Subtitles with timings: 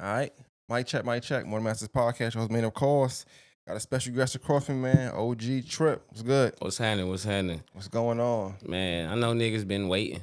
[0.00, 0.32] All right.
[0.68, 1.44] Mic check, mic check.
[1.46, 2.34] More Than The Masters Podcast.
[2.34, 3.24] Your host, man, of course.
[3.66, 5.12] Got a special guest across me, man.
[5.14, 6.04] OG Tripp.
[6.08, 6.54] What's good?
[6.58, 7.08] What's happening?
[7.08, 7.62] What's happening?
[7.72, 8.56] What's going on?
[8.66, 10.20] Man, I know niggas been waiting.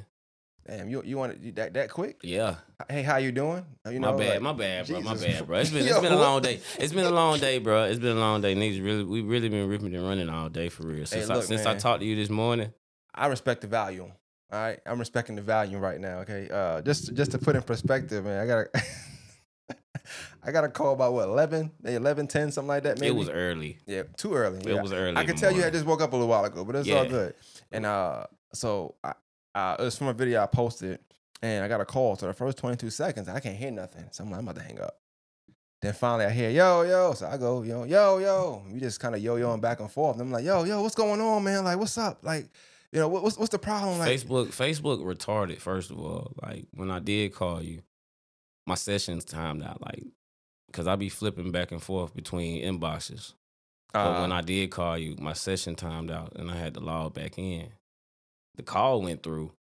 [0.64, 2.20] Damn, you you want it that that quick?
[2.22, 2.54] Yeah.
[2.88, 3.66] Hey, how you doing?
[3.90, 5.00] You know, my bad, like- my bad, bro.
[5.00, 5.58] My bad, bro.
[5.58, 6.60] It's been Yo, it's been a long day.
[6.78, 7.82] It's been a long day, bro.
[7.84, 8.54] It's been a long day.
[8.54, 11.04] Niggas really we really been ripping and running all day for real.
[11.04, 12.72] Since I look, since I talked to you this morning.
[13.12, 14.04] I respect the value.
[14.04, 16.18] All right, I'm respecting the value right now.
[16.20, 18.68] Okay, uh, just just to put in perspective, man, I got a
[20.42, 22.98] I got a call about what 11, 11, 10, something like that.
[22.98, 23.78] Maybe It was early.
[23.86, 24.58] yeah, too early.
[24.58, 24.82] It Yeah.
[24.82, 25.16] was early.
[25.16, 27.04] I could tell you I just woke up a little while ago, but it's all
[27.06, 27.34] good.
[27.70, 29.14] And uh, so I,
[29.54, 30.98] uh, it was from a video I posted,
[31.42, 32.16] and I got a call.
[32.16, 34.04] So the first 22 seconds, I can't hear nothing.
[34.10, 34.98] So I'm like, I'm about to hang up.
[35.80, 37.12] Then finally, I hear yo yo.
[37.14, 38.62] So I go yo yo yo.
[38.72, 40.14] We just kind of yo yoing back and forth.
[40.16, 41.64] And I'm like, yo yo, what's going on, man?
[41.64, 42.20] Like, what's up?
[42.22, 42.48] Like,
[42.92, 43.98] you know, what, what's what's the problem?
[43.98, 46.32] Like, Facebook Facebook retarded, first of all.
[46.40, 47.82] Like when I did call you,
[48.66, 50.04] my sessions timed out like
[50.66, 53.34] because I be flipping back and forth between inboxes.
[53.92, 56.80] But when uh, I did call you, my session timed out and I had to
[56.80, 57.68] log back in.
[58.56, 59.52] The call went through,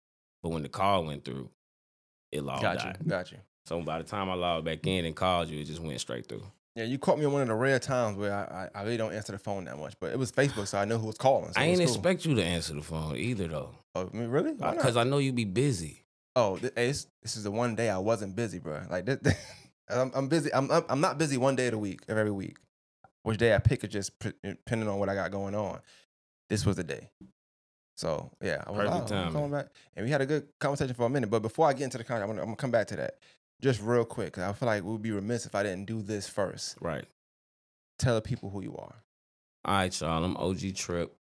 [0.42, 1.50] but when the call went through,
[2.32, 2.98] it logged got out.
[3.04, 3.40] you, got you.
[3.66, 6.28] So by the time I logged back in and called you, it just went straight
[6.28, 6.44] through.
[6.76, 8.96] Yeah, you caught me on one of the rare times where I, I, I really
[8.96, 11.18] don't answer the phone that much, but it was Facebook, so I knew who was
[11.18, 11.52] calling.
[11.52, 11.88] So I ain't cool.
[11.88, 13.76] expect you to answer the phone either though.
[13.94, 14.54] Oh, I mean, really?
[14.54, 16.01] Because I know you'd be busy.
[16.36, 18.82] Oh, this, this is the one day I wasn't busy, bro.
[18.90, 19.20] Like this,
[19.90, 20.54] I'm, I'm busy.
[20.54, 22.58] I'm, I'm not busy one day of the week of every week.
[23.24, 25.80] Which day I pick is just p- eh, depending on what I got going on.
[26.50, 27.10] This was the day.
[27.98, 30.48] So yeah, I was Perfect like, oh, I'm coming back, and we had a good
[30.60, 31.30] conversation for a minute.
[31.30, 33.18] But before I get into the conversation, I'm gonna, I'm gonna come back to that
[33.62, 36.78] just real quick I feel like we'd be remiss if I didn't do this first.
[36.82, 37.06] Right.
[38.00, 38.96] Tell the people who you are.
[39.64, 40.24] All right, y'all.
[40.24, 41.16] I'm OG Tripp.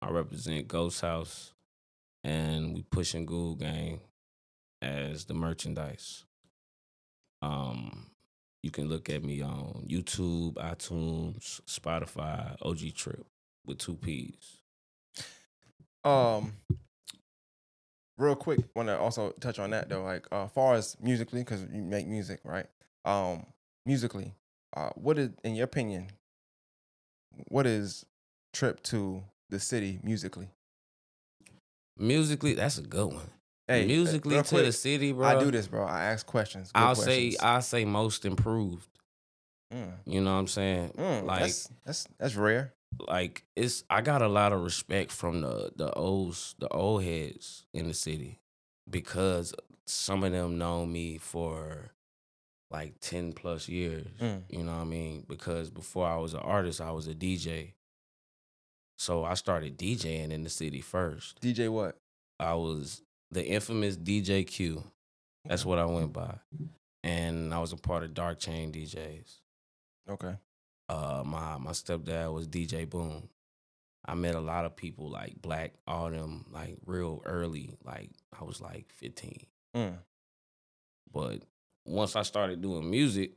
[0.00, 1.52] I represent Ghost House,
[2.22, 4.00] and we pushing Google Gang
[4.84, 6.24] as the merchandise.
[7.42, 8.10] Um,
[8.62, 13.26] you can look at me on YouTube, iTunes, Spotify, OG Tripp
[13.66, 14.58] with two P's.
[16.04, 16.52] Um,
[18.18, 20.02] real quick, want to also touch on that though.
[20.02, 22.66] Like, uh, far as musically, because you make music, right?
[23.04, 23.46] Um,
[23.84, 24.34] musically,
[24.76, 26.08] uh, what is, in your opinion,
[27.48, 28.06] what is
[28.52, 30.48] Tripp to the city musically?
[31.98, 33.30] Musically, that's a good one.
[33.66, 35.26] Hey, uh, Musically to quick, the city, bro.
[35.26, 35.84] I do this, bro.
[35.84, 36.70] I ask questions.
[36.70, 37.34] good I'll say.
[37.40, 38.88] I'll say most improved.
[39.72, 40.90] Mm, You know what I'm saying?
[40.96, 42.74] mm, like that's, that's that's rare.
[43.08, 47.64] like it's I got a lot of respect from the the olds the old heads
[47.72, 48.40] in the city
[48.88, 49.54] because
[49.86, 51.90] some of them know me for
[52.70, 54.06] like 10 plus years.
[54.20, 54.42] Mm.
[54.48, 55.24] You know what I mean?
[55.28, 57.72] Because before I was an artist, I was a DJ.
[58.98, 61.40] So I started DJing in the city first.
[61.40, 61.98] DJ, what?
[62.38, 63.02] I was
[63.34, 64.82] the infamous DJ Q.
[65.44, 66.38] That's what I went by.
[67.02, 69.40] And I was a part of Dark Chain DJs
[70.08, 70.36] Okay.
[70.88, 73.28] uh my my stepdad was DJ Boom.
[74.06, 78.44] I met a lot of people like black, all them like real early, like I
[78.44, 79.46] was like 15.
[79.76, 79.96] Mm.
[81.12, 81.42] But
[81.86, 83.32] once I started doing music,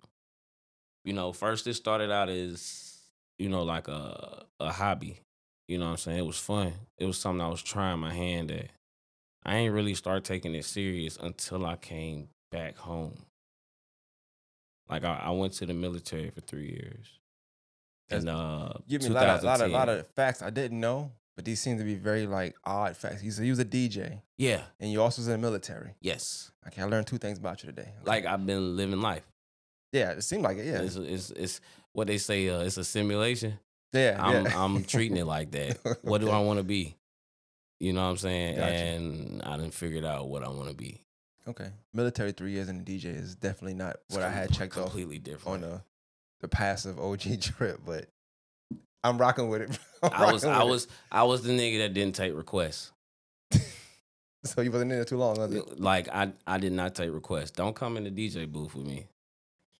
[1.05, 2.99] you know, first it started out as,
[3.39, 5.19] you know, like a a hobby.
[5.67, 6.19] You know what I'm saying?
[6.19, 6.73] It was fun.
[6.97, 8.69] It was something I was trying my hand at.
[9.47, 13.17] I ain't really start taking it serious until I came back home.
[14.89, 17.07] Like I, I went to the military for three years.
[18.09, 19.71] That's- And uh Give me a lot of, lot of 2010.
[19.71, 23.21] lot of facts I didn't know, but these seem to be very like odd facts.
[23.21, 25.95] He said he was a DJ, Yeah, and you also was in the military.
[26.01, 26.51] yes.
[26.67, 27.93] Okay, I learned two things about you today.
[28.01, 28.05] Okay.
[28.05, 29.23] Like I've been living life.
[29.93, 30.65] yeah, it seemed like it.
[30.65, 31.61] Yeah, It's, it's it's
[31.93, 33.57] what they say, uh, it's a simulation.
[33.93, 34.63] yeah, I'm yeah.
[34.63, 35.77] I'm treating it like that.
[36.01, 36.95] What do I want to be?
[37.79, 38.55] You know what I'm saying?
[38.55, 38.71] Gotcha.
[38.71, 41.01] And I didn't figure out what I want to be.
[41.47, 44.85] Okay, military three years in the DJ is definitely not what I had checked off
[44.85, 45.63] completely different.
[45.63, 45.81] on the
[46.41, 48.07] the passive OG Tripp, but
[49.03, 49.79] I'm rocking with it.
[50.03, 52.91] I was I was I was the nigga that didn't take requests.
[54.43, 55.79] So you wasn't in there too long, was it?
[55.79, 57.51] Like I I did not take requests.
[57.51, 59.07] Don't come in the DJ booth with me.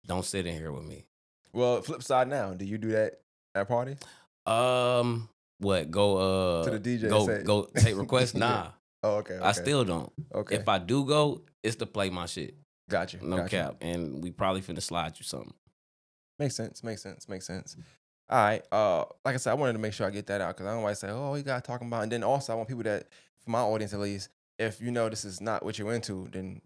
[0.06, 1.06] Don't sit in here with me.
[1.54, 2.52] Well, flip side now.
[2.52, 3.20] Do you do that
[3.54, 3.98] at parties?
[4.44, 5.28] Um,
[5.58, 5.90] what?
[5.90, 6.16] Go
[6.60, 8.34] uh To the DJ Go say- go take requests?
[8.34, 8.68] Nah,
[9.02, 9.38] Oh, okay.
[9.40, 10.12] I still don't.
[10.34, 10.56] okay.
[10.56, 12.54] If I do go, it's to play my shit.
[12.90, 13.20] got you.
[13.22, 13.58] No got you.
[13.58, 13.76] cap.
[13.80, 15.52] And we probably finna slide you something.
[16.38, 16.82] Makes sense.
[16.82, 17.28] Makes sense.
[17.28, 17.76] Makes sense.
[18.30, 18.62] All right.
[18.72, 20.74] Uh, like I said, I wanted to make sure I get that out because I
[20.74, 22.84] don't want to say, "Oh, you got talking about," and then also I want people
[22.84, 23.08] that,
[23.40, 24.28] for my audience at least,
[24.58, 26.60] if you know this is not what you're into, then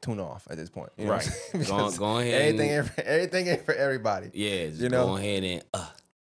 [0.00, 0.90] tune off at this point.
[0.96, 2.34] You know what Go, go ahead.
[2.42, 4.30] everything, and, ain't for, everything ain't for everybody.
[4.34, 5.06] yeah, just you know?
[5.08, 5.88] go ahead and uh,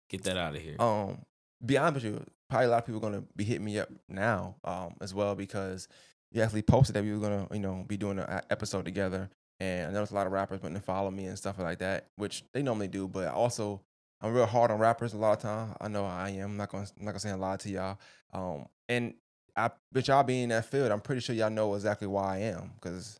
[0.09, 0.75] get that out of here.
[0.79, 1.19] Um,
[1.65, 3.89] be honest with you, probably a lot of people are gonna be hitting me up
[4.07, 5.87] now, um, as well because
[6.31, 9.29] you actually posted that we were gonna, you know, be doing an episode together.
[9.59, 12.07] and I noticed a lot of rappers went and follow me and stuff like that,
[12.15, 13.07] which they normally do.
[13.09, 13.81] But also,
[14.21, 15.75] I'm real hard on rappers a lot of time.
[15.81, 16.51] I know I am.
[16.51, 17.99] I'm not gonna I'm not gonna say a lot to y'all.
[18.31, 19.15] Um, and
[19.57, 22.37] I, but y'all being in that field, I'm pretty sure y'all know exactly why I
[22.39, 23.19] am because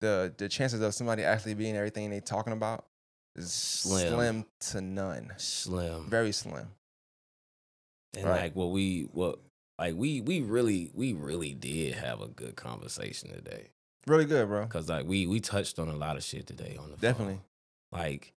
[0.00, 2.86] the the chances of somebody actually being everything they talking about
[3.36, 4.08] is Slim.
[4.14, 6.06] slim to none, Slim.
[6.08, 6.66] very slim.
[8.16, 8.42] And Right.
[8.42, 9.38] like what we what
[9.78, 13.70] like we we really we really did have a good conversation today.
[14.06, 14.66] Really good, bro.
[14.66, 17.00] Cause like we we touched on a lot of shit today on the phone.
[17.00, 17.40] Definitely.
[17.92, 18.32] Like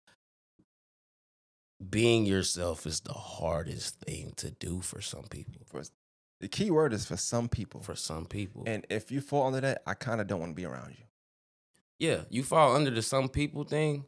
[1.89, 5.61] being yourself is the hardest thing to do for some people.
[5.65, 5.83] For
[6.39, 8.63] the key word is for some people, For some people.
[8.65, 11.05] and if you fall under that, I kind of don't want to be around you.
[11.99, 14.05] yeah, you fall under the some people thing.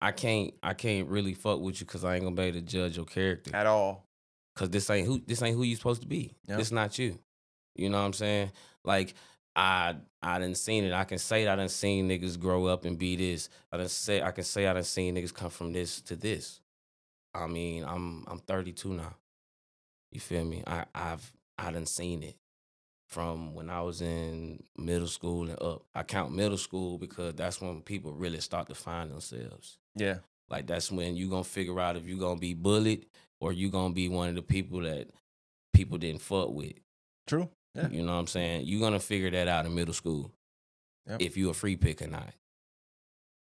[0.00, 2.64] I can't I can't really fuck with you because I ain't gonna be able to
[2.66, 3.54] judge your character.
[3.54, 4.06] at all.
[4.58, 6.34] Cause this ain't who this ain't who you supposed to be.
[6.48, 6.58] Yep.
[6.58, 7.16] This not you.
[7.76, 8.50] You know what I'm saying?
[8.84, 9.14] Like
[9.54, 10.92] I I didn't seen it.
[10.92, 13.48] I can say I done seen niggas grow up and be this.
[13.70, 16.60] I done say I can say I done seen niggas come from this to this.
[17.32, 19.14] I mean, I'm I'm 32 now.
[20.10, 20.64] You feel me?
[20.66, 22.34] I I've I done seen it
[23.06, 25.82] from when I was in middle school and up.
[25.94, 29.78] I count middle school because that's when people really start to find themselves.
[29.94, 30.18] Yeah,
[30.50, 33.06] Like that's when you gonna figure out if you gonna be bullied
[33.40, 35.08] or you gonna be one of the people that
[35.72, 36.72] people didn't fuck with.
[37.26, 37.48] true.
[37.74, 38.62] Yeah, You know what I'm saying?
[38.66, 40.32] You're gonna figure that out in middle school.
[41.08, 41.20] Yep.
[41.22, 42.32] If you a free pick or not.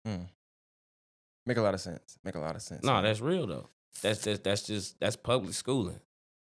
[0.05, 0.25] Hmm.
[1.45, 2.19] make a lot of sense.
[2.25, 2.83] Make a lot of sense.
[2.85, 3.05] No, man.
[3.05, 3.69] that's real though.
[4.03, 6.01] That's just that's just that's public schooling.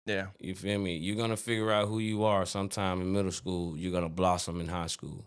[0.07, 0.97] yeah, You feel me?
[0.97, 3.77] You're gonna figure out who you are sometime in middle school.
[3.77, 5.25] You're gonna blossom in high school.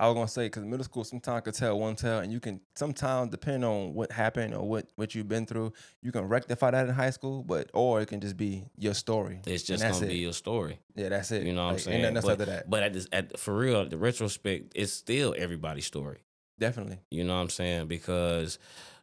[0.00, 2.58] I was gonna say because middle school sometimes could tell one tell, and you can
[2.74, 6.88] sometimes depend on what happened or what what you've been through, you can rectify that
[6.88, 9.40] in high school, but or it can just be your story.
[9.46, 10.14] It's just that's gonna it.
[10.14, 10.78] be your story.
[10.94, 11.42] Yeah, that's it.
[11.42, 12.00] You know what I'm saying?
[12.00, 12.70] Nothing else but, that.
[12.70, 16.20] but at this, at for real, the retrospect, it's still everybody's story.
[16.58, 17.00] Definitely.
[17.10, 17.86] You know what I'm saying?
[17.86, 18.58] Because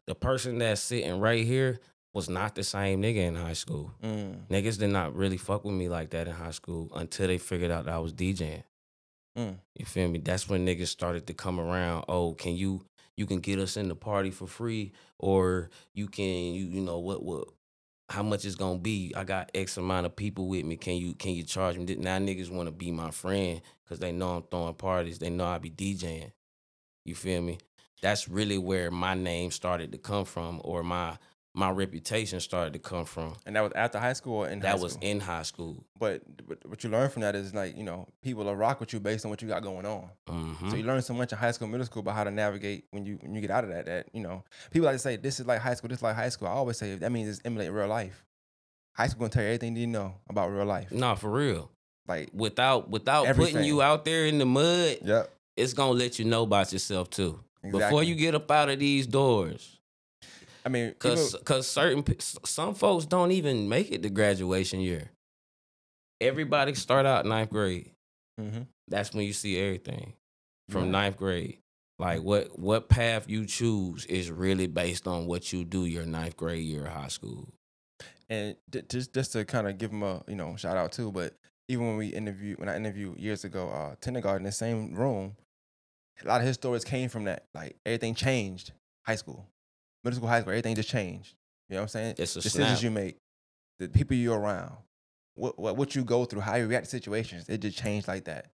[0.07, 1.79] the person that's sitting right here
[2.11, 3.91] was not the same nigga in high school.
[4.03, 7.37] Mm, Niggas did not really fuck with me like that in high school until they
[7.37, 8.63] figured out that I was DJing.
[9.37, 9.57] Mm.
[9.75, 10.19] You feel me?
[10.19, 12.05] That's when niggas started to come around.
[12.09, 12.85] Oh, can you
[13.15, 16.99] you can get us in the party for free, or you can you you know
[16.99, 17.47] what what
[18.09, 19.13] how much it's gonna be?
[19.15, 20.77] I got X amount of people with me.
[20.77, 21.85] Can you can you charge me?
[21.95, 25.19] Now niggas want to be my friend because they know I'm throwing parties.
[25.19, 26.31] They know I be DJing.
[27.05, 27.59] You feel me?
[28.01, 31.17] That's really where my name started to come from, or my
[31.57, 33.33] my reputation started to come from.
[33.47, 35.83] And that was after high school or in high That was in high school.
[35.99, 38.93] But, but what you learn from that is like you know people will rock with
[38.93, 40.07] you based on what you got going on.
[40.29, 40.69] Mhm.
[40.69, 43.07] So you learn so much in high school, middle school about how to navigate when
[43.07, 43.87] you when you get out of that.
[43.87, 46.15] That you know people like to say this is like high school, this is like
[46.15, 46.47] high school.
[46.47, 48.23] I always say that means it's emulate real life.
[48.93, 50.91] High school gonna tell you everything you need to know about real life.
[50.91, 51.71] Nah, for real.
[52.07, 56.25] Like Without without putting you out there in the mud, yep, it's gonna let you
[56.25, 57.39] know about yourself too.
[57.63, 57.79] exactly.
[57.79, 59.76] Before you get up out of these doors,
[60.67, 62.03] I mean, cause cause certain
[62.43, 65.11] some folks don't even make it to graduation year.
[66.19, 67.91] Everybody start out ninth grade.
[68.39, 68.67] Mhm.
[68.89, 70.13] That's when you see everything
[70.69, 71.59] from ninth grade.
[71.99, 76.35] Like what what path you choose is really based on what you do your ninth
[76.35, 77.47] grade year of high school.
[78.29, 81.11] and j- just just to kind of give them a you know shout out too.
[81.13, 81.33] But
[81.69, 85.37] even when we interviewed, when I interviewed years ago, uh, Kindergarten, in the same room,
[86.21, 87.45] a lot of his stories came from that.
[87.55, 88.73] Like everything changed.
[89.05, 89.47] High school,
[90.03, 91.35] middle school, high school, everything just changed.
[91.69, 92.15] You know what I'm saying?
[92.17, 92.83] It's a Decisions snap.
[92.83, 93.17] you make,
[93.79, 94.73] the people you're around,
[95.35, 98.25] what, what what you go through, how you react to situations, it just changed like
[98.25, 98.47] that.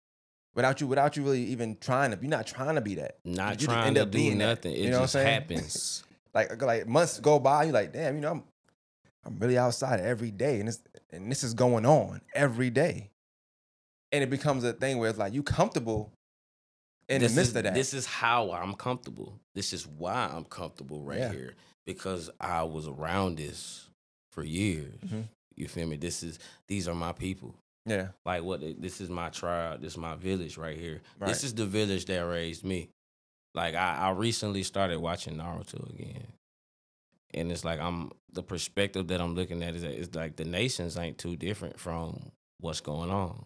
[0.55, 3.17] Without you, without you really even trying to, you're not trying to be that.
[3.25, 4.45] Not You trying end to up do being that.
[4.47, 4.73] nothing.
[4.73, 5.33] It You know what just I'm saying?
[5.41, 6.03] happens.
[6.33, 8.43] like like months go by, you're like, damn, you know, I'm
[9.25, 10.81] I'm really outside every day, and this
[11.12, 13.09] and this is going on every day,
[14.12, 16.12] and it becomes a thing where it's like you comfortable
[17.10, 17.74] in this the midst is, of that.
[17.74, 19.39] This is how I'm comfortable.
[19.55, 21.31] This is why I'm comfortable right Yeah.
[21.31, 21.53] here
[21.86, 23.89] because I was around this
[24.31, 24.95] for years.
[25.05, 25.27] Mhm.
[25.55, 25.98] You feel me?
[25.98, 27.55] This is these are my people.
[27.86, 28.62] yeah, Like what?
[28.81, 29.81] This is my tribe.
[29.81, 31.01] This is my village right here.
[31.19, 31.27] right.
[31.27, 32.89] This is the village that raised me.
[33.53, 36.25] Like I, I recently started watching Naruto again,
[37.33, 40.45] and it's like I'm the perspective that I'm looking at is that it's like the
[40.45, 43.45] nations ain't too different from what's going on.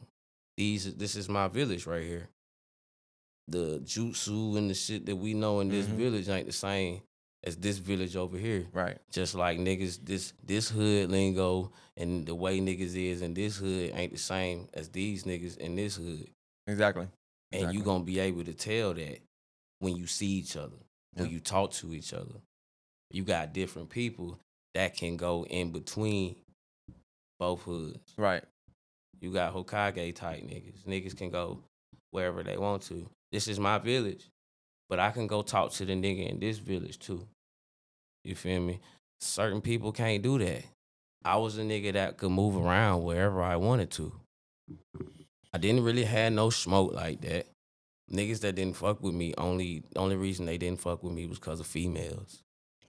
[0.56, 2.30] These this is my village right here.
[3.50, 5.96] The jutsu and the shit that we know in this Mhm.
[5.96, 7.02] village ain't the same
[7.44, 8.68] as this village over here.
[8.74, 8.98] right.
[9.12, 13.92] Just like niggas, this this hood lingo and the way niggas is in this hood
[13.94, 16.30] ain't the same as these niggas in this hood
[16.68, 17.04] Exactly.
[17.52, 17.78] and Exactly.
[17.78, 19.22] you gonna be able to tell that
[19.80, 20.76] when you see each other,
[21.14, 21.32] when Yeah.
[21.34, 22.42] you talk to each other.
[23.12, 24.40] You got different people
[24.74, 26.36] that can go in between
[27.40, 28.14] both hoods.
[28.18, 28.44] right.
[29.22, 30.84] You got Hokage type niggas.
[30.86, 31.64] Niggas can go
[32.12, 33.10] wherever they want to.
[33.32, 34.30] This is my village.
[34.90, 37.28] but I can go talk to the nigga in this village too.
[38.24, 38.80] You feel me?
[39.20, 40.64] Certain people can't do that.
[41.26, 44.14] I was a nigga that could move around wherever I wanted to.
[45.54, 47.48] I didn't really have no smoke like that.
[48.12, 51.40] Niggas that didn't fuck with me, only only reason they didn't fuck with me was
[51.40, 52.44] because of females.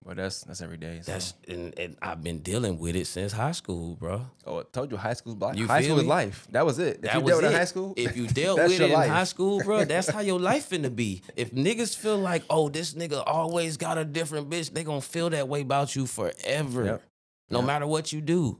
[0.08, 1.00] Well, that's that's every day.
[1.02, 1.12] So.
[1.12, 4.24] That's and, and I've been dealing with it since high school, bro.
[4.46, 5.54] oh, I told you high school's black.
[5.54, 6.48] You high school is life.
[6.50, 6.96] That was it.
[6.96, 7.50] If That you was dealt with it it.
[7.52, 9.10] in high school, If you dealt with it in life.
[9.10, 11.20] high school, bro, that's how your life finna be.
[11.36, 15.28] If niggas feel like, oh, this nigga always got a different bitch, they gonna feel
[15.28, 16.84] that way about you forever.
[16.86, 17.02] Yep.
[17.50, 17.66] No Yep.
[17.66, 18.58] matter what you do.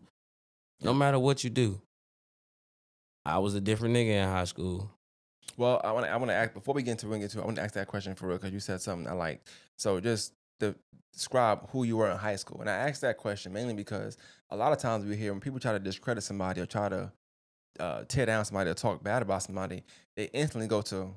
[0.83, 1.81] No matter what you do.
[3.25, 4.91] I was a different nigga in high school.
[5.57, 7.45] Well, I want to I want to ask before we get into get into I
[7.47, 9.43] want to ask that question for real because you said something I like.
[9.77, 10.75] So just to
[11.13, 14.17] describe who you were in high school, and I asked that question mainly because
[14.51, 17.13] a lot of times we hear when people try to discredit somebody or try to
[17.81, 19.85] uh, tear down somebody or talk bad about somebody,
[20.17, 21.11] they instantly go to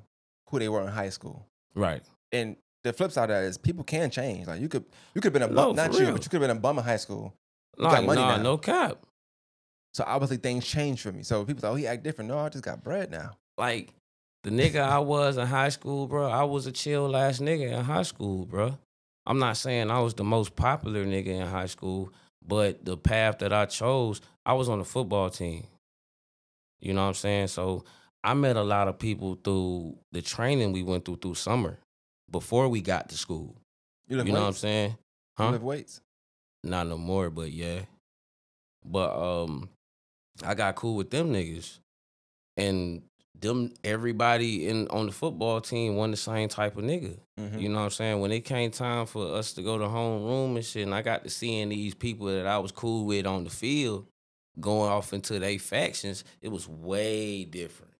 [0.48, 1.46] who they were in high school.
[1.74, 2.02] Right.
[2.30, 4.46] And the flip side of that is people can change.
[4.46, 4.84] Like you could
[5.14, 6.56] you could have been a No, bum, not for you, but you could have been
[6.56, 7.34] a bum in high school.
[7.78, 8.42] You Like, got money nah, now.
[8.42, 8.98] no cap.
[9.94, 11.22] So obviously things changed for me.
[11.22, 12.28] So people thought, oh, he act different.
[12.28, 13.36] No, I just got bread now.
[13.58, 13.92] Like
[14.42, 17.84] the nigga I was in high school, bro, I was a chill ass nigga in
[17.84, 18.78] high school, bro.
[19.26, 22.12] I'm not saying I was the most popular nigga in high school,
[22.46, 25.66] but the path that I chose, I was on the football team.
[26.80, 27.46] You know what I'm saying?
[27.48, 27.84] So
[28.24, 31.78] I met a lot of people through the training we went through through summer
[32.30, 33.56] before we got to school.
[34.08, 34.90] You You know what I'm saying?
[34.90, 35.50] You Huh?
[35.52, 36.00] live weights.
[36.64, 37.82] Not no more, but yeah.
[38.84, 39.68] But um
[40.44, 41.78] I got cool with them niggas.
[42.56, 43.02] And
[43.40, 47.18] them everybody in on the football team wasn't the same type of nigga.
[47.40, 47.60] Mhm.
[47.60, 48.20] You know what I'm saying?
[48.20, 51.24] When it came time for us to go to homeroom and shit, and I got
[51.24, 54.06] to seeing these people that I was cool with on the field
[54.60, 57.94] going off into their factions, it was way different.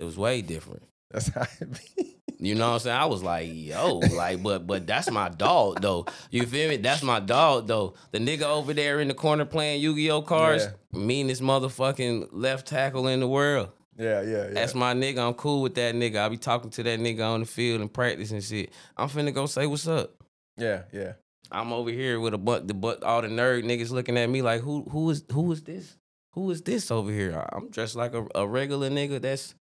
[0.00, 0.84] It was way different.
[1.10, 2.16] That's how it be.
[2.38, 2.96] You know what I'm saying?
[2.96, 6.04] I was like, yo, like, but but that's my dog though.
[6.30, 6.76] You feel me?
[6.76, 7.94] That's my dog though.
[8.10, 13.20] The nigga over there in the corner playing Yu-Gi-Oh cards, meanest motherfucking left tackle in
[13.20, 13.70] the world.
[13.96, 14.50] Yeah, yeah, yeah.
[14.54, 15.18] That's my nigga.
[15.26, 16.16] I'm cool with that nigga.
[16.24, 18.72] I be talking to that nigga on the field and practice and shit.
[18.96, 20.14] I'm finna go say what's up.
[20.56, 21.12] yeah, yeah.
[21.52, 24.40] I'm over here with a butt the butt all the nerd niggas looking at me
[24.42, 25.96] like who who is who is this?
[26.32, 27.46] Who is this over here?
[27.52, 29.54] I'm dressed like a, a regular nigga that's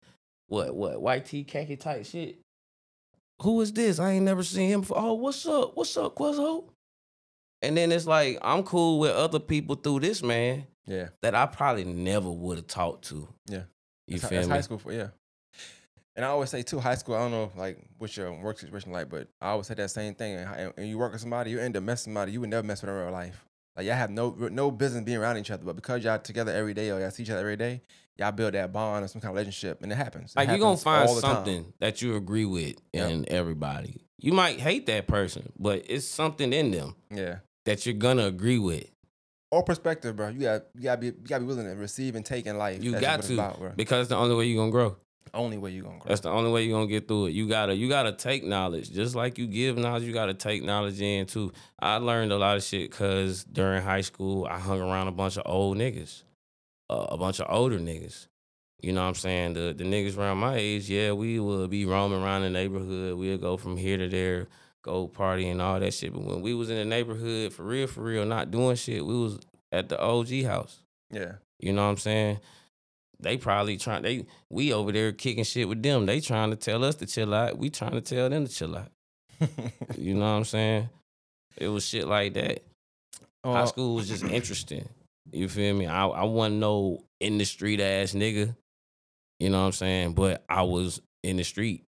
[0.48, 2.40] what what white tee khaki type shit.
[3.42, 4.00] Who is this?
[4.00, 4.98] I ain't never seen him before.
[5.00, 5.76] Oh, what's up?
[5.76, 6.64] What's up, Quizzo?
[7.62, 11.10] And then it's like I'm cool with other people through this man Yeah.
[11.22, 13.28] that I probably never would have talked to.
[13.48, 13.64] Yeah.
[14.08, 14.56] You That's, feel that's me?
[14.56, 15.08] high school for yeah.
[16.16, 17.16] And I always say too, high school.
[17.16, 20.14] I don't know like what your work situation like, but I always say that same
[20.14, 20.38] thing.
[20.38, 22.66] And, and you work with somebody, you end up messing with somebody you would never
[22.66, 23.44] mess with in real life.
[23.76, 26.76] Like y'all have no no business being around each other, but because y'all together every
[26.76, 27.82] day or y'all see each other every day,
[28.18, 30.34] y'all build that bond or some kind of relationship, and it happens.
[30.36, 31.22] It Like you're gonna find the time.
[31.22, 33.10] something that you agree with Yep.
[33.10, 34.06] in everybody.
[34.20, 37.38] You might hate that person, but it's something in them Yeah.
[37.66, 38.86] that you're gonna agree with.
[39.54, 40.30] Or perspective, bro.
[40.30, 42.48] You got you got to be you got to be willing to receive and take
[42.48, 42.84] in life.
[42.84, 44.96] You That's got to about, because the only way you're gonna grow.
[45.32, 46.10] Only way you gonna grow.
[46.10, 47.34] That's the only way you're gonna get through it.
[47.34, 48.90] You gotta you gotta take knowledge.
[48.90, 51.54] Just like you give knowledge, you gotta take knowledge in too.
[51.80, 55.38] I learned a lot of shit cause during high school I hung around a bunch
[55.38, 56.24] of old niggas.
[56.90, 58.28] Uh, a bunch of older niggas.
[58.82, 59.54] You know what I'm saying?
[59.54, 63.20] The the niggas around my age, yeah, we would be roaming around the neighborhood.
[63.20, 64.48] We'd go from here to there,
[64.84, 66.14] go party and all that shit.
[66.14, 69.16] But when we was in the neighborhood for real, for real, not doing shit, we
[69.18, 69.40] was
[69.72, 70.80] at the OG house.
[71.12, 71.34] yeah.
[71.60, 72.40] You know what I'm saying?
[73.20, 76.06] They probably trying they we over there kicking shit with them.
[76.06, 77.58] They trying to tell us to chill out.
[77.58, 78.92] We trying to tell them to chill out.
[79.98, 80.90] You know what I'm saying?
[81.58, 82.64] It was shit like that.
[83.46, 84.90] High Uh, school was just interesting.
[85.32, 85.86] You feel me?
[85.88, 88.56] I I wasn't no in the street ass nigga.
[89.40, 90.14] You know what I'm saying?
[90.14, 91.86] But I was in the street.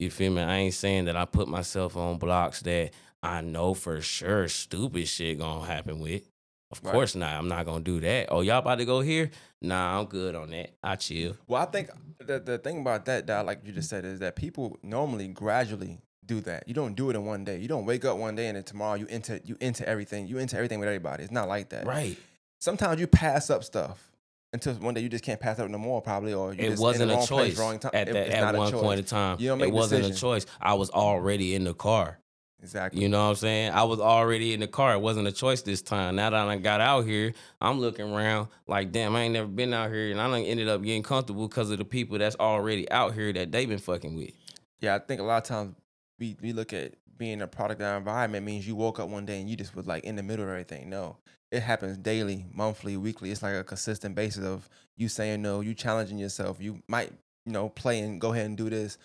[0.00, 0.40] You feel me?
[0.40, 2.92] I ain't saying that I put myself on blocks that
[3.22, 6.22] I know for sure stupid shit gonna happen with.
[6.70, 6.92] Of Right.
[6.92, 7.34] course not.
[7.34, 8.28] I'm not gonna do that.
[8.30, 9.30] Oh, y'all about to go here?
[9.60, 10.70] Nah, I'm good on that.
[10.82, 11.36] I chill.
[11.46, 14.36] Well, I think the the thing about that, that like you just said, is that
[14.36, 16.66] people normally gradually do that.
[16.66, 17.58] You don't do it in one day.
[17.58, 20.28] You don't wake up one day and then tomorrow you into you into everything.
[20.28, 21.24] You into everything with everybody.
[21.24, 21.84] It's not like that.
[21.86, 22.16] Right.
[22.58, 24.09] Sometimes you pass up stuff
[24.52, 26.82] until one day you just can't pass up no more, probably, or you It just
[26.82, 27.92] wasn't a place, choice wrong time.
[27.94, 29.36] at It- at one point in time.
[29.40, 30.46] You don't It wasn't a choice.
[30.60, 32.18] I was already in the car.
[32.62, 33.00] Exactly.
[33.00, 33.72] You know what I'm saying?
[33.72, 34.92] I was already in the car.
[34.92, 36.16] It wasn't a choice this time.
[36.16, 39.72] Now that I got out here, I'm looking around like, damn, I ain't never been
[39.72, 42.90] out here, and I done ended up getting comfortable because of the people that's already
[42.90, 44.32] out here that they been fucking with.
[44.80, 45.74] Yeah, I think a lot of times
[46.18, 49.24] we, we look at being a product of our environment means you woke up one
[49.24, 50.90] day and you just was like in the middle of everything.
[50.90, 51.16] No,
[51.50, 53.30] it happens daily, monthly, weekly.
[53.30, 56.60] It's like a consistent basis of you saying no, you challenging yourself.
[56.60, 57.12] You might,
[57.46, 58.98] you know, play and go ahead and do this.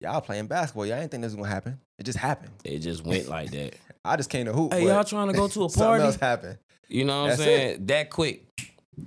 [0.00, 0.86] y'all playing basketball.
[0.86, 1.78] Y'all didn't think this was gonna happen.
[1.98, 2.50] It just happened.
[2.64, 3.76] It just went like that.
[4.04, 4.72] I just came to hoop.
[4.72, 5.70] Hey, y'all trying to go to a party?
[5.70, 6.58] Something else happened.
[6.88, 7.86] You know what That's I'm saying?
[7.86, 8.44] That quick.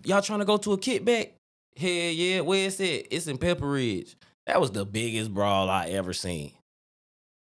[0.06, 1.32] Y'all trying to go to a kickback?
[1.78, 2.40] Hell yeah.
[2.40, 3.08] Where is it?
[3.12, 4.16] It's in Pepper Ridge.
[4.48, 6.54] That was the biggest brawl I ever seen.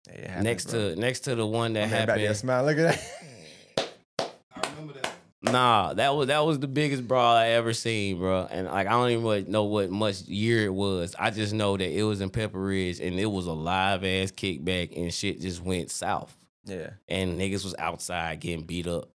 [0.08, 0.94] It happened, next bro.
[0.94, 2.36] to next to the one that man back there happened.
[2.36, 2.64] smile.
[2.64, 3.12] Look at that.
[5.44, 5.52] I remember that.
[5.52, 8.46] Nah, that was that was the biggest brawl I ever seen, bro.
[8.50, 11.14] And like I don't even really know what much year it was.
[11.18, 14.32] I just know that it was in Pepper Ridge and it was a live ass
[14.32, 16.36] kickback and shit just went south.
[16.64, 16.90] Yeah.
[17.08, 19.10] And niggas was outside getting beat up.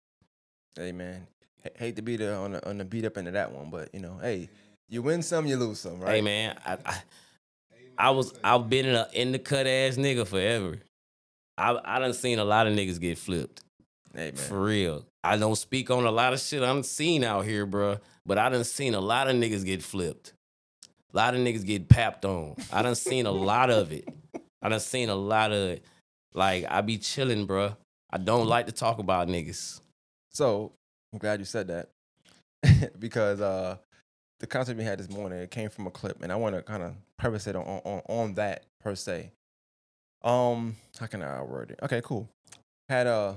[0.76, 1.28] Hey man,
[1.66, 3.70] H- hate to be the on the on the beat up end of that one,
[3.70, 4.50] but you know, hey,
[4.88, 6.16] you win some, you lose some, right?
[6.16, 7.02] Hey man, I, I
[7.98, 10.78] I was I've been in, a, in the cut ass nigga forever.
[11.58, 13.62] I I done seen a lot of niggas get flipped
[14.14, 15.06] Hey man, for real.
[15.24, 18.50] I don't speak on a lot of shit I'm seen out here, bruh, But I
[18.50, 20.34] done seen a lot of niggas get flipped.
[21.14, 22.56] A lot of niggas get papped on.
[22.72, 24.08] I done seen a lot of it.
[24.62, 25.86] I done seen a lot of it.
[26.34, 27.76] Like I be chilling, bruh.
[28.12, 29.82] I don't like to talk about niggas.
[30.32, 30.72] So
[31.14, 31.90] I'm glad you said that
[33.00, 33.78] because uh,
[34.40, 36.62] the concept we had this morning it came from a clip, and I want to
[36.62, 39.32] kind of preface it on, on on that per se.
[40.24, 41.80] Um, how can I word it?
[41.84, 42.30] Okay, cool.
[42.90, 43.34] Had uh,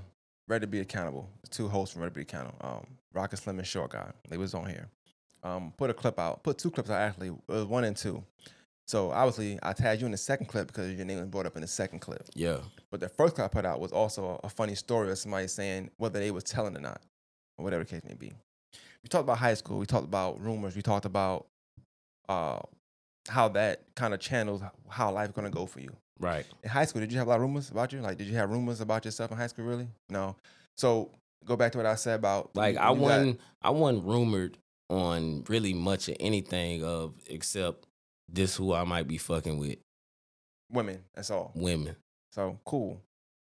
[0.53, 3.67] Ready to Be Accountable, two hosts from Ready to Be Accountable, um, Rocket Slim and
[3.67, 4.13] Short Guy.
[4.29, 4.87] They was on here.
[5.43, 8.23] Um, put a clip out, put two clips out actually, was one and two.
[8.87, 11.57] So obviously, I tagged you in the second clip because your name was brought up
[11.57, 12.29] in the second clip.
[12.35, 12.59] Yeah.
[12.91, 15.49] But the first clip I put out was also a, a funny story of somebody
[15.49, 17.01] saying whether they was telling or not,
[17.57, 18.35] or whatever the case may be.
[19.03, 19.79] We talked about high school.
[19.79, 20.77] We talked about rumors.
[20.77, 21.47] We talked about
[22.29, 22.59] uh,
[23.27, 25.97] how that kind of channels how life's gonna go for you.
[26.23, 26.47] Right.
[26.63, 28.01] In high school, did you have a lot of rumors about you?
[28.01, 29.65] Like, did you have rumors about yourself in high school?
[29.65, 29.89] Really?
[30.09, 30.37] No.
[30.77, 31.11] So
[31.45, 34.57] go back to what I said about Like I wasn't I wasn't rumored
[34.89, 37.87] on really much of anything of except
[38.29, 39.79] this who I might be fucking with.
[40.71, 41.03] women.
[41.15, 41.51] That's all.
[41.55, 41.97] Women.
[42.33, 43.01] So cool.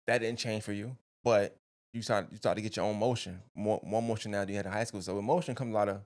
[0.06, 1.56] That didn't change for you, but
[1.94, 4.56] you start you start to get your own motion, more more motion now than you
[4.56, 5.02] had in high school.
[5.02, 6.02] So emotion comes a lot of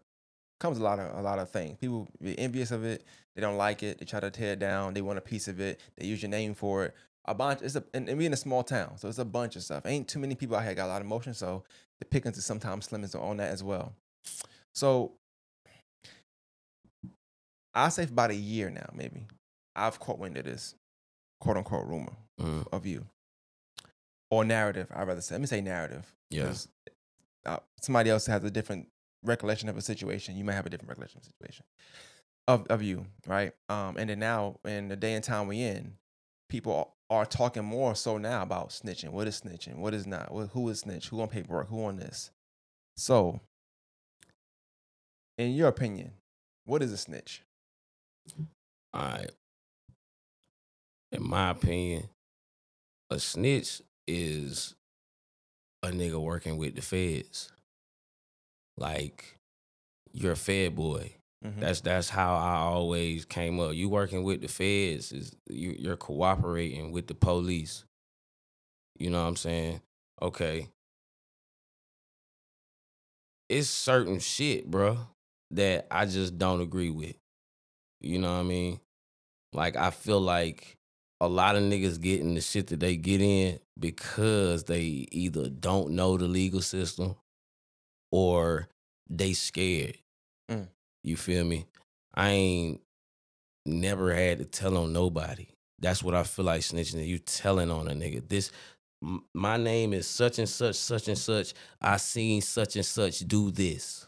[0.61, 1.77] comes a lot of a lot of things.
[1.77, 3.03] People be envious of it.
[3.35, 3.97] They don't like it.
[3.99, 4.93] They try to tear it down.
[4.93, 5.81] They want a piece of it.
[5.97, 6.95] They use your name for it.
[7.25, 7.61] A bunch.
[7.61, 9.85] It's a and, and we in a small town, so it's a bunch of stuff.
[9.85, 11.33] Ain't too many people out here got a lot of emotion.
[11.33, 11.63] So
[11.99, 13.93] the pickings is sometimes slim is on that as well.
[14.73, 15.11] So
[17.73, 19.25] I say for about a year now, maybe
[19.75, 20.75] I've caught wind of this
[21.39, 23.05] quote unquote rumor Mm, of you
[24.31, 26.45] or narrative i'd rather say let me say narrative yeah.
[26.45, 26.67] 'cause,
[27.45, 28.87] uh, somebody else has a different
[29.23, 31.65] recollection of a situation you might have a different recollection of a situation
[32.47, 33.53] of, of you right?
[33.69, 35.93] Um and then now in the day and time we in
[36.49, 39.09] people are talking more so now about snitching.
[39.09, 39.75] What is snitching?
[39.75, 40.29] What is not?
[40.53, 41.09] Who is snitch?
[41.09, 41.69] Who on paperwork?
[41.69, 42.31] Who on this?
[42.97, 43.41] So
[45.37, 46.11] in your opinion
[46.65, 47.43] what is a snitch?
[48.93, 49.31] All right.
[51.11, 52.09] In my opinion,
[53.09, 54.75] a snitch is
[55.83, 57.51] a nigga working with the feds.
[58.81, 59.37] Like
[60.11, 61.13] you're a fed boy.
[61.45, 61.59] Mhm.
[61.59, 63.73] That's that's how I always came up.
[63.73, 67.85] You working with the feds is you you're cooperating with the police.
[68.99, 69.81] You know what I'm saying?
[70.21, 70.67] Okay.
[73.49, 74.97] It's certain shit, bro,
[75.51, 77.15] that I just don't agree with.
[77.99, 78.79] You know what I mean?
[79.53, 80.77] Like I feel like
[81.19, 85.49] a lot of niggas get in the shit that they get in because they either
[85.49, 87.15] don't know the legal system
[88.11, 88.67] or
[89.11, 89.97] they scared.
[90.49, 90.67] Mm.
[91.03, 91.65] You feel me?
[92.13, 92.81] I ain't
[93.65, 95.47] never had to tell on nobody.
[95.79, 97.05] That's what I feel like snitching.
[97.05, 98.27] You telling on a nigga.
[98.27, 98.51] This
[99.03, 101.53] m- my name is such and such, such and such.
[101.81, 104.07] I seen such and such do this.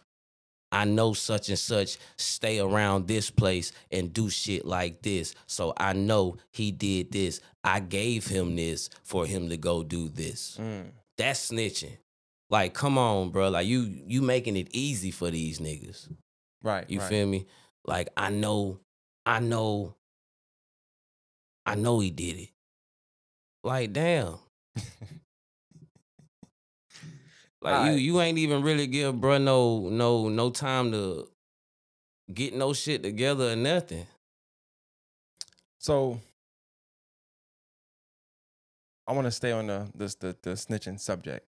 [0.72, 5.36] I know such and such stay around this place and do shit like this.
[5.46, 7.42] So I know he did this.
[7.64, 10.58] I gave him this for him to go do this.
[10.60, 10.86] Mm.
[11.18, 11.98] That's snitching.
[12.54, 13.50] Like, come on, bro.
[13.50, 16.08] Like you you making it easy for these niggas.
[16.62, 17.10] right You right.
[17.10, 17.48] feel me?
[17.84, 18.80] Like I know,
[19.26, 19.96] I know,
[21.66, 22.50] I know he did it.
[23.64, 24.36] Like damn.
[27.60, 31.30] Like you you ain't even really give bro no no no time to
[32.32, 34.06] get no shit together or nothing.
[35.80, 36.20] So
[39.08, 41.48] I want to stay on the this the, the snitching subject.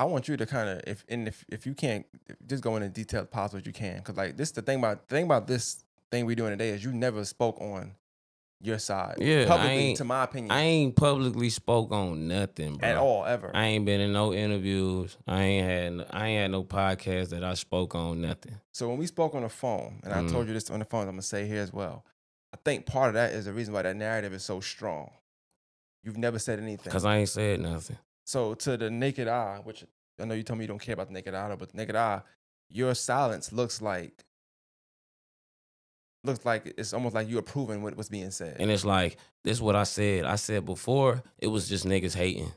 [0.00, 2.06] I want you to kind of if and if if you can't
[2.46, 5.06] just go into detail as possible as you can because like this the thing about
[5.08, 7.92] the thing about this thing we're doing today is you never spoke on
[8.62, 12.88] your side Yeah, publicly to my opinion I ain't publicly spoke on nothing, bro.
[12.88, 13.50] at all ever.
[13.54, 15.18] I ain't been in no interviews.
[15.26, 15.66] I ain't
[16.00, 18.58] had I ain't had no podcast that I spoke on nothing.
[18.72, 20.32] So when we spoke on the phone, and I Mm.
[20.32, 22.06] told you this on the phone, I'm gonna say here as well.
[22.54, 25.10] I think part of that is the reason why that narrative is so strong.
[26.02, 26.90] You've never said anything.
[26.90, 27.98] Cause I ain't said nothing.
[28.30, 29.84] So to the naked eye, which
[30.20, 31.96] I know you told me you don't care about the naked eye, but the naked
[31.96, 32.22] eye,
[32.68, 34.24] your silence looks like
[36.22, 38.58] looks like it's almost like you're approving what was being said.
[38.60, 40.26] And it's like, this is what I said.
[40.26, 42.52] I said before, it was just niggas hating.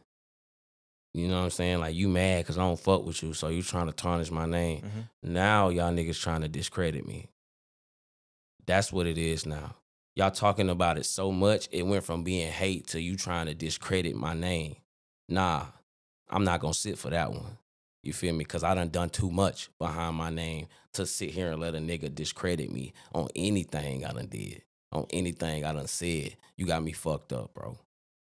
[1.15, 1.79] You know what I'm saying?
[1.79, 4.45] Like you mad because I don't fuck with you, so you trying to tarnish my
[4.45, 4.81] name.
[4.81, 5.09] Mhm.
[5.23, 7.29] Now y'all niggas trying to discredit me.
[8.67, 9.75] That's what it is now.
[10.15, 13.55] Y'all talking about it so much, it went from being hate to you trying to
[13.55, 14.75] discredit my name.
[15.29, 15.65] Nah,
[16.29, 17.57] I'm not gonna sit for that one.
[18.01, 18.43] You feel me?
[18.43, 21.77] Cause I done done too much behind my name to sit here and let a
[21.77, 26.35] nigga discredit me on anything I done did, on anything I done said.
[26.57, 27.77] You got me fucked up, bro.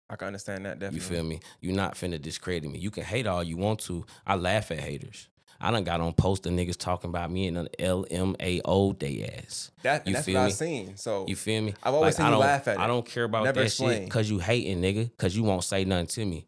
[0.09, 0.95] I can understand that definitely.
[0.97, 1.39] You feel me?
[1.61, 2.79] You're not finna discredit me.
[2.79, 4.05] You can hate all you want to.
[4.27, 5.29] I laugh at haters.
[5.61, 9.71] I done got on post the niggas talking about me and an LMAO day ass.
[9.83, 10.47] That, You that's feel what me?
[10.47, 10.97] I've seen.
[10.97, 11.73] So You feel me?
[11.83, 12.79] I've always seen I you laugh at it.
[12.79, 14.03] I don't care about Never that explain.
[14.03, 16.45] shit cause you hating nigga, cause you won't say nothing to me.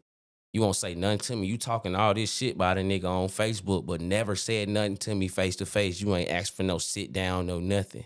[0.52, 1.46] You won't say nothing to me.
[1.46, 5.14] You talking all this shit about a nigga on Facebook, but never said nothing to
[5.14, 6.00] me face to face.
[6.00, 8.04] You ain't asked for no sit down, no nothing.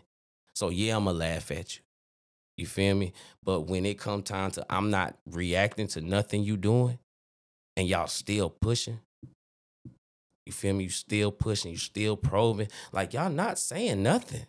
[0.54, 1.82] So yeah, I'ma laugh at you.
[2.56, 3.12] You feel me?
[3.42, 6.98] But when it come time to I'm not reacting to nothing you doing,
[7.76, 9.00] and y'all still pushing.
[10.46, 10.84] You feel me?
[10.84, 12.68] You still pushing, you still probing.
[12.92, 14.46] Like y'all not saying nothing.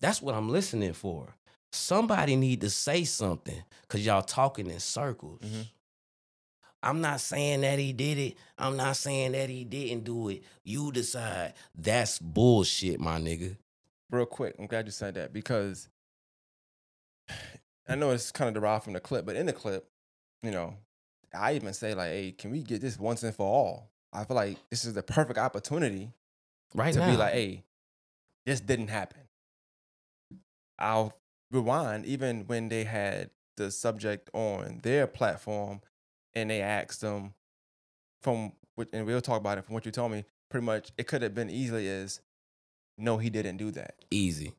[0.00, 1.36] That's what I'm listening for.
[1.72, 5.40] Somebody need to say something because y'all talking in circles.
[5.42, 5.66] Mhm.
[6.82, 8.36] I'm not saying that he did it.
[8.58, 10.42] I'm not saying that he didn't do it.
[10.64, 11.54] You decide.
[11.74, 13.56] That's bullshit, my nigga.
[14.10, 15.88] real quick, I'm glad you said that because
[17.88, 19.88] I know it's kind of derived from the clip, but in the clip,
[20.42, 20.74] you know,
[21.34, 24.36] I even say like, "Hey, can we get this once and for all?" I feel
[24.36, 26.12] like this is the perfect opportunity
[26.74, 27.10] Right to now.
[27.10, 27.64] be like, "Hey,
[28.44, 29.22] this didn't happen."
[30.78, 31.14] I'll
[31.50, 35.80] rewind even when they had the subject on their platform,
[36.36, 37.34] and they asked them
[38.22, 38.52] from,
[38.92, 40.24] and we'll talk about it from what you told me.
[40.48, 42.20] Pretty much, it could have been easily as,
[42.96, 44.52] "No, he didn't do that." Easy.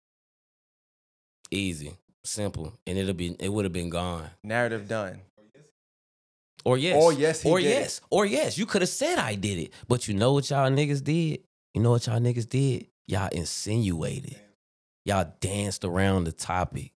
[1.50, 1.94] Easy.
[2.26, 2.74] Simple.
[2.86, 4.30] And it'll be it would have been gone.
[4.44, 5.22] Narrative done.
[6.66, 7.02] Or yes.
[7.02, 8.02] Or yes, he or yes.
[8.10, 8.58] Or yes.
[8.58, 9.74] You could have said I did it.
[9.88, 11.40] But you know what y'all niggas did?
[11.74, 12.88] You know what y'all niggas did?
[13.08, 14.36] Y'all insinuated.
[15.06, 16.92] Y'all danced around the topic.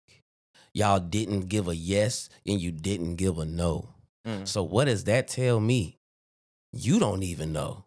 [0.74, 3.88] Y'all didn't give a yes and you didn't give a no.
[4.26, 4.46] Mm.
[4.46, 5.98] So what does that tell me?
[6.72, 7.84] You don't even know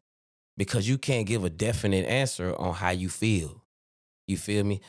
[0.58, 3.64] because you can't give a definite answer on how you feel.
[4.28, 4.82] You feel me?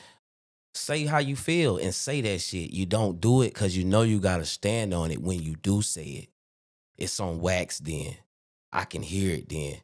[0.73, 2.71] Say how you feel and say that shit.
[2.71, 5.55] You don't do it because you know you got to stand on it when you
[5.55, 6.29] do say it.
[6.97, 8.15] It's on wax then.
[8.73, 9.77] I can hear it then.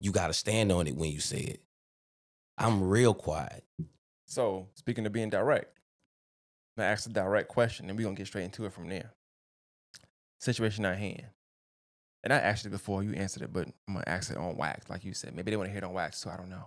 [0.00, 1.60] You got to stand on it when you say it.
[2.58, 3.64] I'm real quiet.
[4.26, 5.78] So, speaking of being direct,
[6.76, 9.12] I'm gonna ask a direct question and we're gonna get straight into it from there.
[10.42, 11.22] Situation at hand.
[12.24, 14.90] And I asked it before you answered it, but I'm gonna ask it on wax,
[14.90, 15.36] like you said.
[15.36, 16.66] Maybe they want to hear it on wax, so I don't know.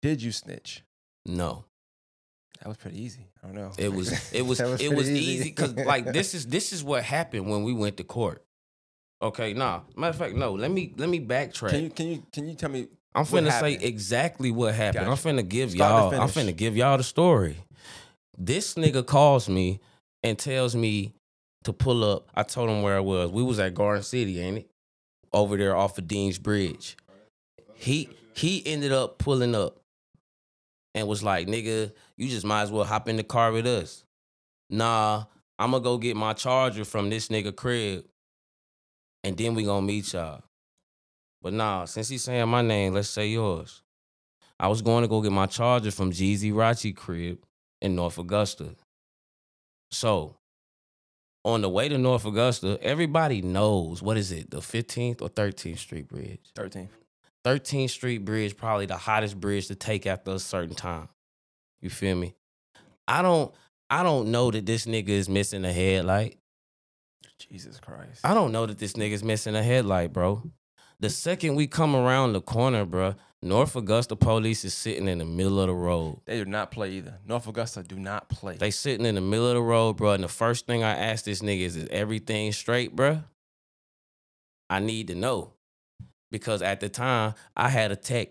[0.00, 0.84] Did you snitch?
[1.26, 1.64] No.
[2.60, 3.26] That was pretty easy.
[3.42, 3.72] I don't know.
[3.78, 7.02] It was it was, That it was easy because like this is this is what
[7.02, 8.44] happened when we went to court.
[9.20, 9.80] Okay, nah.
[9.96, 10.52] Matter of fact, no.
[10.52, 11.70] Let me let me backtrack.
[11.70, 15.06] Can you can you can you tell me I'm finna say exactly what happened.
[15.06, 15.28] Gotcha.
[15.28, 16.22] I'm finna give Start y'all.
[16.22, 17.56] I'm finna give y'all the story.
[18.38, 19.80] This nigga calls me
[20.22, 21.14] and tells me
[21.64, 22.28] to pull up.
[22.34, 23.30] I told him where I was.
[23.30, 24.70] We was at Garden City, ain't it?
[25.32, 26.96] Over there off of Dean's Bridge.
[27.74, 29.80] He he ended up pulling up
[30.94, 34.04] and was like, "Nigga, you just might as well hop in the car with us."
[34.68, 35.24] Nah,
[35.58, 38.04] I'm gonna go get my charger from this nigga crib,
[39.24, 40.42] and then we gonna meet y'all.
[41.40, 43.82] But nah, since he's saying my name, let's say yours.
[44.60, 47.38] I was going to go get my charger from Jeezy Rachi crib
[47.80, 48.76] in North Augusta.
[49.90, 50.36] So,
[51.44, 55.78] on the way to North Augusta, everybody knows what is it, the 15th or 13th
[55.78, 56.40] Street Bridge?
[56.54, 56.88] 13th?
[57.44, 61.08] 13th Street Bridge, probably the hottest bridge to take after a certain time.
[61.80, 62.34] You feel me?
[63.08, 63.52] I don't
[63.90, 66.38] I don't know that this nigga is missing a headlight.
[67.38, 68.20] Jesus Christ.
[68.24, 70.42] I don't know that this nigga's missing a headlight, bro.
[71.02, 75.24] The second we come around the corner, bro, North Augusta police is sitting in the
[75.24, 76.20] middle of the road.
[76.26, 77.18] They do not play either.
[77.26, 78.56] North Augusta do not play.
[78.56, 80.12] They sitting in the middle of the road, bro.
[80.12, 83.24] And the first thing I ask this nigga is, is everything straight, bro?
[84.70, 85.54] I need to know.
[86.30, 88.28] Because at the time, I had a tech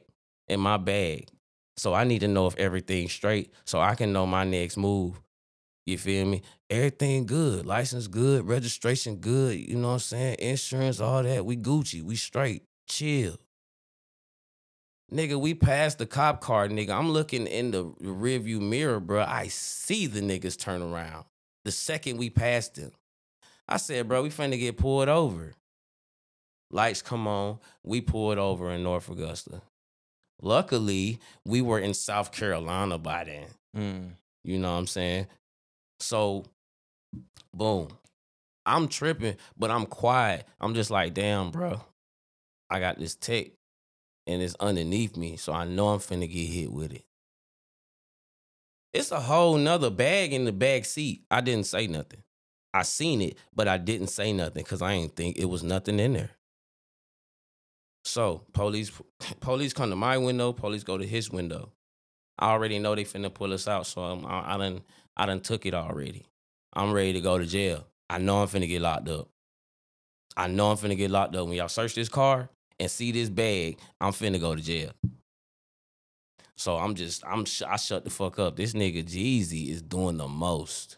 [0.47, 1.27] in my bag.
[1.75, 5.19] So I need to know if everything's straight so I can know my next move.
[5.85, 6.41] You feel me?
[6.69, 7.65] Everything good.
[7.65, 8.47] License good.
[8.47, 9.57] Registration good.
[9.57, 10.35] You know what I'm saying?
[10.39, 11.45] Insurance, all that.
[11.45, 12.01] We Gucci.
[12.03, 12.63] We straight.
[12.87, 13.37] Chill.
[15.11, 16.91] Nigga, we passed the cop car, nigga.
[16.91, 19.23] I'm looking in the rearview mirror, bro.
[19.23, 21.25] I see the niggas turn around.
[21.65, 22.91] The second we passed them.
[23.67, 25.53] I said, bro, we finna get pulled over.
[26.69, 27.59] Lights come on.
[27.83, 29.61] We pulled over in North Augusta.
[30.41, 33.47] Luckily, we were in South Carolina by then.
[33.75, 34.09] Mm.
[34.43, 35.27] You know what I'm saying?
[36.01, 36.45] So,
[37.53, 37.89] boom.
[38.65, 40.45] I'm tripping, but I'm quiet.
[40.59, 41.81] I'm just like, damn, bro.
[42.69, 43.47] I got this tech
[44.27, 47.05] and it's underneath me, so I know I'm finna get hit with it.
[48.93, 51.23] It's a whole nother bag in the back seat.
[51.31, 52.23] I didn't say nothing.
[52.73, 55.99] I seen it, but I didn't say nothing because I ain't think it was nothing
[55.99, 56.31] in there.
[58.03, 58.91] So police,
[59.39, 60.53] police come to my window.
[60.53, 61.71] Police go to his window.
[62.39, 64.81] I already know they finna pull us out, so I'm, I, I done,
[65.15, 66.25] I done took it already.
[66.73, 67.85] I'm ready to go to jail.
[68.09, 69.29] I know I'm finna get locked up.
[70.37, 71.47] I know I'm finna get locked up.
[71.47, 74.91] When y'all search this car and see this bag, I'm finna go to jail.
[76.55, 78.55] So I'm just, I'm, I shut the fuck up.
[78.55, 80.97] This nigga Jeezy is doing the most.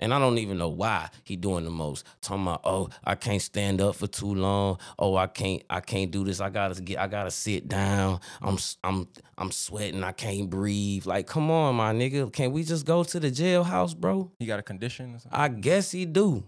[0.00, 2.06] And I don't even know why he doing the most.
[2.22, 4.78] Talking about, oh, I can't stand up for too long.
[4.98, 6.40] Oh, I can't, I can't do this.
[6.40, 8.20] I gotta get, I gotta sit down.
[8.40, 10.02] I'm, I'm, I'm sweating.
[10.02, 11.06] I can't breathe.
[11.06, 12.32] Like, come on, my nigga.
[12.32, 14.32] Can we just go to the jailhouse, bro?
[14.38, 15.38] He got a condition or something?
[15.38, 16.44] I guess he do.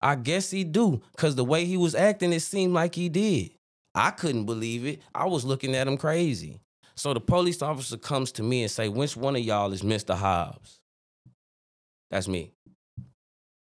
[0.00, 1.00] I guess he do.
[1.16, 3.50] Cause the way he was acting, it seemed like he did.
[3.94, 5.00] I couldn't believe it.
[5.14, 6.60] I was looking at him crazy.
[6.96, 10.14] So the police officer comes to me and say, which one of y'all is Mr.
[10.14, 10.80] Hobbs?
[12.10, 12.52] That's me.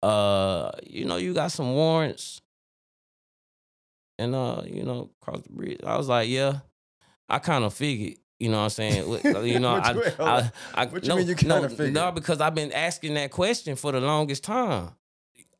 [0.02, 2.40] Uh, you know, you got some warrants.
[4.18, 5.80] And uh, you know, cross the bridge.
[5.84, 6.58] I was like, yeah.
[7.28, 9.44] I kind of figured, you know what I'm saying?
[9.46, 10.52] You know, What I, you- I, on.
[10.74, 11.66] I, What you no, mean you no?
[11.66, 14.90] No, because I've been asking that question for the longest time.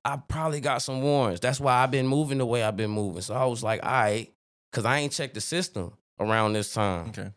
[0.05, 1.41] I probably got some warrants.
[1.41, 3.23] That's why I've been moving the way I've been moving.
[3.23, 4.31] So I was like, all right,
[4.71, 7.09] because I ain't checked the system around this time.
[7.11, 7.31] Okay.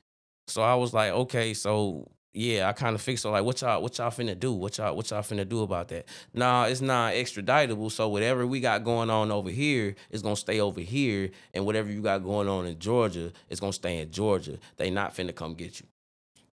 [0.48, 3.30] So I was like, okay, so yeah, I kind of fixed it.
[3.30, 4.52] Like, what y'all, what y'all finna do?
[4.54, 6.06] What y'all, what y'all finna do about that?
[6.34, 7.92] Nah, it's not extraditable.
[7.92, 11.90] So whatever we got going on over here is gonna stay over here, and whatever
[11.90, 14.58] you got going on in Georgia is gonna stay in Georgia.
[14.78, 15.86] They not finna come get you.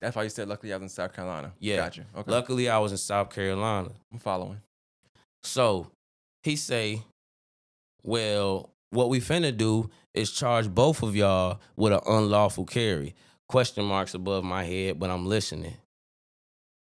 [0.00, 1.52] That's why you said luckily I was in South Carolina.
[1.58, 1.76] Yeah.
[1.76, 2.06] Gotcha.
[2.16, 2.30] Okay.
[2.30, 3.90] Luckily, I was in South Carolina.
[4.12, 4.60] I'm following.
[5.42, 5.90] So
[6.42, 7.02] he say,
[8.02, 13.14] well, what we finna do is charge both of y'all with an unlawful carry.
[13.48, 15.74] Question marks above my head, but I'm listening.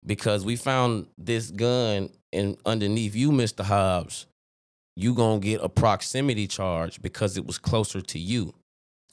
[0.04, 3.64] Because we found this gun in underneath you, Mr.
[3.64, 4.26] Hobbs.
[4.96, 8.54] You gonna get a proximity charge because it was closer to you.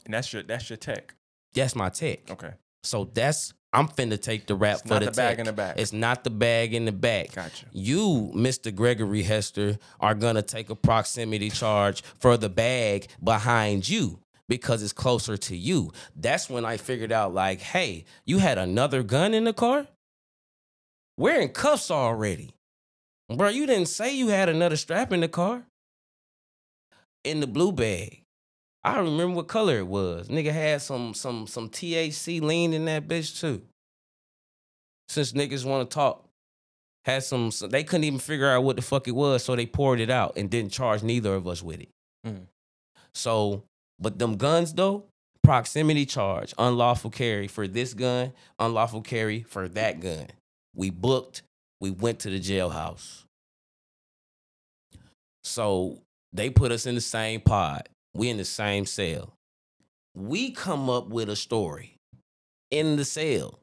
[0.05, 1.15] And that's your that's your tech.
[1.53, 2.29] That's my tech.
[2.29, 2.51] Okay.
[2.83, 5.53] So that's I'm finna take the rap It's for not the, the bag in the
[5.53, 5.79] back.
[5.79, 7.33] It's not the bag in the back.
[7.33, 7.65] Gotcha.
[7.71, 8.73] You, Mr.
[8.73, 14.19] Gregory Hester, are gonna take a proximity charge for the bag behind you
[14.51, 15.93] because it's closer to you.
[16.13, 19.87] That's when I figured out, like, hey, you had another gun in the car?
[21.17, 22.53] We're in cuffs already.
[23.33, 25.63] Bro, you didn't say you had another strap in the car.
[27.23, 28.23] In the blue bag.
[28.83, 30.27] I remember what color it was.
[30.27, 33.61] Nigga had some some some THC lean in that bitch too.
[35.07, 36.25] Since niggas want to talk,
[37.05, 39.65] had some, some- They couldn't even figure out what the fuck it was, so they
[39.65, 41.89] poured it out and didn't charge neither of us with it.
[42.25, 42.47] Mm.
[43.13, 43.63] So,
[44.01, 45.05] but them guns though,
[45.43, 50.27] proximity charge, unlawful carry for this gun, unlawful carry for that gun.
[50.75, 51.43] We booked.
[51.79, 53.23] We went to the jailhouse.
[55.43, 55.99] So
[56.33, 57.89] they put us in the same pod.
[58.13, 59.33] We in the same cell.
[60.15, 61.95] We come up with a story
[62.69, 63.59] in the cell.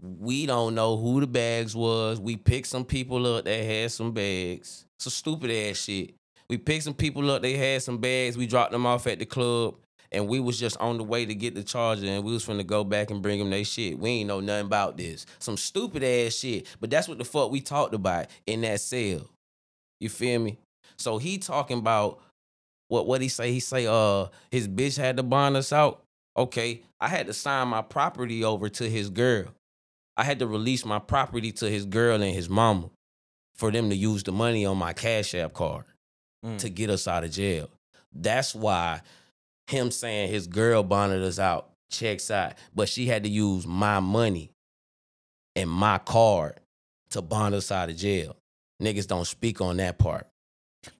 [0.00, 2.20] We don't know who the bags was.
[2.20, 4.84] We picked some people up that had some bags.
[4.98, 6.14] Some stupid ass shit.
[6.48, 8.36] We picked some people up, they had some bags.
[8.36, 9.76] We dropped them off at the club.
[10.12, 12.64] And we was just on the way to get the charger and we was finna
[12.64, 13.98] go back and bring them their shit.
[13.98, 15.26] We ain't know nothing about this.
[15.40, 16.68] Some stupid ass shit.
[16.78, 19.28] But that's what the fuck we talked about in that cell.
[19.98, 20.58] You feel me?
[20.96, 22.20] So he talking about
[22.86, 23.50] what what he say?
[23.50, 26.04] He say uh his bitch had to bond us out.
[26.36, 29.46] Okay, I had to sign my property over to his girl.
[30.16, 32.90] I had to release my property to his girl and his mama
[33.56, 35.84] for them to use the money on my Cash App card
[36.44, 36.58] Mm.
[36.58, 37.70] to get us out of jail.
[38.12, 39.00] That's why
[39.66, 44.00] him saying his girl bonded us out checks out, but she had to use my
[44.00, 44.50] money
[45.56, 46.60] and my card
[47.10, 48.36] to bond us out of jail.
[48.82, 50.26] Niggas don't speak on that part.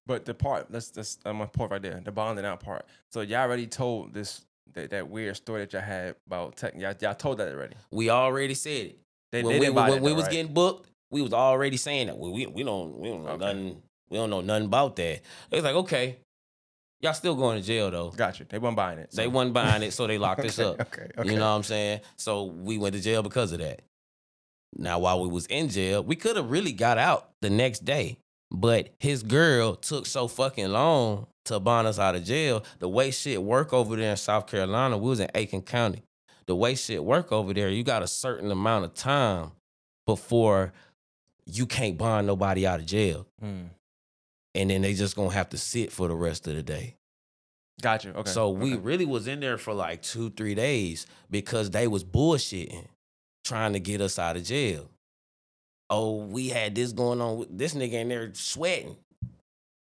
[0.07, 2.01] But the part let's that's I'm gonna right there.
[2.03, 2.87] The bonding out part.
[3.13, 6.75] So y'all already told this that, that weird story that y'all had about tech.
[6.77, 7.75] Y'all, y'all told that already.
[7.91, 8.99] We already said it.
[9.33, 10.33] They, when they we, when we though, was right?
[10.33, 12.17] getting booked, we was already saying that.
[12.17, 13.45] Well, we we don't we don't know Okay.
[13.45, 13.83] nothing.
[14.11, 15.14] We don't know nothing about that.
[15.14, 16.19] It was like okay,
[17.05, 18.11] Y'all still going to jail though.
[18.11, 18.47] Gotcha.
[18.49, 19.11] They weren't buying it.
[19.12, 20.81] They so- wasn't buying it, so they locked us up.
[20.81, 21.11] Okay.
[21.19, 21.31] Okay.
[21.31, 22.01] You know what I'm saying?
[22.17, 23.83] So we went to jail because of that.
[24.77, 28.17] Now, while we was in jail, we could have really got out the next day,
[28.51, 32.64] but his girl took so fucking long to bond us out of jail.
[32.79, 36.03] The way shit work over there in South Carolina, we was in Aiken County.
[36.47, 39.53] The way shit work over there, you got a certain amount of time
[40.07, 40.73] before
[41.45, 43.69] you can't bond nobody out of jail, Mm.
[44.55, 46.95] And then they just gonna have to sit for the rest of the day.
[47.83, 48.14] Gotcha.
[48.17, 48.31] Okay.
[48.31, 48.81] So we okay.
[48.83, 52.87] really was in there for like two, three days because they was bullshitting,
[53.45, 54.88] trying to get us out of jail.
[55.90, 57.38] Oh, we had this going on.
[57.38, 58.97] with- This nigga in there sweating,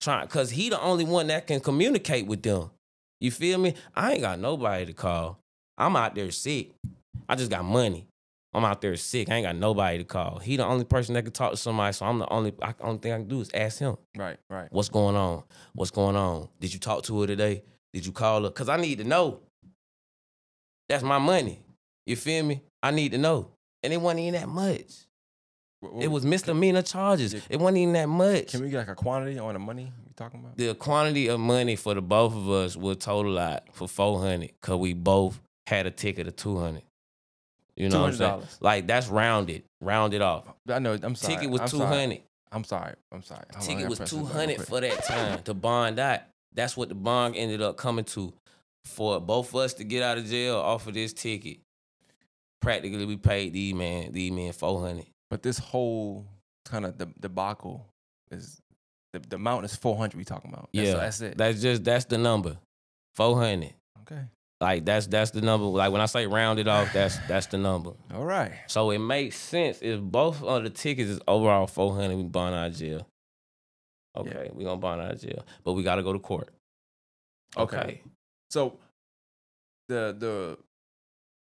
[0.01, 2.69] trying because he the only one that can communicate with them.
[3.21, 3.75] You feel me?
[3.95, 5.39] I ain't got nobody to call.
[5.77, 6.71] I'm out there sick.
[7.27, 8.07] I just got money.
[8.53, 9.29] I'm out there sick.
[9.29, 10.39] I ain't got nobody to call.
[10.39, 11.93] He the only person that can talk to somebody.
[11.93, 12.53] So I'm the only.
[12.61, 13.95] I, only thing I can do is ask him.
[14.17, 14.37] Right.
[14.49, 14.67] Right.
[14.71, 15.43] What's going on?
[15.73, 16.49] What's going on?
[16.59, 17.63] Did you talk to her today?
[17.93, 18.49] Did you call her?
[18.49, 19.39] Cause I need to know.
[20.87, 21.59] That's my money.
[22.05, 22.61] You feel me?
[22.81, 23.51] I need to know.
[23.83, 24.91] And it wasn't even that much.
[25.83, 27.33] Wh- It was misdemeanor charges.
[27.33, 27.39] Yeah.
[27.49, 28.47] It wasn't even that much.
[28.51, 30.57] Can we get like a quantity on the money you talking about?
[30.57, 34.59] the quantity of money for the both of us was total lot for four hundred.
[34.61, 36.81] Cause we both had a ticket of two hundred.
[37.79, 38.31] You know what I'm saying?
[38.41, 38.57] $200.
[38.61, 40.45] Like that's rounded, rounded off.
[40.69, 40.97] I know.
[41.01, 41.35] I'm sorry.
[41.35, 41.97] Ticket was I'm two sorry.
[41.97, 42.21] hundred.
[42.51, 42.93] I'm sorry.
[43.11, 43.45] I'm sorry.
[43.53, 44.67] Hold on, I ticket gotta was press this two button real hundred quick.
[44.67, 46.19] for that time to bond out.
[46.53, 48.33] That's what the bond ended up coming to.
[48.85, 51.59] For both of us to get out of jail off of this ticket,
[52.61, 55.05] practically we paid these man these men four hundred.
[55.29, 56.25] But this whole
[56.65, 57.85] kind of the debacle
[58.31, 58.59] is
[59.13, 60.69] the, the amount is 400 we talking about.
[60.73, 61.37] That's, Yeah, that's it.
[61.37, 62.57] That's just that's the number,
[63.15, 63.73] four hundred.
[64.01, 64.21] okay.
[64.61, 65.65] Like that's that's the number.
[65.67, 67.91] Like when I say rounded off, that's that's the number.
[68.13, 68.51] All right.
[68.67, 72.17] So it makes sense if both of the tickets is overall four hundred.
[72.17, 73.07] We bond out of jail.
[74.17, 76.49] Okay, we gonna bond out of jail, but we gotta go to court.
[77.55, 77.77] Okay.
[77.77, 78.01] okay.
[78.49, 78.77] So
[79.87, 80.57] the the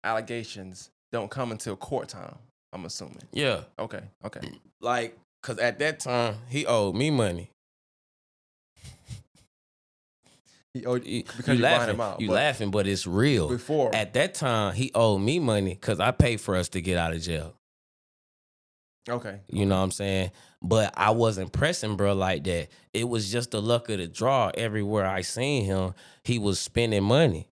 [0.05, 2.37] allegations don't come until court time.
[2.73, 3.23] I'm assuming.
[3.33, 3.63] Yeah.
[3.79, 4.03] Okay.
[4.25, 4.41] Okay.
[4.83, 7.51] Like, cause at that time he owed me money.
[10.75, 12.21] He owed, You, because you laughing, him out.
[12.21, 13.49] you but laughing, but it's real.
[13.49, 13.95] Before.
[13.95, 17.13] At that time, he owed me money because I paid for us to get out
[17.13, 17.55] of jail.
[19.09, 19.41] okay.
[19.49, 20.31] You know what I'm saying?
[20.63, 22.69] But I wasn't pressing bro like that.
[22.93, 24.51] It was just the luck of the draw.
[24.55, 27.49] Everywhere I seen him, he was spending money.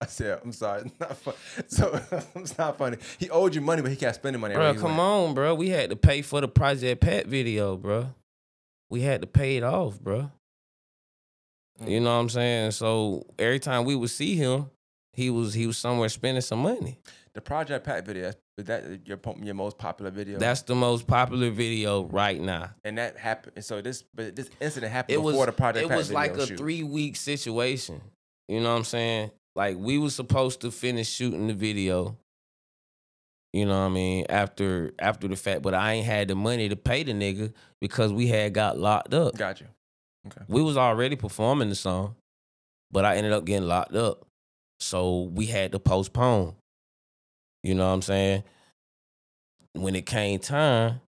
[0.00, 0.82] I said, I'm sorry.
[0.90, 1.34] It's not fun.
[1.68, 2.00] So
[2.36, 2.96] it's not funny.
[3.18, 4.54] He owed you money, but he can't spend the money.
[4.54, 5.00] Bro, come went.
[5.00, 5.54] on, bro.
[5.54, 8.08] We had to pay for the Project Pat video, bro.
[8.88, 10.32] We had to pay it off, bro.
[11.82, 11.88] Mm.
[11.90, 12.70] You know what I'm saying?
[12.72, 14.70] So every time we would see him,
[15.12, 16.98] he was he was somewhere spending some money.
[17.32, 20.38] The Project Pat video, is that your your most popular video?
[20.38, 22.70] That's the most popular video right now.
[22.84, 23.64] and that happened.
[23.64, 26.20] So this, but this incident happened It before was the Project it Pat was video
[26.20, 26.58] like a shoot.
[26.58, 28.00] three week situation.
[28.48, 29.30] You know what I'm saying?
[29.54, 32.16] Like we was supposed to finish shooting the video.
[33.52, 34.26] You know what I mean?
[34.28, 38.12] After after the fact, but I ain't had the money to pay the nigga because
[38.12, 39.36] we had got locked up.
[39.36, 39.66] Got you.
[40.26, 40.44] Okay.
[40.48, 42.16] We was already performing the song,
[42.90, 44.26] but I ended up getting locked up.
[44.78, 46.54] So we had to postpone.
[47.62, 48.44] You know what I'm saying?
[49.74, 51.00] When it came time,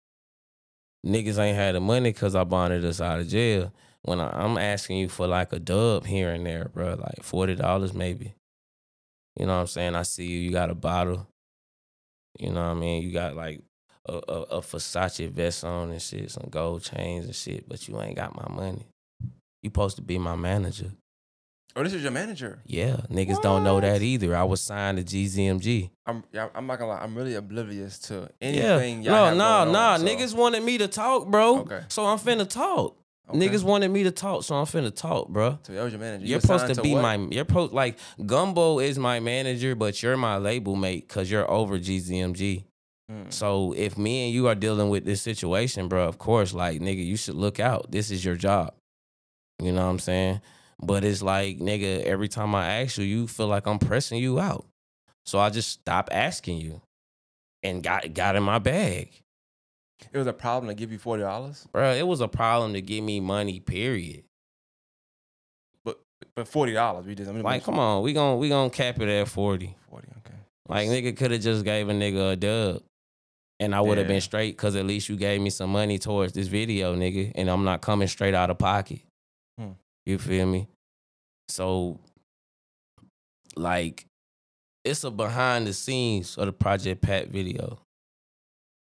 [1.04, 3.72] niggas ain't had the money because I bonded us out of jail.
[4.02, 7.54] When I, I'm asking you for like a dub here and there, bro, like forty
[7.54, 8.34] dollars maybe.
[9.36, 9.94] You know what I'm saying?
[9.96, 11.26] I see you, you got a bottle.
[12.38, 13.02] You know what I mean?
[13.02, 13.62] You got like
[14.06, 18.00] a, a, a Versace vest on and shit, some gold chains and shit, but you
[18.00, 18.86] ain't got my money.
[19.62, 20.92] You supposed to be my manager.
[21.74, 22.58] Oh, this is your manager.
[22.66, 24.36] Yeah, niggas don't know that either.
[24.36, 25.88] I was signed to GZMG.
[26.04, 26.22] I'm.
[26.32, 27.00] Yeah, I'm not gonna lie.
[27.00, 29.02] I'm really oblivious to Yeah, anything.
[29.02, 29.92] y'all no, have nah, going nah.
[29.94, 31.60] on, so- Niggas wanted me to talk, bro.
[31.60, 31.80] Okay.
[31.88, 32.98] So I'm finna talk.
[33.30, 33.38] Okay.
[33.38, 35.58] Niggas wanted me to talk, so I'm finna talk, bro.
[35.62, 36.24] So that was your manager.
[36.24, 37.02] You You're supposed signed to be what?
[37.02, 37.16] my.
[37.16, 37.96] You're supposed like
[38.26, 42.64] Gumbo is my manager, but you're my label mate because you're over GZMG.
[43.10, 43.32] Mm.
[43.32, 47.02] So if me and you are dealing with this situation, bro, of course, like nigga,
[47.04, 47.90] you should look out.
[47.90, 48.74] This is your job.
[49.60, 50.40] You know what I'm saying?
[50.82, 54.40] But it's like, nigga, every time I ask you, you feel like I'm pressing you
[54.40, 54.66] out.
[55.24, 56.80] So I just stopped asking you
[57.62, 59.12] and got got in my bag.
[60.12, 62.82] It was a problem to give you forty dollars, Bro, it was a problem to
[62.82, 64.24] give me money, period.
[65.84, 66.00] but
[66.34, 67.30] but forty dollars we just.
[67.30, 69.76] I mean, Like, come on, we gon' we gon' cap it at 40.
[69.88, 70.08] Forty.
[70.26, 70.34] Okay.
[70.68, 72.82] Like nigga could have just gave a nigga a dub.
[73.60, 74.14] And I would have Yeah.
[74.14, 77.30] been straight because at least you gave me some money towards this video, nigga.
[77.36, 79.02] And I'm not coming straight out of pocket.
[80.06, 80.68] You feel me?
[81.48, 82.00] So,
[83.56, 84.06] like,
[84.84, 87.78] it's a behind the scenes of the Project Pat video.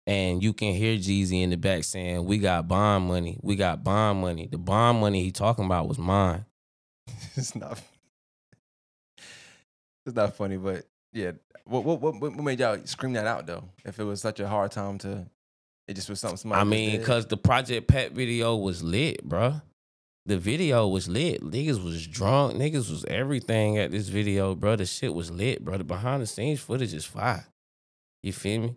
[0.05, 3.37] And you can hear Jeezy in the back saying, We got bond money.
[3.41, 4.47] We got bond money.
[4.47, 6.45] The bond money he talking about was mine.
[7.35, 7.81] it's not.
[10.05, 11.33] It's not funny, but yeah.
[11.65, 13.65] What what what what made y'all scream that out though?
[13.83, 15.25] If it was such a hard time to,
[15.89, 16.37] it just was something.
[16.37, 19.61] Somebody I mean, because the Project Pat video was lit, bruh.
[20.27, 21.41] The video was lit.
[21.41, 22.55] Niggas was drunk.
[22.55, 24.75] Niggas was everything at this video, bro.
[24.75, 25.77] The shit was lit, bro.
[25.77, 27.47] The behind the scenes footage is fire.
[28.23, 28.75] You feel me?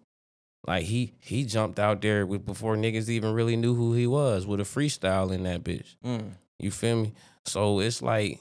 [0.65, 4.47] Like he he jumped out there with before niggas even really knew who he was
[4.47, 5.97] with a freestyle in that bitch.
[6.05, 6.35] Mm.
[6.61, 7.15] You feel me?
[7.47, 8.39] So it's like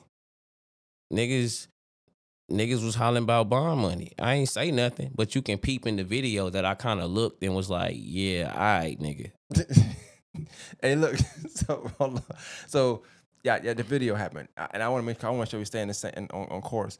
[1.11, 1.65] niggas
[2.51, 4.11] niggas was hollering about bond money.
[4.19, 7.09] I ain't say nothing, but you can peep in the video that I kind of
[7.09, 9.31] looked and was like, yeah, all right, nigga.
[10.81, 11.15] hey, look.
[11.49, 11.91] So.
[12.67, 13.03] So
[13.43, 13.73] yeah, yeah.
[13.73, 15.23] The video happened, and I want to make.
[15.23, 16.97] I want to show you staying the same on, on course.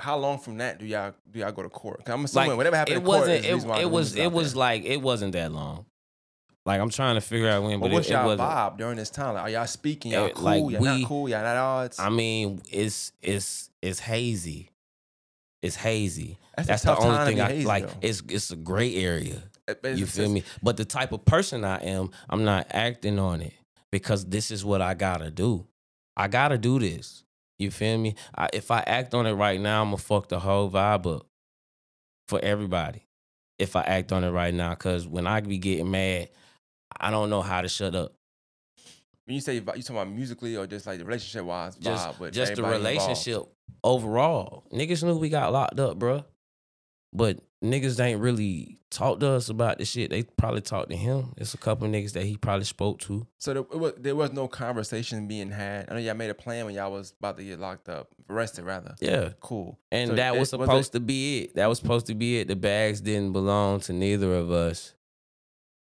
[0.00, 2.02] How long from that do y'all do y'all go to court?
[2.06, 4.30] I'm assuming Like, whatever happened it court wasn't it, reason why the it was it
[4.32, 4.60] was there.
[4.60, 5.86] like it wasn't that long.
[6.64, 8.48] Like I'm trying to figure out when, But but what's it, it y'all wasn't.
[8.48, 9.34] vibe during this time?
[9.34, 10.12] Like, are y'all speaking?
[10.12, 10.44] Y'all Eh, cool?
[10.44, 11.28] like, y'all we- not cool?
[11.28, 11.98] Y'all not odds?
[11.98, 14.70] I mean, it's it's it's hazy.
[15.62, 16.38] It's hazy.
[16.56, 17.86] That's, That's the only thing I hazy, like.
[17.88, 17.98] though.
[18.02, 19.42] It's it's a gray area.
[19.84, 20.44] You feel me?
[20.62, 23.54] But the type of person I am, I'm not acting on it
[23.92, 25.66] because this is what I gotta do.
[26.16, 27.24] I gotta do this.
[27.58, 28.14] You feel me?
[28.36, 31.26] I, if I act on it right now, I'm gonna fuck the whole vibe up
[32.28, 33.06] for everybody.
[33.58, 36.30] If I act on it right now, because when I be getting mad,
[36.98, 38.14] I don't know how to shut up.
[39.26, 42.32] When you say you talking about musically or just like the relationship wise, Just, vibe,
[42.32, 43.08] just the everybody involved?
[43.10, 43.42] relationship
[43.84, 44.64] overall.
[44.72, 46.24] Niggas knew we got locked up, bruh.
[47.12, 50.10] But niggas ain't really talked to us about the shit.
[50.10, 51.32] They probably talked to him.
[51.36, 53.26] It's a couple niggas that he probably spoke to.
[53.38, 55.90] So there, was, there was no conversation being had.
[55.90, 58.64] I know y'all made a plan when y'all was about to get locked up, arrested
[58.64, 58.94] rather.
[59.00, 59.30] Yeah.
[59.40, 59.78] Cool.
[59.90, 61.54] And So that was was supposed to be it.
[61.56, 62.48] That was supposed to be it.
[62.48, 64.94] The bags didn't belong to neither of us.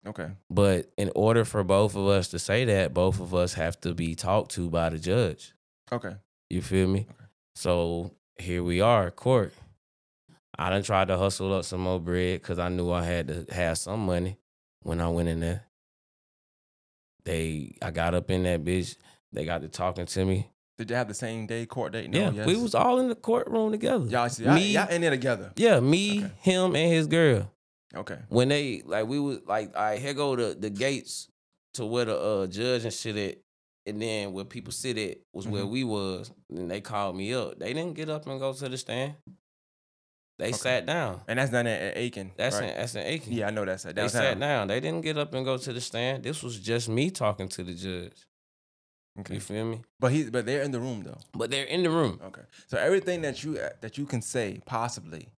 [0.07, 0.31] Okay.
[0.51, 3.95] But in order for both of us to say that, both of us have to
[3.95, 5.55] be talked to by the judge.
[5.91, 6.17] Okay.
[6.51, 7.07] You feel me?
[7.11, 7.25] Okay.
[7.55, 9.55] So here we are, court.
[10.59, 13.47] I done tried to hustle up some more bread because I knew I had to
[13.51, 14.39] have some money
[14.83, 15.65] when I went in there.
[17.25, 18.97] They, I got up in that bitch.
[19.33, 20.51] They got to talking to me.
[20.77, 22.11] Did you have the same day court date?
[22.11, 22.47] No, yeah, yes.
[22.47, 24.05] we was all in the courtroom together.
[24.07, 25.53] y'all, see, me, y'all in there together.
[25.57, 26.33] yeah, me, Okay.
[26.41, 27.51] him, and his girl.
[27.95, 28.19] Okay.
[28.29, 31.29] When they like, we was like, all right, here go the the gates
[31.75, 33.39] to where the uh, judge and shit at,
[33.87, 35.71] and then where people sit at was where Mhm.
[35.71, 36.33] we was.
[36.51, 37.59] And they called me up.
[37.61, 39.15] They didn't get up and go to the stand.
[40.39, 40.55] They Okay.
[40.55, 41.21] sat down.
[41.29, 42.33] And that's not at, Aiken.
[42.37, 42.71] That's right?
[42.71, 43.33] in that's in Aiken.
[43.33, 44.69] Yeah, I know that's at They sat down.
[44.69, 46.25] They didn't get up and go to the stand.
[46.25, 48.27] This was just me talking to the judge.
[49.21, 49.35] Okay.
[49.35, 49.81] You feel me?
[50.01, 51.19] But he, but they're in the room though.
[51.33, 52.21] But they're in the room.
[52.25, 52.43] Okay.
[52.67, 55.29] So everything that you that you can say possibly,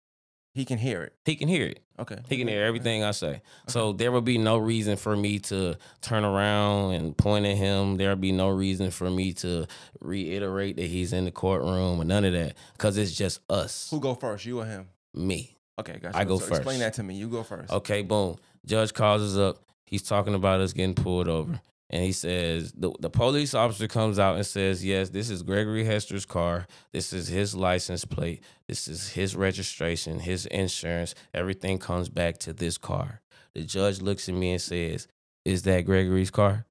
[0.57, 1.13] he can hear it.
[1.27, 1.81] He can hear it.
[1.99, 2.17] Okay.
[2.31, 3.43] He can hear everything I say.
[3.69, 7.99] So there will be no reason for me to turn around and point at him.
[7.99, 9.67] There'll be no reason for me to
[10.01, 12.55] reiterate that he's in the courtroom or none of that.
[12.79, 13.91] Cause it's just us.
[13.91, 14.47] Who go first?
[14.47, 14.89] You or him?
[15.13, 15.59] Me.
[15.79, 16.17] Okay, gotcha.
[16.17, 17.17] I go so Explain that to me.
[17.17, 17.71] You go first.
[17.71, 18.37] Okay, boom.
[18.65, 19.59] Judge calls us up.
[19.85, 21.61] He's talking about us getting pulled over.
[21.89, 25.85] And he says, the, the police officer comes out and says, Yes, this is Gregory
[25.85, 26.67] Hester's car.
[26.93, 28.43] This is his license plate.
[28.67, 31.15] This is his registration, his insurance.
[31.33, 33.21] Everything comes back to this car.
[33.55, 35.07] The judge looks at me and says,
[35.45, 36.67] Is that Gregory's car?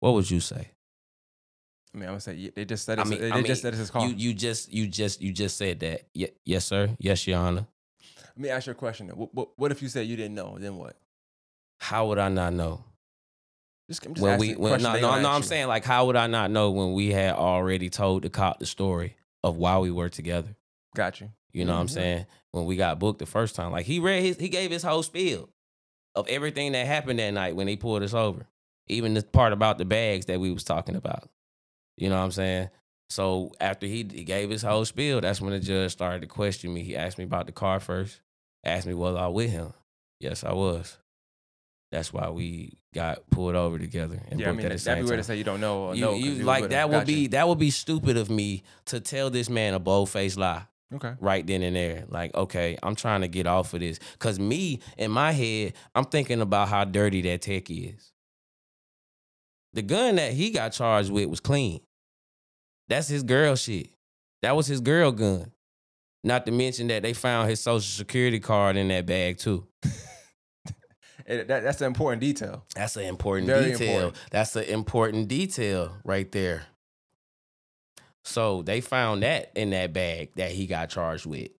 [0.00, 0.72] What would you say?
[1.94, 3.68] I mean, I would say they just said I mean- they I just mean, said
[3.74, 4.06] it's his car.
[4.06, 6.02] You you just you just you just said that.
[6.12, 6.90] Ye- yes, sir.
[6.98, 7.66] Yes, Your Honor.
[8.28, 9.08] Let me ask you a question.
[9.08, 10.56] What, what, what if you said you didn't know?
[10.58, 10.96] Then what?
[11.80, 12.82] How would I not know?
[13.92, 16.26] Just, I'm just when we when, no no no I'm saying like how would I
[16.26, 20.08] not know when we had already told the cop the story of why we were
[20.08, 20.56] together?
[20.96, 21.30] Got you.
[21.52, 21.90] You know what I'm Mhm.
[21.90, 22.26] saying?
[22.52, 25.02] When we got booked the first time, like he read his he gave his whole
[25.02, 25.50] spiel
[26.14, 28.46] of everything that happened that night when they pulled us over,
[28.88, 31.28] even the part about the bags that we was talking about.
[31.98, 32.70] You know what I'm saying?
[33.10, 36.72] So after he, he gave his whole spiel, that's when the judge started to question
[36.72, 36.82] me.
[36.82, 38.20] He asked me about the car first.
[38.64, 39.74] Asked me was I with him.
[40.18, 40.96] Yes, I was.
[41.92, 45.22] That's why we got pulled over together and Yeah, I mean, that'd be weird to
[45.22, 46.12] say you don't know or You, know.
[46.12, 47.14] 'cause you was like that would you.
[47.14, 50.64] be that would be stupid of me to tell this man a bold faced lie
[50.94, 51.12] okay.
[51.20, 52.04] right then and there.
[52.08, 53.98] Like, okay, I'm trying to get off of this.
[54.18, 58.10] Cause me, in my head, I'm thinking about how dirty that tech is.
[59.74, 61.80] The gun that he got charged with was clean.
[62.88, 63.88] That's his girl shit.
[64.42, 65.52] That was his girl gun.
[66.24, 69.66] Not to mention that they found his social security card in that bag too.
[71.32, 72.64] It- that, that's an important detail.
[72.74, 73.88] That's an important Very detail.
[73.88, 74.16] important.
[74.30, 76.64] That's an important detail right there.
[78.24, 81.50] So they found that in that bag that he got charged with.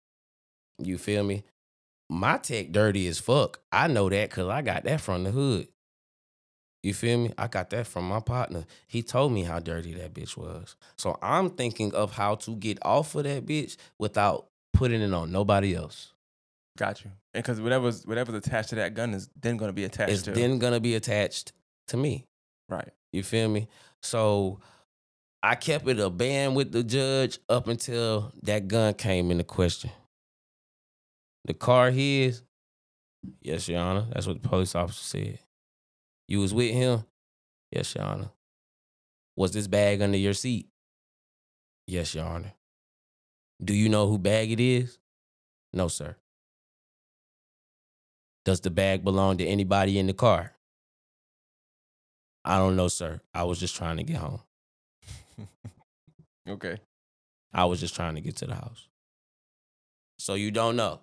[0.79, 1.45] You feel me?
[2.09, 3.61] My tech dirty as fuck.
[3.73, 5.69] I know that because I got that from the hood.
[6.83, 7.33] You feel me?
[7.39, 8.65] I got that from my partner.
[8.89, 10.75] He told me how dirty that bitch was.
[10.97, 15.31] So I'm thinking of how to get off of that bitch without putting it on
[15.31, 16.12] nobody else.
[16.79, 17.11] Got you.
[17.35, 20.23] And because whatever's whatever's attached to that gun is then going to be attached It's
[20.23, 20.33] to.
[20.33, 21.53] then gonna be attached
[21.89, 22.27] to me.
[22.69, 22.89] right.
[23.13, 23.69] You feel me?
[24.03, 24.61] So
[25.43, 29.91] I kept it a band with the judge up until that gun came into question.
[31.45, 32.43] The car his,
[33.43, 34.07] yes, Your Honor.
[34.13, 35.39] That's what the police officer said.
[36.29, 37.05] You was with him?
[37.71, 38.31] Yes, Your Honor.
[39.37, 40.69] Was this bag under your seat?
[41.87, 42.53] Yes, Your Honor.
[43.63, 44.99] Do you know who bag it is?
[45.75, 46.17] No, sir.
[48.45, 50.53] Does the bag belong to anybody in the car?
[52.45, 53.21] I don't know, sir.
[53.33, 54.41] I was just trying to get home.
[56.49, 56.79] okay.
[57.53, 58.89] I was just trying to get to the house.
[60.19, 61.01] So you don't know?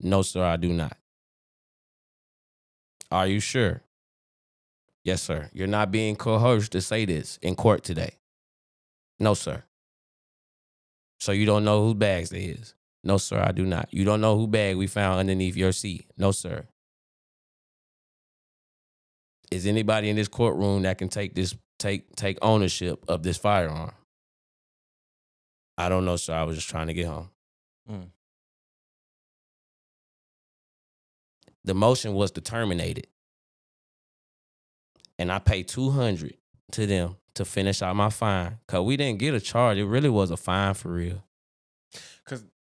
[0.00, 0.96] No, sir, I do not.
[3.10, 3.82] Are you sure?
[5.02, 5.50] Yes, sir.
[5.52, 8.12] You're not being coerced to say this in court today.
[9.18, 9.64] No, sir.
[11.18, 12.74] So you don't know whose bags it is?
[13.02, 13.88] No, sir, I do not.
[13.90, 16.06] You don't know who bag we found underneath your seat?
[16.18, 16.66] No, sir.
[19.50, 23.92] Is anybody in this courtroom that can take this take take ownership of this firearm?
[25.78, 26.34] I don't know, sir.
[26.34, 27.30] I was just trying to get home.
[27.90, 28.08] Mm.
[31.64, 33.08] The motion was to terminate it.
[35.18, 36.34] And I paid 200
[36.72, 38.58] to them to finish out my fine.
[38.66, 39.78] Cause we didn't get a charge.
[39.78, 41.24] It really was a fine for real.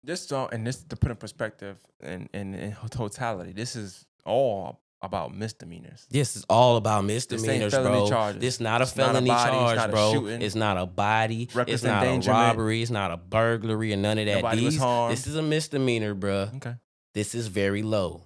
[0.06, 4.80] This don't, and this to put in perspective and in, in, totality, this is all
[5.02, 6.06] about misdemeanors.
[6.08, 8.08] This is all about This misdemeanors, felony bro.
[8.08, 8.40] charges.
[8.40, 10.12] This not a It's not a felony body, it's charge, not a bro.
[10.12, 10.42] shooting.
[10.42, 11.48] It's not a body.
[11.66, 12.82] It's not a robbery.
[12.82, 14.52] It's not a burglary or none of that.
[14.56, 14.78] These-.
[14.78, 16.50] This is a misdemeanor, bro.
[16.56, 16.74] Okay.
[17.14, 18.22] This is very low.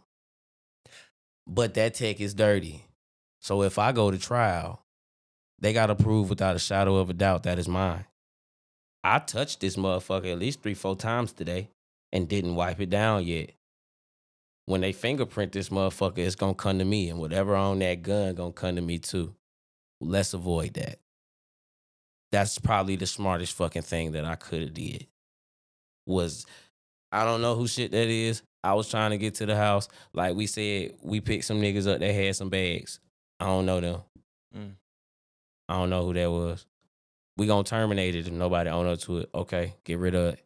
[1.47, 2.85] But that tech is dirty.
[3.41, 4.85] So if I go to trial,
[5.59, 8.05] they got to prove without a shadow of a doubt that is mine.
[9.03, 11.69] I touched this motherfucker at least three, four times today
[12.13, 13.51] and didn't wipe it down yet.
[14.67, 18.35] When they fingerprint this motherfucker, it's gonna come to me, and whatever on that gun
[18.35, 19.35] gonna come to me too.
[20.01, 20.99] Let's avoid that.
[22.33, 25.07] That's probably the smartest fucking thing that I could have did.
[26.07, 26.47] Was
[27.11, 28.43] I don't know who shit that is.
[28.63, 29.89] I was trying to get to the house.
[30.13, 33.01] Like we said, we picked some niggas up that had some bags.
[33.41, 34.01] I don't know them.
[34.57, 34.73] Mm.
[35.69, 36.67] I don't know who that was.
[37.41, 39.31] We gonna terminate it if nobody own up to it.
[39.35, 40.45] Okay, get rid of it.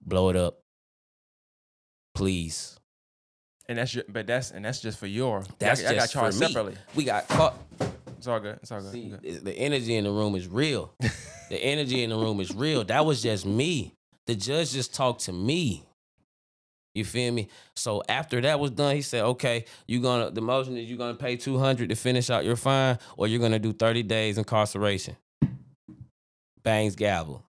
[0.00, 0.60] Blow it up.
[2.14, 2.78] Please.
[3.68, 5.42] And that's your, but that's and that's just for your.
[5.58, 6.46] That's I, I got just for charged me.
[6.46, 6.74] separately.
[6.94, 7.56] We got caught.
[8.16, 8.60] It's all good.
[8.62, 8.92] It's all good.
[8.92, 9.22] See, Good.
[9.22, 10.94] the the energy in the room is real.
[11.50, 12.84] the energy in the room is real.
[12.84, 13.96] That was just me.
[14.28, 15.84] The judge just talked to me.
[16.94, 17.48] You feel me?
[17.74, 21.14] So after that was done, he said, "Okay, you gonna the motion is you're gonna
[21.14, 25.16] pay two hundred to finish out your fine, or you're gonna do thirty days incarceration."
[26.62, 27.44] Bangs gavel.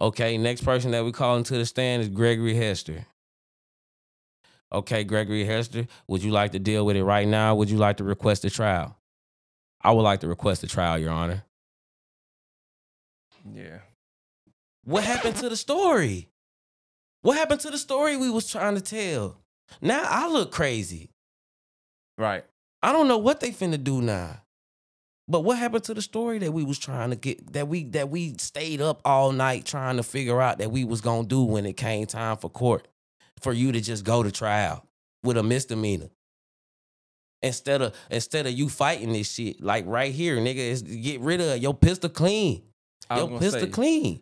[0.00, 3.06] Okay, next person that we call into the stand is Gregory Hester.
[4.72, 7.54] Okay, Gregory Hester, would you like to deal with it right now?
[7.56, 8.96] Would you like to request a trial?
[9.82, 11.44] I would like to request a trial, Your Honor.
[13.52, 13.78] Yeah.
[14.84, 16.28] What happened to the story?
[17.22, 19.36] What happened to the story we was trying to tell?
[19.80, 21.10] Now I look crazy.
[22.16, 22.44] Right.
[22.82, 24.42] I don't know what they finna do now.
[25.30, 28.08] But what happened to the story that we was trying to get that we that
[28.08, 31.66] we stayed up all night trying to figure out that we was gonna do when
[31.66, 32.88] it came time for court
[33.40, 34.84] for you to just go to trial
[35.22, 36.10] with a misdemeanor.
[37.42, 41.40] Instead of instead of you fighting this shit, like right here, nigga, is get rid
[41.40, 42.64] of your pistol clean.
[43.14, 44.20] Your pistol say, clean.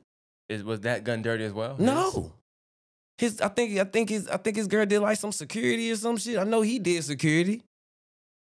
[0.50, 1.76] Is was that gun dirty as well?
[1.78, 2.34] No.
[3.16, 5.96] His I think I think his I think his girl did like some security or
[5.96, 6.38] some shit.
[6.38, 7.62] I know he did security.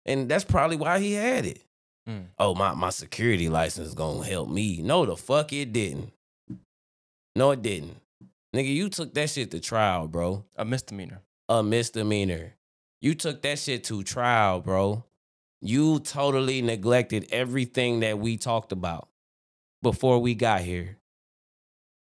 [0.05, 1.61] And that's probably why he had it.
[2.07, 2.27] Mm.
[2.39, 4.81] Oh, my my security license gonna help me.
[4.81, 6.13] No, the fuck it didn't.
[7.35, 7.97] No, it didn't.
[8.55, 10.45] Nigga, you took that shit to trial, bro.
[10.55, 11.21] A misdemeanor.
[11.49, 12.55] A misdemeanor.
[13.01, 15.03] You took that shit to trial, bro.
[15.61, 19.09] You totally neglected everything that we talked about
[19.81, 20.97] before we got here.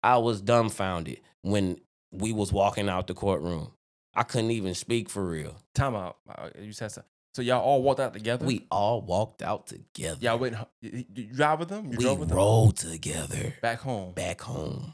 [0.03, 1.81] I was dumbfounded when
[2.13, 3.73] we was walking out the courtroom.
[4.15, 5.57] I couldn't even speak for real.
[5.75, 6.17] Time out.
[6.29, 7.03] Uh, You said so.
[7.35, 8.45] So y'all all walked out together.
[8.45, 10.19] We all walked out together.
[10.21, 10.57] y'all went.
[10.81, 11.85] You, you drive with them.
[11.93, 14.13] You we drove with them rode together back home.
[14.13, 14.93] back home.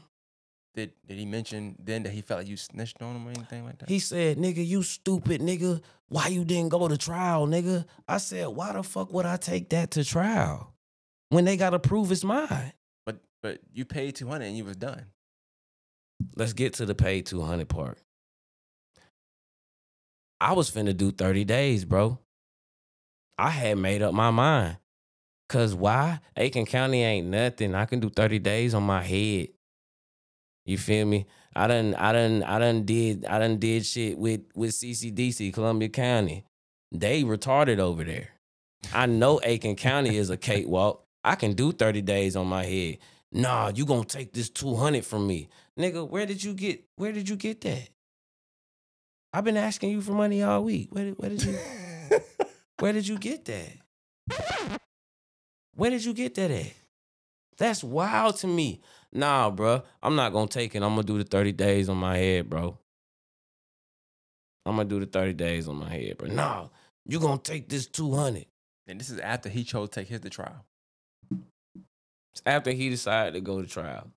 [0.75, 3.65] Did Did he mention then that he felt like you snitched on him or anything
[3.65, 3.89] like that?
[3.89, 5.81] He said, nigga, you stupid nigga.
[6.09, 7.85] Why you didn't go to trial, nigga?
[8.07, 10.73] I said, why the fuck would I take that to trial
[11.29, 12.73] when they gotta prove it's mine?
[13.05, 15.05] but but you paid two hundred and you was done.
[16.35, 17.99] Let's get to the paid 200 part.
[20.39, 22.19] I was finna do 30 days, bro.
[23.37, 24.77] I had made up my mind.
[25.47, 26.19] Cause why?
[26.35, 27.75] Aiken County ain't nothing.
[27.75, 29.49] I can do 30 days on my head.
[30.65, 31.27] You feel me?
[31.55, 35.89] I done I done I done did I done did shit with with CCDC, Columbia
[35.89, 36.45] County.
[36.91, 38.29] They retarded over there.
[38.93, 41.03] I know Aiken County is a cakewalk.
[41.23, 42.97] I can do 30 days on my head.
[43.31, 45.49] Nah, you gonna take this 200 from me.
[45.79, 47.89] Nigga, where did you get where did you get that?
[49.31, 50.87] I've been asking you for money all week.
[50.91, 51.57] Where did, where did you
[52.79, 54.79] where did you get that?
[55.75, 56.73] Where did you get that at?
[57.57, 58.81] That's wild to me.
[59.11, 59.83] Nah, bro.
[60.03, 60.83] I'm not gonna take it.
[60.83, 62.77] I'm gonna do the 30 days on my head, bro.
[64.65, 66.29] I'm gonna do the 30 days on my head, bro.
[66.29, 66.67] Nah,
[67.05, 68.45] you gonna take this 200.
[68.87, 70.65] and this is after he chose to take his to trial.
[71.31, 74.11] It's after he decided to go to trial.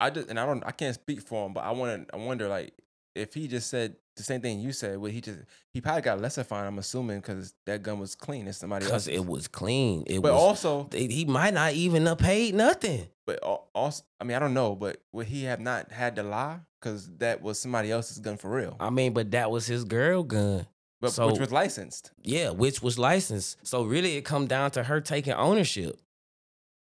[0.00, 2.18] I just and I don't I can't speak for him, but I want to I
[2.18, 2.72] wonder like
[3.14, 5.40] if he just said the same thing you said, would he just
[5.72, 6.66] he probably got lesser fine?
[6.66, 8.46] I'm assuming because that gun was clean.
[8.46, 10.04] It's somebody Because it was clean.
[10.06, 13.08] It But was also, they- he might not even have paid nothing.
[13.26, 16.60] but also, I mean, I don't know, but would he have not had to lie
[16.80, 18.76] because that was somebody else's gun for real?
[18.80, 20.66] I mean, but that was his girl gun.
[21.00, 22.10] But so- which was licensed.
[22.22, 23.56] Yeah, which was licensed.
[23.66, 25.98] So really it come down to her taking ownership.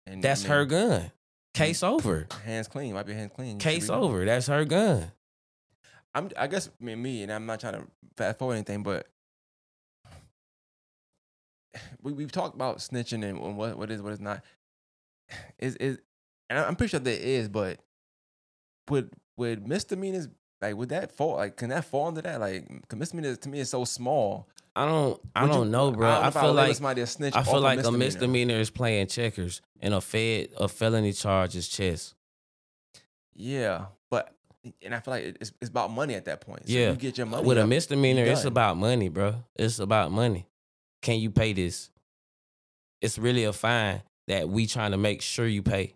[0.06, 1.12] And That's I her gun.
[1.54, 2.28] Case over.
[2.46, 2.94] Hands clean.
[2.94, 3.52] Might be hands clean.
[3.54, 4.24] You Case over.
[4.26, 5.12] That's her gun.
[6.14, 6.30] I'm.
[6.38, 7.88] I guess I mean, me, and I'm not trying to
[8.18, 9.08] fast forward anything, but
[12.02, 14.44] we we've talked about snitching and, and what what is what is not.
[15.60, 16.00] Is is
[16.50, 17.80] and I'm pretty sure there is, but
[18.90, 20.28] would would misdemeanors
[20.62, 23.70] like would that fall like can that fall under that like misdemeanors to me is
[23.70, 24.50] so small.
[24.76, 26.10] I don't I Would you- don't know, bro.
[26.12, 27.36] don't I, would feel like somebody a snitch.
[27.36, 27.98] I feel like a misdemeanor.
[28.06, 32.14] misdemeanor is playing checkers and a fed a felony charge is chess.
[33.34, 34.34] Yeah, but
[34.84, 36.68] and I feel like it's it's about money at that point.
[36.68, 36.92] So Yeah.
[36.92, 39.36] you get your money With a misdemeanor, it's about money, bro.
[39.56, 40.48] It's about money.
[41.02, 41.90] Can you pay this?
[43.02, 45.96] It's really a fine that we trying to make sure you pay.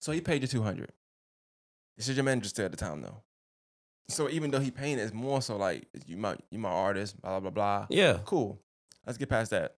[0.00, 0.90] So he paid you two hundred.
[1.96, 3.22] This is your manager still at the time though.
[4.08, 7.20] So even though he paying it, it's more so like you my you my artist,
[7.20, 7.86] blah blah blah.
[7.90, 8.18] Yeah.
[8.24, 8.60] Cool.
[9.06, 9.75] Let's get past that.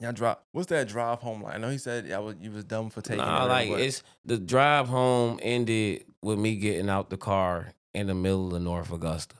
[0.00, 0.46] Y'all drop.
[0.52, 1.54] What's that drive home like?
[1.54, 3.18] I know he said y'all was, you was dumb for taking.
[3.24, 7.72] Nah, it, like but- it's the drive home ended with me getting out the car
[7.94, 9.34] in the middle of North Augusta.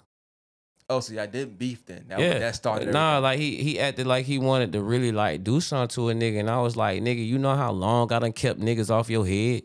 [0.90, 2.06] Oh, so y'all did beef then.
[2.08, 2.92] That, yeah, that started.
[2.92, 3.22] Nah, everything.
[3.22, 6.40] like he he acted like he wanted to really like do something to a nigga,
[6.40, 9.26] and I was like, nigga, you know how long I done kept niggas off your
[9.26, 9.62] head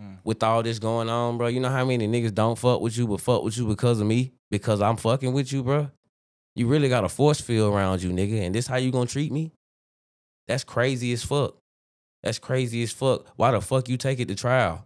[0.00, 0.16] Mm.
[0.24, 1.46] with all this going on, bro.
[1.48, 4.06] You know how many niggas don't fuck with you, but fuck with you because of
[4.06, 5.90] me, because I'm fucking with you, bro.
[6.56, 9.30] You really got a force field around you, nigga, and this how you gonna treat
[9.30, 9.52] me?
[10.48, 11.56] That's crazy as fuck.
[12.22, 13.26] That's crazy as fuck.
[13.36, 14.84] Why the fuck you take it to trial?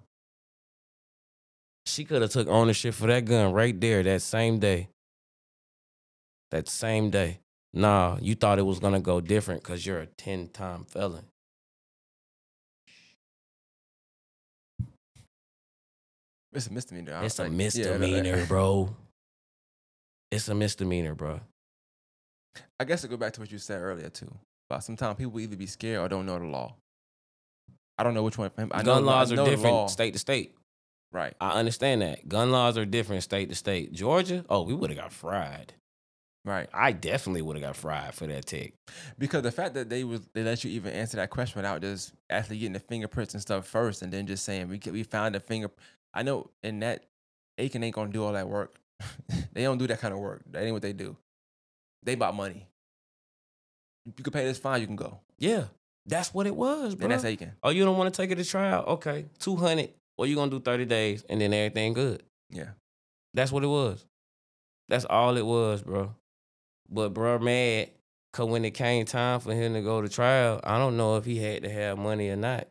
[1.87, 4.89] She could have took ownership for that gun right there that same day.
[6.51, 7.41] That same day.
[7.73, 11.25] Nah, you thought it was gonna go different because you're a 10 time felon.
[16.57, 17.21] it's a misdemeanor.
[17.23, 18.97] It's a like, yeah, misdemeanor, bro.
[20.31, 21.41] It's a misdemeanor, bro.
[22.81, 24.35] I guess to go back to what you said earlier too.
[24.69, 26.75] About sometimes people either be scared or don't know the law.
[27.99, 28.51] I don't know which one.
[28.59, 29.87] I know, Gun laws I know are different law.
[29.87, 30.55] state to state.
[31.13, 31.35] Right.
[31.41, 32.29] I understand that.
[32.29, 33.93] Gun laws are different state to state.
[33.93, 35.73] Georgia, oh, we would have got fried.
[36.45, 36.69] Right.
[36.75, 38.75] I definitely would have got fried for that tick.
[39.19, 42.13] Because the fact that they was they let you even answer that question without just
[42.29, 45.41] actually getting the fingerprints and stuff first, and then just saying we we found the
[45.41, 45.71] finger.
[46.13, 47.05] I know in that
[47.59, 48.77] Aiken ain't gonna do all that work.
[49.53, 50.43] they don't do that kind of work.
[50.51, 51.17] That ain't what they do.
[52.03, 52.67] They about money.
[54.07, 55.19] You can pay this fine, you can go.
[55.39, 55.65] Yeah,
[56.07, 57.05] that's what it was, bro.
[57.05, 57.53] And that's Aiken.
[57.63, 58.85] oh, you don't want to take it to trial?
[58.87, 59.91] Okay, 200.
[60.19, 62.23] Or you going to do 30 days and then everything good.
[62.49, 62.71] Yeah.
[63.35, 64.05] That's what it was.
[64.89, 66.15] That's all it was, bro.
[66.89, 67.91] But bro, mad
[68.33, 71.25] cause when it came time for him to go to trial, I don't know if
[71.25, 72.69] he had to have money or not.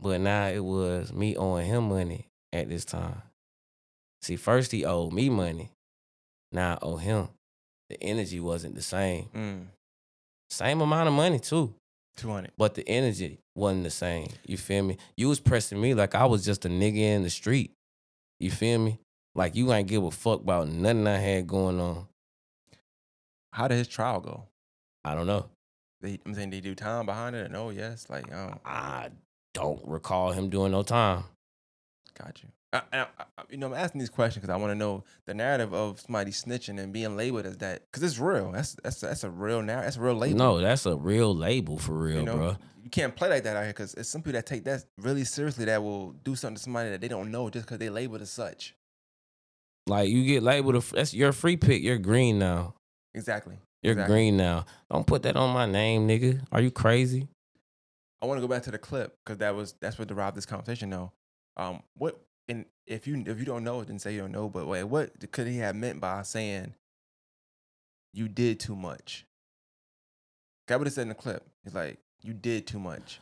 [0.00, 3.22] But now it was me owing him money at this time.
[4.22, 5.70] See, first he owed me money.
[6.50, 7.28] Now I owe him.
[7.90, 9.28] The energy wasn't the same.
[9.34, 9.66] Mm.
[10.52, 11.74] Same amount of money too,
[12.14, 12.52] Two hundred.
[12.58, 14.28] but the energy wasn't the same.
[14.46, 14.98] You feel me?
[15.16, 17.72] You was pressing me like I was just a nigga in the street.
[18.38, 18.98] You feel me?
[19.34, 22.06] Like you ain't give a fuck about nothing I had going on.
[23.52, 24.44] How did his trial go?
[25.04, 25.46] I don't know.
[26.02, 27.50] They, I'm saying, did he do time behind it?
[27.50, 28.10] No, yes.
[28.10, 29.08] Like, oh, I
[29.54, 31.24] don't recall him doing no time.
[32.18, 32.50] got you.
[32.72, 35.34] I, I, I, you know, I'm asking these questions because I want to know the
[35.34, 38.50] narrative of somebody snitching and being labeled as that because it's real.
[38.52, 39.86] That's that's that's a real narrative.
[39.86, 40.38] That's a real label.
[40.38, 42.56] No, that's a real label for real, you know, bro.
[42.82, 45.24] you can't play like that out here because it's some people that take that really
[45.24, 48.22] seriously that will do something to somebody that they don't know just because they labeled
[48.22, 48.74] as such.
[49.86, 51.82] Like you get labeled, a, that's your free pick.
[51.82, 52.74] You're green now.
[53.14, 53.58] Exactly.
[53.82, 54.14] You're Exactly.
[54.14, 54.64] green now.
[54.90, 56.40] Don't put that on my name, nigga.
[56.52, 57.28] Are you crazy?
[58.22, 60.46] I want to go back to the clip because that was that's what derived this
[60.46, 60.88] conversation.
[60.90, 61.12] though.
[61.56, 62.18] um, what
[62.52, 64.48] and if you if you don't know, it, then say you don't know.
[64.48, 66.74] But wait, what could he have meant by saying
[68.12, 69.26] you did too much?
[70.68, 71.44] That would have said in the clip.
[71.64, 73.20] It's like you did too much.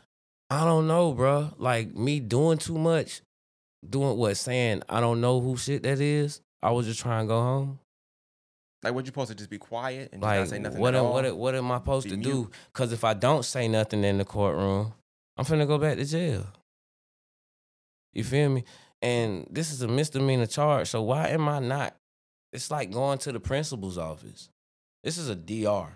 [0.51, 1.51] I don't know, bro.
[1.59, 3.21] Like me doing too much,
[3.89, 6.41] doing what, saying I don't know who shit that is.
[6.63, 7.79] I was just trying to go home.
[8.83, 10.95] Like, what you supposed to just be quiet and just Like not say nothing what
[10.95, 11.13] at am, all?
[11.13, 12.25] what am- what am I supposed Be to mute.
[12.33, 12.51] do?
[12.73, 14.95] Because if I don't say nothing in the courtroom,
[15.37, 16.47] I'm finna go back to jail.
[18.13, 18.65] You feel me?
[19.03, 20.89] And this is a misdemeanor charge.
[20.89, 21.97] So why am I not?
[22.53, 24.51] It's like going to the principal's office.
[25.05, 25.89] This is a DR.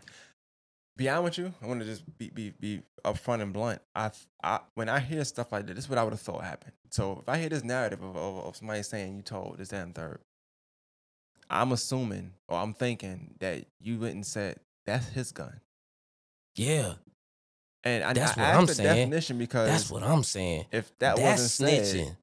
[0.96, 3.82] be honest with you, I want to just be be be upfront and blunt.
[3.94, 4.10] I,
[4.42, 6.72] I when I hear stuff like that, this is what I would have thought happened.
[6.90, 9.82] So if I hear this narrative of, of, of somebody saying you told this that,
[9.82, 10.20] and third,
[11.50, 15.60] I'm assuming or I'm thinking that you went and said that's his gun.
[16.56, 16.94] Yeah,
[17.82, 18.96] And I, That's I what I'm the saying.
[19.10, 20.66] definition because that's what I'm saying.
[20.70, 22.04] if that that's wasn't snitching.
[22.06, 22.16] said,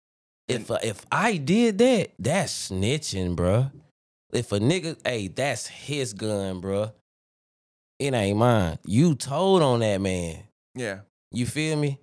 [0.48, 3.72] if uh, if I did that, that's snitching, bruh.
[4.34, 6.92] If a nigga, hey, that's his gun, bruh.
[8.00, 8.80] It ain't mine.
[8.86, 10.44] You told on that man.
[10.74, 11.00] yeah,
[11.32, 12.00] You feel me?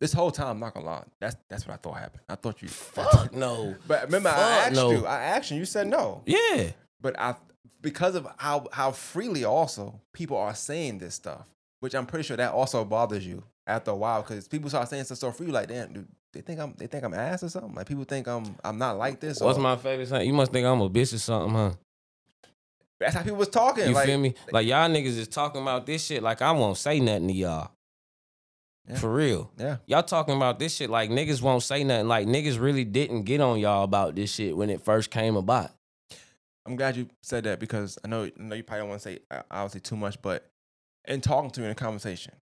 [0.00, 2.22] this whole time, I'm not gonna lie, that's that's what I thought happened.
[2.28, 3.76] I thought you Fuck no.
[3.86, 4.90] But remember, I asked no.
[4.90, 5.06] you.
[5.06, 5.58] I asked you.
[5.58, 6.22] You said no.
[6.26, 6.70] Yeah.
[7.00, 7.36] But I,
[7.80, 11.46] because of how how freely also people are saying this stuff,
[11.80, 15.04] which I'm pretty sure that also bothers you after a while, because people start saying
[15.04, 17.74] stuff so free, like, damn, dude, they think I'm they think I'm ass or something.
[17.74, 19.40] Like people think I'm I'm not like this.
[19.40, 20.26] What's or- my favorite saying?
[20.26, 21.72] You must think I'm a bitch or something, huh?
[22.98, 23.88] That's how people was talking.
[23.88, 24.34] You like, feel me?
[24.52, 27.70] Like y'all niggas is talking about this shit like I won't say nothing to y'all.
[28.88, 28.96] Yeah.
[28.96, 29.50] For real.
[29.58, 29.76] Yeah.
[29.86, 32.08] Y'all talking about this shit like niggas won't say nothing.
[32.08, 35.70] Like niggas really didn't get on y'all about this shit when it first came about.
[36.64, 39.08] I'm glad you said that because I know I know you probably don't want to
[39.08, 40.48] say uh, obviously too much, but
[41.06, 42.34] in talking to you in a conversation,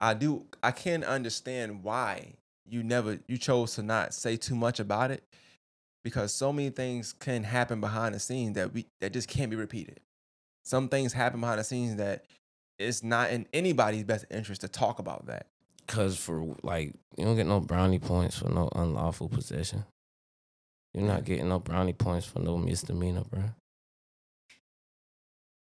[0.00, 2.34] I do I can understand why
[2.68, 5.22] you never you chose to not say too much about it
[6.04, 9.56] because so many things can happen behind the scenes that we that just can't be
[9.56, 10.00] repeated.
[10.64, 12.24] Some things happen behind the scenes that
[12.78, 15.46] it's not in anybody's best interest to talk about that.
[15.86, 19.84] Cause for like you don't get no brownie points for no unlawful possession.
[20.94, 23.44] You're not getting no brownie points for no misdemeanor, bro.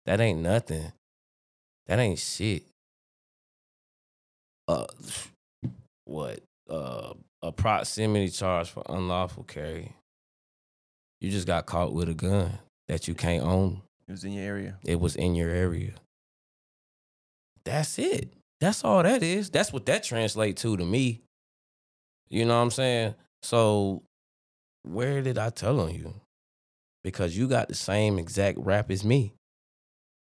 [0.04, 0.92] That ain't nothing.
[1.86, 2.64] That ain't shit.
[4.66, 4.86] Uh,
[6.04, 6.40] what?
[6.72, 7.12] Uh,
[7.42, 9.94] a proximity charge for unlawful carry.
[11.20, 12.58] You just got caught with a gun
[12.88, 13.82] that you can't own.
[14.08, 14.78] It was in your area.
[14.82, 15.92] It was in your area.
[17.64, 18.32] That's it.
[18.58, 19.50] That's all that is.
[19.50, 21.20] That's what that translates to to me.
[22.30, 23.16] You know what I'm saying?
[23.42, 24.02] So
[24.82, 26.14] where did I tell on you?
[27.04, 29.34] Because you got the same exact rap as me,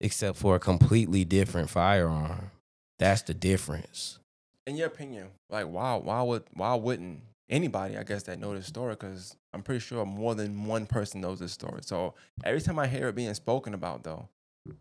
[0.00, 2.52] except for a completely different firearm.
[2.98, 4.20] That's the difference.
[4.66, 8.66] In your opinion, like why why would why wouldn't anybody, I guess, that know this
[8.66, 8.94] story?
[8.94, 11.80] Because I'm pretty sure more than one person knows this story.
[11.82, 12.14] So
[12.44, 14.28] every time I hear it being spoken about, though,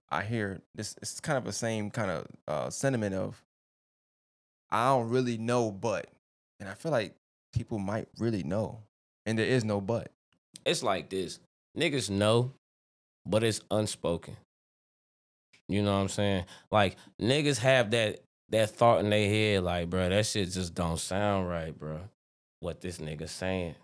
[0.09, 0.95] I hear this.
[1.01, 3.41] It's kind of the same kind of uh, sentiment of
[4.71, 6.07] I don't really know, but,
[6.59, 7.15] and I feel like
[7.53, 8.79] people might really know,
[9.25, 10.11] and there is no but.
[10.65, 11.39] It's like this.
[11.77, 12.51] Niggas know,
[13.25, 14.36] but it's unspoken.
[15.67, 16.45] You know what I'm saying?
[16.71, 21.00] Like niggas have that that thought in their head, like, bro, that shit just don't
[21.00, 22.00] sound right, bro.
[22.60, 23.76] What this nigga saying.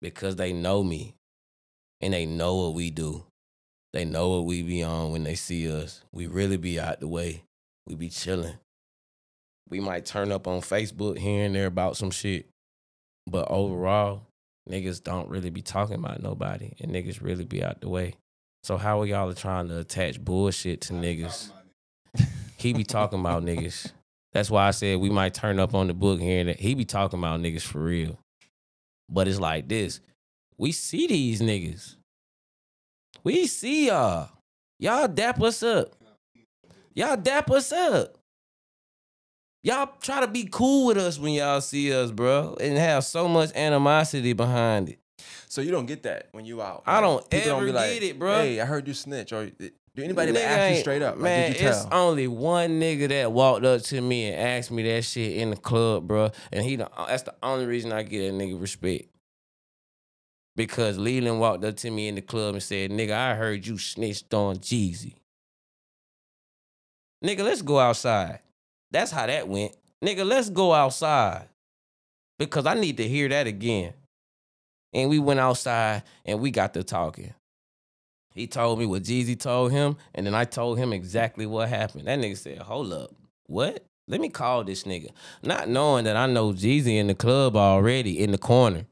[0.00, 1.14] Because they know me.
[2.00, 3.24] And they know what we do.
[3.92, 6.02] They know what we be on when they see us.
[6.12, 7.44] We really be out the way.
[7.86, 8.58] We be chilling.
[9.68, 12.46] We might turn up on Facebook here and there about some shit.
[13.26, 14.22] But overall,
[14.68, 18.14] niggas don't really be talking about nobody and niggas really be out the way.
[18.64, 21.50] So how are y'all trying to attach bullshit to niggas?
[22.62, 23.92] He be talking about niggas.
[24.32, 26.56] That's why I said we might turn up on the book here and there.
[26.58, 28.18] He be talking about niggas for real.
[29.08, 30.00] But it's like this.
[30.56, 31.96] We see these niggas.
[33.24, 34.30] We see y'all.
[34.78, 35.92] Y'all dap us up.
[36.94, 38.16] Y'all dap us up.
[39.64, 43.28] Y'all try to be cool with us when y'all see us, bro, and have so
[43.28, 44.98] much animosity behind it.
[45.46, 46.82] So you don't get that when you out.
[46.86, 48.38] I don't people ever be like, get it, bro.
[48.38, 49.32] Hey, I heard you snitch.
[49.32, 49.50] Or
[49.94, 51.16] do anybody ever Nigga ask you straight up?
[51.16, 52.08] Like, Man, did you it's tell?
[52.08, 55.56] only one nigga that walked up to me and asked me that shit in the
[55.56, 56.30] club, bro.
[56.50, 59.08] And he, the, uh, that's the only reason I get that nigga respect.
[60.56, 63.78] Because Leland walked up to me in the club and said, "Nigga, I heard you
[63.78, 65.14] snitched on Jeezy."
[67.24, 68.40] Nigga, let's go outside.
[68.90, 69.74] That's how that went.
[70.04, 71.48] Nigga, let's go outside.
[72.38, 73.94] Because I need to hear that again.
[74.92, 77.32] And we went outside and we got to talking.
[78.34, 82.06] He told me what Jeezy told him, and then I told him exactly what happened.
[82.06, 83.10] That nigga said, "Hold up,
[83.46, 83.84] what?
[84.08, 85.10] Let me call this nigga."
[85.42, 88.86] Not knowing that I know Jeezy in the club already in the corner.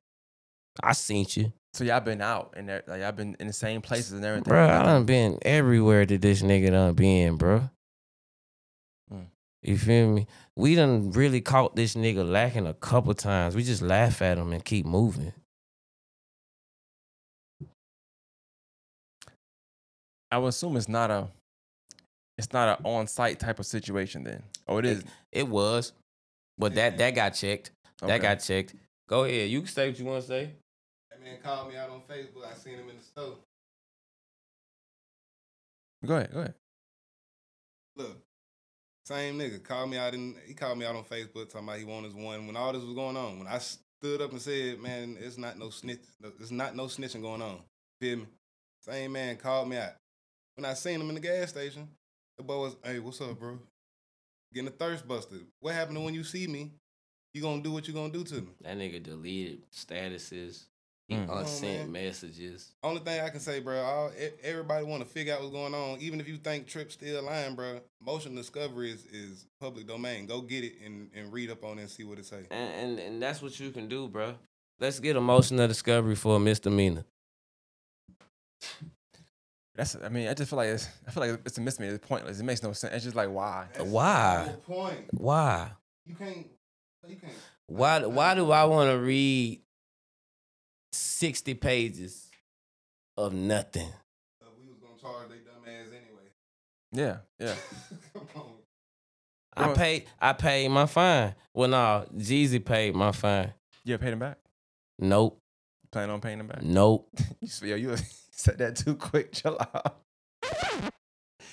[0.82, 3.80] I seen you, So y'all been out and there, like y'all been in the same
[3.82, 4.50] places and everything.
[4.50, 4.68] bro.
[4.68, 7.70] I done been everywhere that this nigga done been, bro.
[9.12, 9.26] Mm.
[9.62, 10.26] You feel me?
[10.56, 13.54] We done really caught this nigga lacking a couple times.
[13.54, 15.32] We just laugh at him and keep moving.
[20.30, 21.28] I would assume it's not a,
[22.38, 24.42] it's not an on-site type of situation then.
[24.68, 25.04] Oh, it is.
[25.32, 25.92] It was,
[26.56, 27.72] but that that got checked.
[28.02, 28.12] Okay.
[28.12, 28.74] That got checked.
[29.08, 29.50] Go ahead.
[29.50, 30.50] You can say what you want to say.
[31.10, 32.46] That man called me out on Facebook.
[32.50, 33.36] I seen him in the store.
[36.06, 36.32] Go ahead.
[36.32, 36.54] Go ahead.
[37.96, 38.16] Look,
[39.04, 40.36] same nigga called me out in.
[40.46, 42.84] He called me out on Facebook talking about he wanted his one when all this
[42.84, 43.38] was going on.
[43.38, 46.00] When I stood up and said, "Man, it's not no snitch.
[46.38, 47.60] It's not no snitching going on."
[48.00, 48.26] Feel me?
[48.82, 49.92] Same man called me out.
[50.60, 51.88] When I seen him in the gas station,
[52.36, 53.58] the boy was, "Hey, what's up, bro?
[54.52, 55.46] Getting a thirst busted.
[55.60, 56.72] What happened to when you see me?
[57.32, 60.66] You gonna do what you gonna do to me?" That nigga deleted statuses.
[61.08, 61.26] He Mm.
[61.26, 61.92] Come on, unsent man.
[61.92, 62.74] messages.
[62.82, 65.98] Only thing I can say, bro, all, everybody want to figure out what's going on.
[66.02, 70.26] Even if you think Tripp's still lying, bro, motion discovery is, is public domain.
[70.26, 72.44] Go get it and, and read up on it and see what it say.
[72.50, 74.36] And, and and that's what you can do, bro.
[74.78, 77.06] Let's get emotional discovery for a misdemeanor.
[79.76, 79.96] That's.
[80.02, 80.88] I mean, I just feel like it's.
[81.06, 81.94] I feel like it's a misdemeanor.
[81.94, 82.40] It's pointless.
[82.40, 82.94] It makes no sense.
[82.94, 83.66] It's just like why.
[83.78, 84.48] Why?
[84.50, 84.98] the point.
[85.12, 85.70] Why?
[86.06, 86.46] You can't.
[87.08, 87.32] You can't.
[87.66, 88.04] Why?
[88.04, 89.60] Why do I want to read
[90.92, 92.28] sixty pages
[93.16, 93.88] of nothing?
[94.42, 96.28] Uh, we was gonna charge they dumb ass anyway.
[96.92, 97.18] Yeah.
[97.38, 97.54] Yeah.
[98.14, 98.50] Come on.
[99.56, 100.06] I paid.
[100.20, 101.34] I paid my fine.
[101.54, 103.52] Well, no, Jeezy paid my fine.
[103.84, 104.38] You ever paid him back?
[104.98, 105.38] Nope.
[105.90, 106.62] Plan on paying him back?
[106.62, 107.08] Nope.
[107.40, 107.96] You, s- yo, you
[108.40, 109.32] said that too quick.
[109.32, 110.00] Chill out.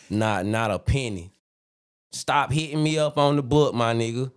[0.10, 1.32] Not not a penny.
[2.12, 4.32] Stop hitting me up on the book, my nigga.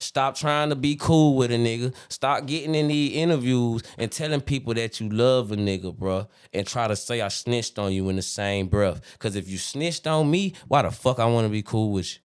[0.00, 1.94] Stop trying to be cool with a nigga.
[2.08, 6.28] Stop getting in these interviews and telling people that you love a nigga, bruh.
[6.52, 9.00] And try to say I snitched on you in the same breath.
[9.18, 12.20] Cause if you snitched on me, why the fuck I wanna be cool with you?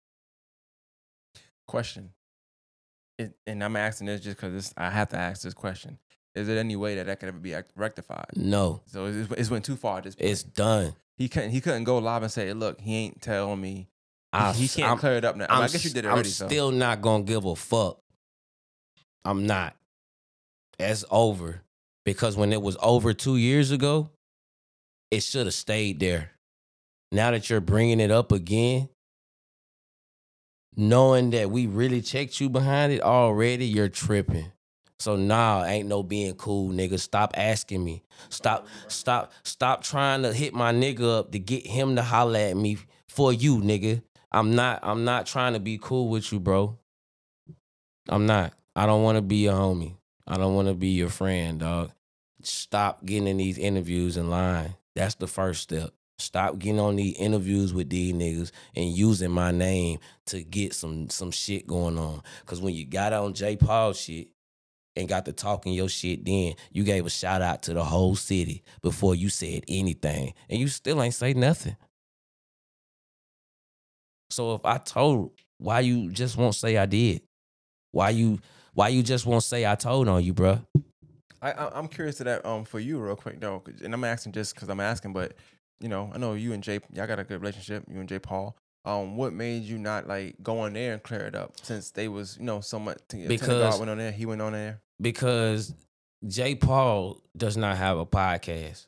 [1.67, 2.11] Question.
[3.19, 5.99] It, and I'm asking this just because I have to ask this question.
[6.37, 8.27] Is there any way that that could ever be act- rectified?
[8.37, 9.99] No, So it's, it's went too far.
[9.99, 10.31] at This point.
[10.31, 10.95] it's done.
[11.17, 11.51] he couldn't.
[11.51, 13.89] He couldn't go live and say, "Look, he ain't telling me."
[14.33, 15.47] I, he can't I'm- clear it up now.
[15.49, 16.11] I, mean, I guess you did it already.
[16.11, 16.29] I'm already.
[16.31, 16.47] so.
[16.47, 17.99] still not gonna give a fuck.
[19.25, 19.75] I'm not.
[20.79, 21.63] It's over.
[22.05, 24.11] Because when it was over two years ago,
[25.11, 26.33] it should have stayed there.
[27.11, 28.89] Now that you're bringing it up again,
[30.77, 34.53] knowing that we really checked you behind it already, you're tripping.
[34.99, 36.99] So nah, ain't no being cool, nigga.
[36.99, 38.03] Stop asking me.
[38.29, 42.57] Stop, stop, stop trying to hit my nigga up to get him to holler at
[42.57, 42.79] me
[43.09, 44.03] for you, nigga.
[44.33, 46.79] I'm not, I'm not trying to be cool with you, bro.
[48.09, 48.55] I'm not.
[48.75, 49.97] I don't want to be your homie.
[50.27, 51.93] I don't want to be your friend, dog.
[52.43, 54.75] Stop getting in these interviews and lying.
[54.95, 55.91] That's the first step.
[56.19, 61.11] Stop getting on these interviews with these niggas and using my name to get some
[61.11, 62.23] some shit going on.
[62.47, 63.57] Cause when you got on J.
[63.57, 64.29] Paul shit
[64.97, 68.17] and got to talking your shit, then you gave a shout out to the whole
[68.17, 71.77] city before you said anything, and you still ain't say nothing.
[74.31, 77.23] So if I told, why you just won't say I did?
[77.93, 78.39] Why you
[78.75, 80.65] why you just won't say I told on you, bruh?
[81.41, 84.33] I, I I'm curious to that um for you real quick though, and I'm asking
[84.33, 85.35] just because I'm asking, but
[85.81, 87.85] you know I know you and Jay, y'all got a good relationship.
[87.89, 88.57] You and Jay Paul.
[88.85, 92.07] Um, what made you not like go on there and clear it up since they
[92.09, 92.99] was you know so much?
[93.11, 94.81] Because- Tenor went on there, he went on there.
[95.01, 95.75] Because
[96.27, 98.87] Jay Paul does not have a podcast.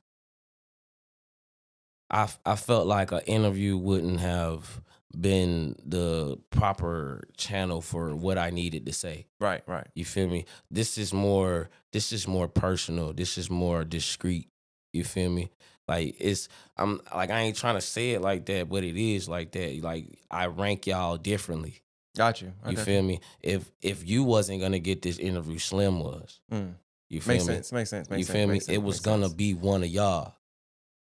[2.10, 4.80] I I felt like an interview wouldn't have
[5.18, 9.26] been the proper channel for what I needed to say.
[9.40, 9.86] Right, right.
[9.94, 10.44] You feel me?
[10.70, 13.12] This is more this is more personal.
[13.12, 14.48] This is more discreet.
[14.92, 15.50] You feel me?
[15.86, 19.28] Like it's I'm like I ain't trying to say it like that, but it is
[19.28, 19.82] like that.
[19.82, 21.82] Like I rank y'all differently.
[22.18, 22.52] Got you.
[22.64, 23.20] I You got feel me?
[23.40, 26.40] If if you wasn't gonna get this interview, Slim was.
[26.52, 26.74] Mm.
[27.08, 27.54] You feel Makes me?
[27.54, 27.72] sense.
[27.72, 28.10] Makes sense.
[28.10, 28.36] Makes you sense.
[28.36, 28.58] feel me?
[28.58, 29.34] sense, it was gonna sense.
[29.34, 30.34] be one of y'all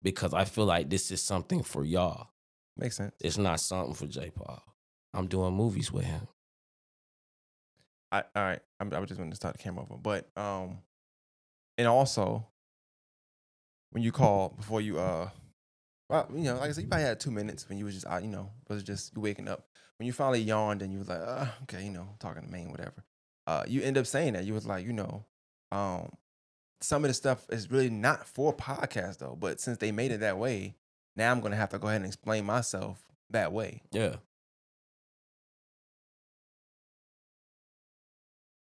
[0.03, 2.29] because I feel like this is something for y'all.
[2.79, 3.15] Makes sense.
[3.21, 4.31] It's not something for J.
[4.31, 4.63] Paul.
[5.13, 6.27] I'm doing movies with him.
[8.11, 8.61] I, all right.
[8.81, 10.79] I'm, I was just going to start the camera over, but um,
[11.77, 12.47] and also
[13.91, 15.29] when you call before you uh,
[16.09, 18.07] well, you know, like I said, you probably had two minutes when you was just
[18.07, 19.67] out, you know, was just you waking up.
[19.99, 22.71] When you finally yawned and you was like, uh, okay, you know, talking to Maine,
[22.71, 23.05] whatever.
[23.47, 25.25] Uh, you end up saying that you was like, you know,
[25.71, 26.11] um,
[26.81, 29.37] some of the stuff is really not for podcast though.
[29.39, 30.75] But since they made it that way,
[31.17, 33.83] now I'm gonna have to go ahead and explain myself that way.
[33.93, 34.17] Yeah.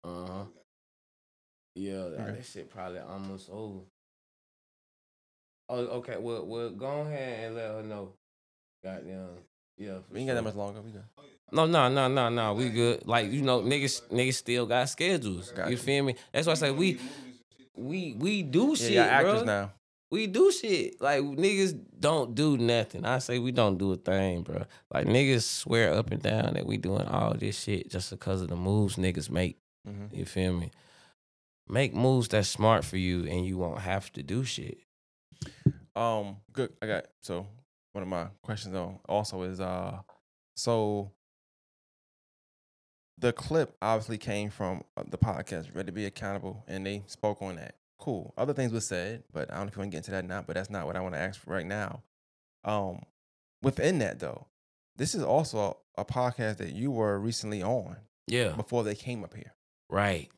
[0.03, 0.43] Uh huh.
[1.75, 2.31] Yeah, Okay.
[2.31, 3.81] that shit probably almost over.
[5.67, 6.17] Oh, okay.
[6.17, 8.13] Well, well, go ahead and let her know.
[8.83, 9.39] Goddamn.
[9.77, 9.97] Yeah.
[10.11, 10.81] We ain't got that much longer.
[10.81, 11.03] We good.
[11.51, 12.53] No, no, no, no, no.
[12.53, 13.05] We good.
[13.07, 15.51] Like you know, niggas, niggas still got schedules.
[15.51, 15.77] Got you you.
[15.77, 16.15] feel me?
[16.33, 16.99] That's why I say we,
[17.75, 19.45] we, we do shit, y'all actors bro.
[19.45, 19.71] now.
[20.11, 21.01] We do shit.
[21.01, 23.05] Like niggas don't do nothing.
[23.05, 24.63] I say we don't do a thing, bro.
[24.93, 28.47] Like niggas swear up and down that we doing all this shit just because of
[28.49, 29.57] the moves niggas make.
[29.85, 30.71] hmm You feel me?
[31.67, 34.77] Make moves that's smart for you, and you won't have to do shit.
[35.95, 36.73] Um, good.
[36.81, 37.47] I got so
[37.95, 39.99] one of my questions though also is uh,
[40.57, 41.11] so
[43.17, 47.41] the clip obviously came from uh, the podcast Ready to Be Accountable, and they spoke
[47.41, 47.75] on that.
[47.97, 48.33] Cool.
[48.37, 50.25] Other things were said, but I don't know if you want to get into that
[50.25, 50.41] now.
[50.45, 52.03] But that's not what I want to ask for right now.
[52.65, 53.03] Um,
[53.61, 54.47] within that though,
[54.97, 57.95] this is also a, a podcast that you were recently on
[58.27, 58.49] Yeah.
[58.49, 59.53] before they came up here.
[59.89, 60.29] Right.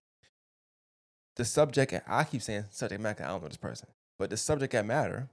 [1.36, 3.24] the subject I keep saying subject matter.
[3.24, 3.88] I don't know this person,
[4.20, 5.30] but the subject that matter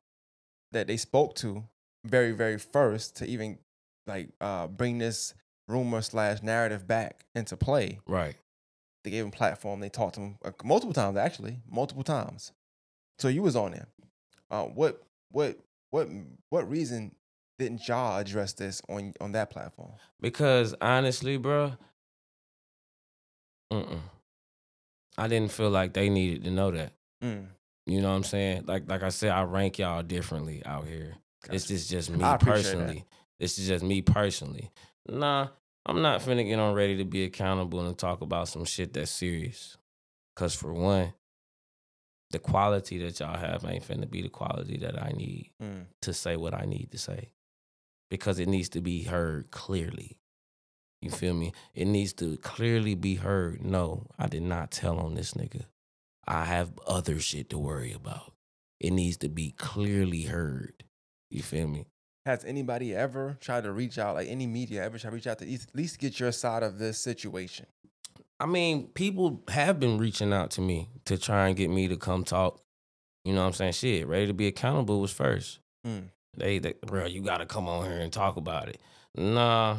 [0.72, 1.64] that they spoke to
[2.04, 3.58] very very first to even
[4.06, 5.34] like uh, bring this
[5.68, 7.98] rumor slash narrative back into play.
[8.06, 8.36] Right.
[9.02, 9.80] They gave him platform.
[9.80, 12.52] They talked to him uh, multiple times actually, multiple times.
[13.18, 13.88] So you was on there.
[14.50, 15.58] Uh, what what
[15.90, 16.08] what
[16.50, 17.14] what reason
[17.58, 19.92] didn't y'all address this on on that platform?
[20.20, 21.74] Because honestly, bro,
[23.72, 24.00] mm-mm.
[25.16, 26.92] I didn't feel like they needed to know that.
[27.22, 27.46] Mm,
[27.86, 28.64] You know what I'm saying?
[28.66, 31.14] Like like I said, I rank y'all differently out here.
[31.48, 32.46] This is just me appreciate that.
[32.52, 33.04] personally.
[33.40, 34.70] This is just me personally.
[35.08, 35.48] Nah,
[35.86, 39.10] I'm not finna get on ready to be accountable and talk about some shit that's
[39.10, 39.76] serious.
[40.36, 41.12] Cause for one,
[42.30, 46.12] the quality that y'all have ain't finna be the quality that I need Mm, to
[46.12, 47.30] say what I need to say.
[48.10, 50.18] Because it needs to be heard clearly.
[51.00, 51.52] You feel me?
[51.74, 53.62] It needs to clearly be heard.
[53.64, 55.66] No, I did not tell on this nigga.
[56.26, 58.32] I have other shit to worry about.
[58.80, 60.84] It needs to be clearly heard.
[61.34, 61.86] You feel me?
[62.26, 65.38] Has anybody ever tried to reach out, like any media ever tried to reach out
[65.40, 67.66] to at least get your side of this situation?
[68.38, 71.96] I mean, people have been reaching out to me to try and get me to
[71.96, 72.60] come talk.
[73.24, 73.72] You know what I'm saying?
[73.72, 75.58] Shit, ready to be accountable was first.
[75.84, 76.10] Mm.
[76.36, 78.80] They, they bro, you gotta come on here and talk about it.
[79.16, 79.78] Nah,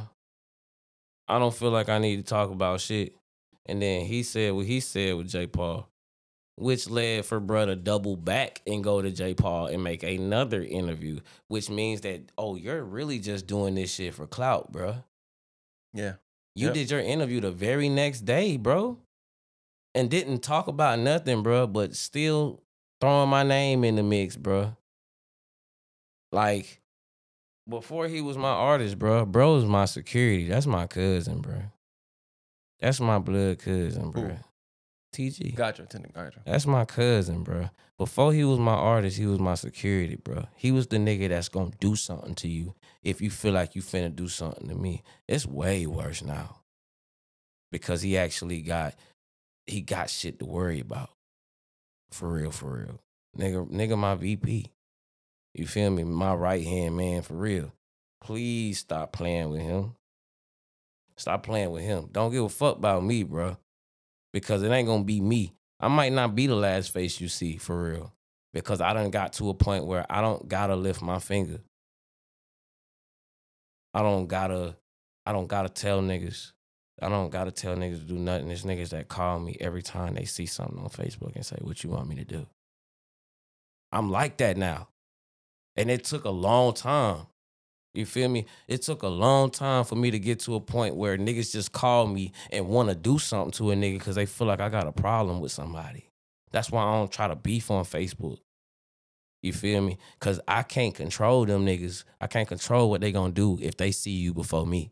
[1.29, 3.15] I don't feel like I need to talk about shit.
[3.65, 5.47] And then he said what he said with J.
[5.47, 5.87] Paul,
[6.57, 9.33] which led for bruh to double back and go to J.
[9.33, 14.13] Paul and make another interview, which means that, oh, you're really just doing this shit
[14.13, 15.03] for clout, bruh.
[15.93, 16.13] Yeah.
[16.55, 16.73] You Yep.
[16.73, 18.97] did your interview the very next day, bro,
[19.93, 22.61] and didn't talk about nothing, bro, but still
[23.01, 24.75] throwing my name in the mix, bro.
[26.31, 26.81] Like,
[27.67, 30.47] before he was my artist, bro, bro was my security.
[30.47, 31.63] That's my cousin, bro.
[32.79, 34.21] That's my blood cousin, bro.
[34.21, 34.35] Who?
[35.16, 35.55] TG.
[35.55, 35.88] Gotcha.
[36.13, 36.41] Gotcha.
[36.45, 37.70] That's my cousin, bro.
[37.97, 40.47] Before he was my artist, he was my security, bro.
[40.55, 43.82] He was the nigga that's gonna do something to you if you feel like you
[43.82, 45.01] finna do something to me.
[45.28, 46.57] It's way worse now.
[47.72, 48.95] Because he actually got
[49.66, 51.09] he got shit to worry about.
[52.11, 52.99] For real, for real.
[53.38, 54.72] Nigga, nigga my VP.
[55.53, 56.03] You feel me?
[56.03, 57.72] My right hand man for real.
[58.22, 59.95] Please stop playing with him.
[61.18, 62.09] Stop playing with him.
[62.11, 63.57] Don't give a fuck about me, bro.
[64.36, 65.53] Because it ain't gonna be me.
[65.79, 68.13] I might not be the last face you see for real.
[68.51, 71.61] Because I done got to a point where I don't gotta lift my finger.
[73.93, 74.75] I don't gotta,
[75.25, 76.51] I don't gotta tell niggas.
[77.01, 78.49] I don't gotta tell niggas to do nothing.
[78.49, 81.81] There's niggas that call me every time they see something on Facebook and say, What
[81.86, 82.45] you want me to do?
[83.93, 84.89] I'm like that now.
[85.77, 87.27] And it took a long time.
[87.95, 88.45] You feel me?
[88.67, 91.71] It took a long time for me to get to a point where niggas just
[91.71, 94.69] call me and want to do something to a nigga because they feel like I
[94.69, 96.09] got a problem with somebody.
[96.51, 98.37] That's why I don't try to beef on Facebook.
[99.41, 99.97] You feel me?
[100.19, 102.03] Because I can't control them niggas.
[102.19, 104.91] I can't control what they going to do if they see you before me.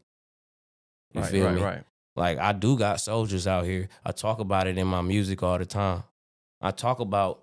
[1.14, 1.62] You right, feel right, me?
[1.62, 1.84] right.
[2.16, 3.90] Like I do got soldiers out here.
[4.06, 6.04] I talk about it in my music all the time.
[6.62, 7.43] I talk about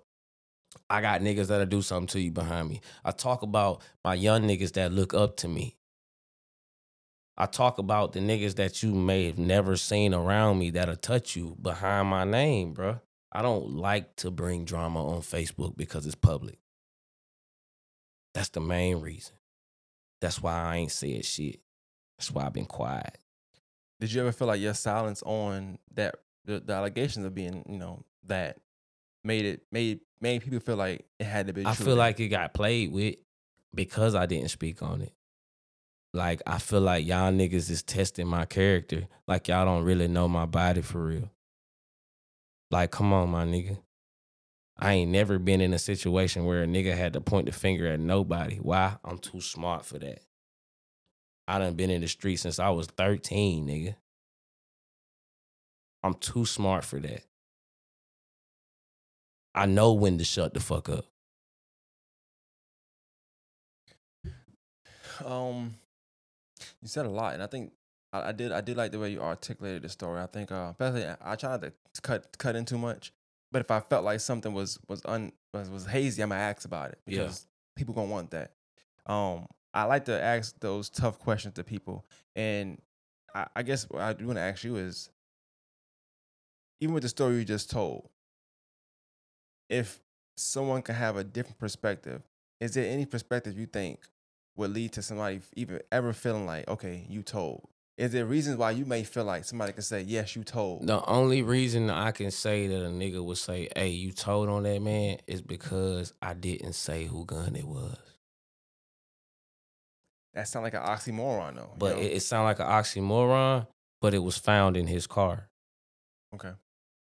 [0.89, 2.81] I got niggas that'll do something to you behind me.
[3.03, 5.77] I talk about my young niggas that look up to me.
[7.37, 11.35] I talk about the niggas that you may have never seen around me that'll touch
[11.35, 13.01] you behind my name, bruh.
[13.31, 16.59] I don't like to bring drama on Facebook because it's public.
[18.33, 19.35] That's the main reason.
[20.19, 21.61] That's why I ain't said shit.
[22.17, 23.17] That's why I've been quiet.
[23.99, 26.15] Did you ever feel like your silence on that
[26.45, 28.57] the, the allegations of being, you know, that
[29.23, 31.65] made it made made people feel like it had to be.
[31.65, 33.15] I true feel like it got played with
[33.73, 35.13] because I didn't speak on it.
[36.13, 39.07] Like I feel like y'all niggas is testing my character.
[39.27, 41.29] Like y'all don't really know my body for real.
[42.71, 43.77] Like, come on, my nigga.
[44.79, 47.85] I ain't never been in a situation where a nigga had to point the finger
[47.85, 48.55] at nobody.
[48.55, 48.97] Why?
[49.03, 50.21] I'm too smart for that.
[51.47, 53.95] I done been in the street since I was 13, nigga.
[56.01, 57.23] I'm too smart for that.
[59.53, 61.05] I know when to shut the fuck up.
[65.25, 65.75] um,
[66.81, 67.71] you said a lot, and I think
[68.13, 70.21] I, I did I did like the way you articulated the story.
[70.21, 73.11] I think, uh, especially I, I tried to cut cut in too much,
[73.51, 76.65] but if I felt like something was was un was, was hazy, I'm gonna ask
[76.65, 77.23] about it Yeah.
[77.23, 77.45] because
[77.75, 78.53] people gonna want that.
[79.05, 82.81] Um, I like to ask those tough questions to people, and
[83.33, 85.09] I, I guess what I do want to ask you is,
[86.79, 88.09] even with the story you just told,
[89.71, 89.99] if
[90.37, 92.21] someone can have a different perspective,
[92.59, 93.99] is there any perspective you think
[94.57, 97.67] would lead to somebody even ever feeling like, okay, you told?
[97.97, 100.87] Is there reasons why you may feel like somebody could say, yes, you told?
[100.87, 104.63] The only reason I can say that a nigga would say, "Hey, you told on
[104.63, 107.97] that man," is because I didn't say who gun it was.
[110.33, 111.61] That sounds like an oxymoron, though.
[111.61, 112.01] you But know?
[112.01, 113.67] it, it sounded like an oxymoron.
[113.99, 115.49] But it was found in his car.
[116.33, 116.53] okay,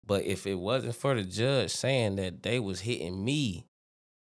[0.09, 3.67] But if it wasn't for the judge saying that they was hitting me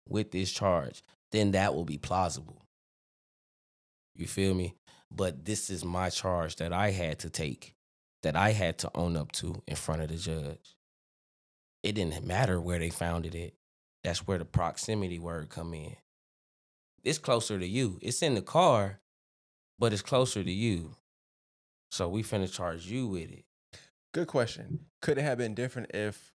[0.08, 2.66] with this charge, then that would be plausible.
[4.16, 4.74] You feel me?
[5.08, 7.76] But this is my charge that I had to take,
[8.24, 10.74] that I had to own up to in front of the judge.
[11.84, 13.54] It didn't matter where they founded it.
[14.02, 15.94] That's where the proximity word come in.
[17.04, 18.00] It's closer to you.
[18.02, 18.98] It's in the car,
[19.78, 20.96] but it's closer to you.
[21.92, 23.44] So we finna charge you with it.
[24.12, 24.80] Good question.
[25.02, 26.32] Could it have been different if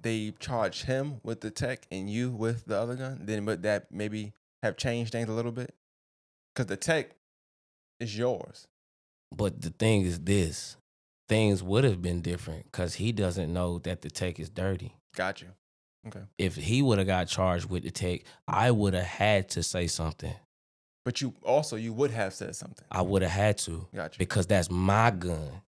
[0.00, 3.20] they charged him with the tech and you with the other gun?
[3.22, 4.32] Then would that maybe
[4.62, 5.74] have changed things a little bit?
[6.54, 7.10] Because the tech
[7.98, 8.66] is yours.
[9.34, 10.76] But the thing is this
[11.28, 14.94] things would have been different because he doesn't know that the tech is dirty.
[15.14, 15.48] Got you.
[16.08, 16.22] Okay.
[16.38, 19.86] If he would have got charged with the tech, I would have had to say
[19.86, 20.34] something.
[21.04, 22.84] But you also you would have said something.
[22.90, 24.18] I would have had to Gotcha.
[24.18, 25.62] because that's my gun.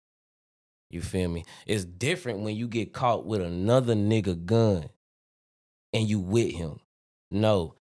[0.91, 1.45] You feel me?
[1.66, 4.89] It's different when you get caught with another nigga gun
[5.93, 6.80] and you with him.
[7.30, 7.74] No,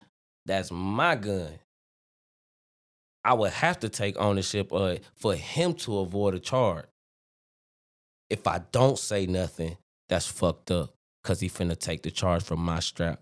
[0.45, 1.59] that's my gun.
[3.25, 6.87] I would have to take ownership of it for him to avoid a charge.
[8.31, 9.77] If I don't say nothing,
[10.09, 13.21] that's fucked up because he finna take the charge from my strap.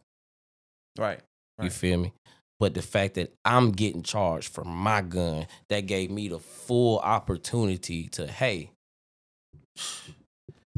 [0.99, 1.21] Right.
[1.63, 2.13] You feel me?
[2.61, 6.99] But the fact that I'm getting charged for my gun, that gave me the full
[7.01, 8.71] opportunity to, hey,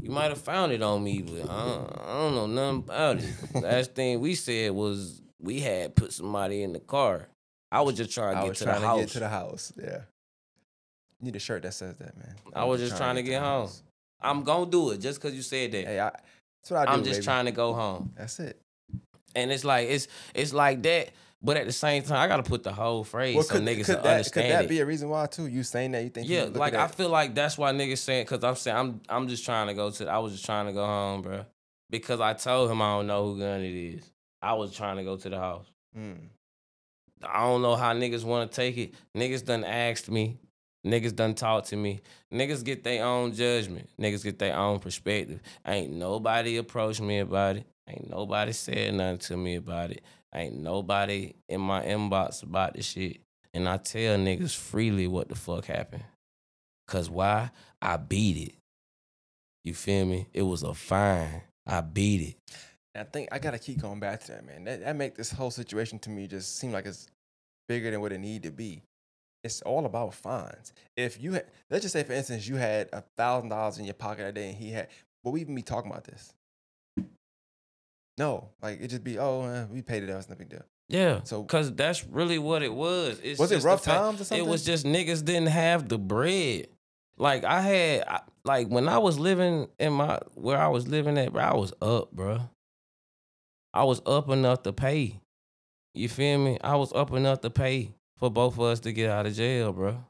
[0.01, 3.17] you might have found it on me, but I don't, I don't know nothing about
[3.17, 3.33] it.
[3.63, 7.27] Last thing we said was we had put somebody in the car.
[7.71, 8.99] I was just trying to I get was to trying the to house.
[8.99, 9.73] get to the house.
[9.77, 10.01] Yeah.
[11.19, 12.35] You need a shirt that says that, man.
[12.53, 13.63] I was just trying to get home.
[13.63, 13.83] house.
[14.21, 15.85] I'm gonna do it just because you said that.
[15.85, 16.91] Hey, I, that's what I do.
[16.91, 17.25] I'm just baby.
[17.25, 18.13] trying to go home.
[18.15, 18.59] That's it.
[19.35, 21.09] And it's like it's it's like that,
[21.41, 23.85] but at the same time, I gotta put the whole phrase Well, so could, niggas
[23.85, 25.47] could that, understand could that be a reason why too?
[25.47, 26.27] You saying that you think?
[26.27, 29.27] Yeah, look like I feel like that's why niggas saying because I'm saying I'm I'm
[29.27, 31.45] just trying to go to I was just trying to go home, bro.
[31.89, 34.11] Because I told him I don't know who gun it is.
[34.41, 35.67] I was trying to go to the house.
[35.97, 36.17] Mm.
[37.23, 38.93] I don't know how niggas want to take it.
[39.15, 40.37] Niggas done asked me.
[40.85, 42.01] Niggas done talked to me.
[42.31, 43.89] Niggas get their own judgment.
[43.99, 45.41] Niggas get their own perspective.
[45.65, 47.65] Ain't nobody approached me about it.
[47.87, 50.03] Ain't nobody said nothing to me about it.
[50.37, 53.21] Ain't nobody in my inbox about this shit.
[53.55, 56.03] And I tell niggas freely what the fuck happened.
[56.87, 57.49] Cause why?
[57.81, 58.55] I beat it.
[59.63, 60.27] You feel me?
[60.33, 61.41] It was a fine.
[61.65, 62.55] I beat it.
[62.95, 64.63] I think I gotta keep going back to that, man.
[64.65, 67.07] That that make this whole situation to me just seem like it's
[67.67, 68.83] bigger than what it need to be.
[69.43, 70.71] It's all about fines.
[70.95, 73.93] If you had, let's just say, for instance, you had a thousand dollars in your
[73.95, 74.87] pocket that day, and he had,
[75.23, 76.33] but we even be talking about this?
[78.17, 80.07] No, like it just be, oh, eh, we paid it.
[80.07, 80.63] That was no big deal.
[80.89, 81.21] Yeah.
[81.23, 83.19] So- cause that's really what it was.
[83.23, 84.45] It's Was it rough times or something?
[84.45, 86.67] It was just niggas didn't have the bread.
[87.17, 91.33] Like I had, like when I was living in my where I was living at,
[91.33, 92.41] bro, I was up, bro.
[93.73, 95.19] I was up enough to pay.
[95.93, 96.57] You feel me?
[96.63, 99.73] I was up enough to pay for both of us to get out of jail,
[99.73, 100.03] bro.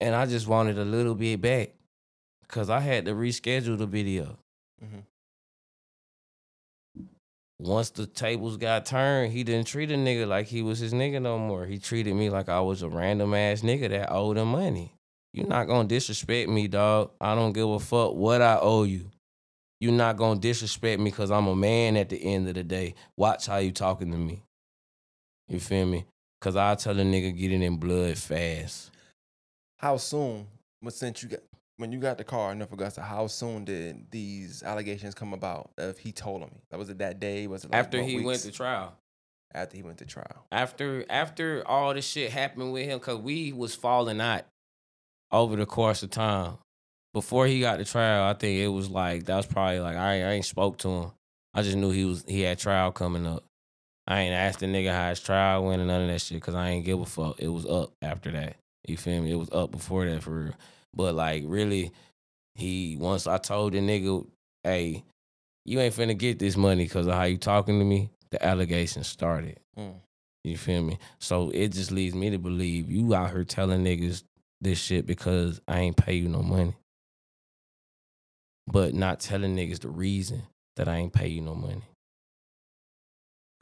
[0.00, 1.70] And I just wanted a little bit back,
[2.48, 4.38] cause I had to reschedule the video.
[4.82, 5.04] Mhm.
[7.58, 11.22] Once the tables got turned, he didn't treat a nigga like he was his nigga
[11.22, 11.66] no more.
[11.66, 14.92] He treated me like I was a random ass nigga that owed him money.
[15.32, 17.10] You're not gonna disrespect me, dog.
[17.20, 19.10] I don't give a fuck what I owe you.
[19.80, 22.94] you not gonna disrespect me because I'm a man at the end of the day.
[23.16, 24.42] Watch how you talking to me.
[25.48, 26.06] You feel me?
[26.40, 28.90] Cause I tell a nigga get it in blood fast.
[29.78, 30.46] How soon?
[30.82, 31.40] But since you got
[31.76, 35.70] when you got the car in Augusta, how soon did these allegations come about?
[35.76, 37.46] If he told him, that was it that day?
[37.46, 38.96] Was it like After he went to trial.
[39.52, 40.46] after he went to trial?
[40.52, 44.42] after after all this shit happened with him, cause we was falling out
[45.32, 46.58] over the course of time.
[47.12, 50.14] Before he got to trial, I think it was like that was probably like I
[50.16, 51.10] ain't, I ain't spoke to him.
[51.54, 53.44] I just knew he was he had trial coming up.
[54.06, 56.54] I ain't asked the nigga how his trial went and none of that shit, cause
[56.54, 57.36] I ain't give a fuck.
[57.38, 58.56] It was up after that.
[58.86, 59.32] You feel me?
[59.32, 60.54] It was up before that for real.
[60.94, 61.92] But like really,
[62.54, 64.26] he once I told the nigga,
[64.62, 65.04] hey,
[65.64, 68.10] you ain't finna get this money because of how you talking to me.
[68.30, 69.60] The allegations started.
[69.78, 69.94] Mm.
[70.42, 70.98] You feel me?
[71.20, 74.24] So it just leads me to believe you out here telling niggas
[74.60, 76.74] this shit because I ain't pay you no money.
[78.66, 80.42] But not telling niggas the reason
[80.76, 81.82] that I ain't pay you no money.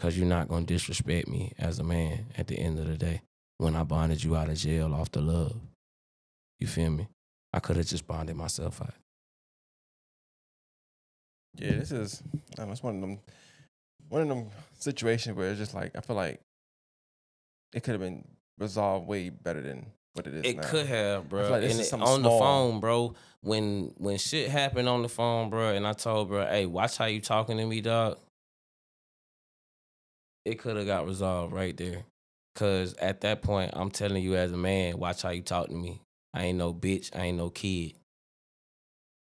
[0.00, 3.22] Cause you're not gonna disrespect me as a man at the end of the day
[3.62, 5.54] when I bonded you out of jail off the love.
[6.58, 7.08] You feel me?
[7.52, 8.94] I could have just bonded myself out.
[11.56, 12.22] Yeah, this is.
[12.58, 13.18] I know, it's one of them,
[14.08, 14.46] one of them
[14.78, 16.40] situations where it's just like I feel like
[17.72, 18.26] it could have been
[18.58, 20.44] resolved way better than what it is.
[20.44, 20.68] It now.
[20.68, 21.50] could have, bro.
[21.50, 23.14] like and is it- something on the phone, bro.
[23.42, 27.06] When when shit happened on the phone, bro, and I told bro, hey, watch how
[27.06, 28.18] you talking to me, dog.
[30.44, 32.04] It could have got resolved right there.
[32.54, 35.74] Cause at that point, I'm telling you as a man, watch how you talk to
[35.74, 36.02] me.
[36.34, 37.10] I ain't no bitch.
[37.16, 37.94] I ain't no kid.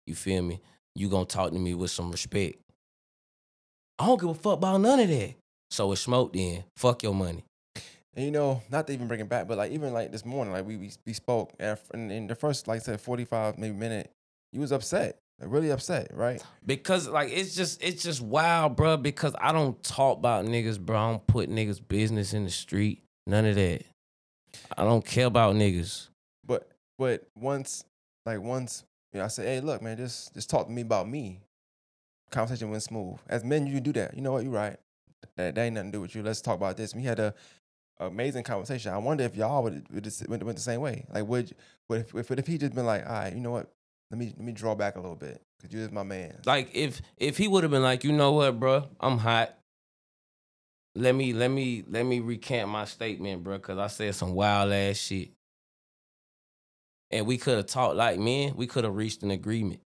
[0.06, 0.62] You feel me?
[0.96, 2.58] You gonna talk to me with some respect.
[3.98, 5.36] I don't give a fuck about none of that.
[5.72, 6.64] So it's smoke then.
[6.78, 7.44] Fuck your money.
[8.16, 10.54] And you know, not to even bring it back, but like even like this morning,
[10.54, 11.78] like we we, we spoke, and
[12.12, 14.10] in, the first, like I said, forty five maybe minute,
[14.54, 16.42] you was upset, like, really upset, right?
[16.66, 18.96] Because like it's just it's just wild, bro.
[18.96, 20.98] Because I don't talk about niggas, bro.
[20.98, 23.04] I don't put niggas' business in the street.
[23.28, 23.82] None of that.
[24.78, 26.08] I don't care about niggas.
[26.46, 27.84] But but once,
[28.26, 28.84] like once,
[29.14, 31.42] you know, I said, hey, look, man, just just talk to me about me.
[32.32, 33.18] Conversation went smooth.
[33.28, 34.16] As men, you do that.
[34.16, 34.44] You know what?
[34.44, 34.78] You're right.
[35.38, 36.24] That, that ain't nothing to do with you.
[36.24, 36.94] Let's talk about this.
[36.94, 37.34] We had a
[38.00, 38.92] amazing conversation.
[38.92, 41.06] I wonder if y'all would would just went, went the same way.
[41.14, 41.56] Like, would
[41.90, 43.70] would if, if if he just been like, all right, you know what?
[44.12, 46.38] Let me let me draw back a little bit because you is my man.
[46.46, 49.58] Like if if he would have been like, you know what, bro, I'm hot.
[50.96, 54.72] Let me let me let me recant my statement, bro, because I said some wild
[54.72, 55.32] ass shit.
[57.12, 58.56] And we could have talked like men.
[58.56, 59.82] We could have reached an agreement.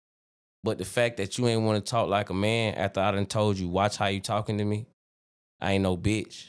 [0.62, 3.26] But the fact that you ain't want to talk like a man after I done
[3.26, 4.86] told you, watch how you talking to me.
[5.60, 6.46] I ain't no bitch.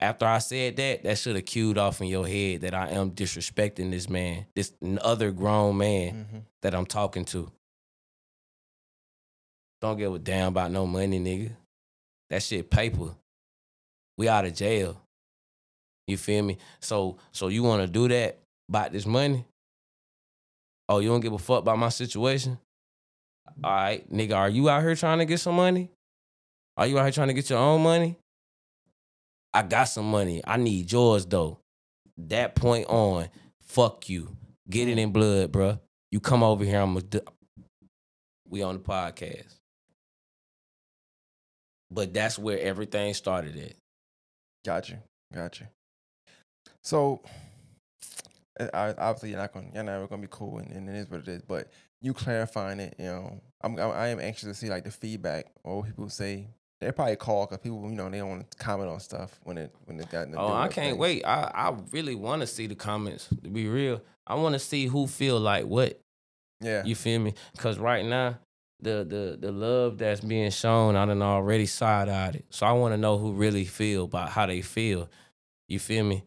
[0.00, 3.10] After I said that, that should have cued off in your head that I am
[3.10, 7.52] disrespecting this man, this other grown man hmm that I'm talking to.
[9.80, 11.52] Don't give a damn about no money, nigga.
[12.30, 13.14] That shit paper.
[14.18, 15.00] We out of jail.
[16.06, 16.58] You feel me?
[16.80, 19.46] So so you wanna do that about this money?
[20.88, 22.58] Oh, you don't give a fuck about my situation?
[23.62, 25.90] All right, nigga, are you out here trying to get some money?
[26.76, 28.16] Are you out here trying to get your own money?
[29.52, 30.42] I got some money.
[30.46, 31.58] I need yours though.
[32.16, 33.28] That point on,
[33.62, 34.36] fuck you.
[34.68, 35.78] Get it in blood, bruh.
[36.10, 37.22] You come over here, I'm gonna.
[38.48, 39.54] We on the podcast,
[41.90, 43.74] but that's where everything started at.
[44.64, 44.98] Got you.
[45.34, 45.66] Got you.
[46.82, 47.22] So,
[48.60, 49.70] I, I- obviously, you're not going.
[49.74, 51.42] You're never going to be cool, and, and it is what it is.
[51.42, 51.70] But
[52.00, 55.46] you clarifying it, you know, I'm, I'm I am anxious to see like the feedback
[55.64, 56.48] or people say.
[56.80, 59.58] They probably call because people, you know, they don't want to comment on stuff when
[59.58, 60.28] it when it got.
[60.36, 61.24] Oh, I can't wait.
[61.24, 63.26] I I really want to see the comments.
[63.42, 66.00] To be real, I want to see who feel like what.
[66.60, 66.84] Yeah.
[66.84, 67.34] You feel me?
[67.56, 68.38] Cause right now,
[68.80, 72.44] the the the love that's being shown, I done already side eyed it.
[72.50, 75.08] So I want to know who really feel about how they feel.
[75.68, 76.24] You feel me?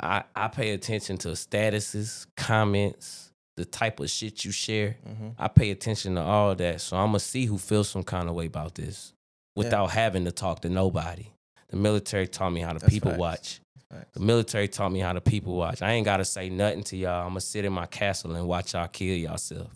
[0.00, 4.96] I I pay attention to statuses, comments, the type of shit you share.
[5.04, 6.80] hmm I pay attention to all that.
[6.80, 9.12] So I'm gonna see who feels some kind of way about this
[9.56, 9.64] Yeah.
[9.64, 11.26] without having to talk to nobody.
[11.68, 13.20] The military taught me how to That's people facts.
[13.20, 13.60] watch.
[14.12, 15.82] The military taught me how to people watch.
[15.82, 17.22] I ain't gotta say nothing to y'all.
[17.22, 19.70] I'm gonna sit in my castle and watch y'all kill yourself.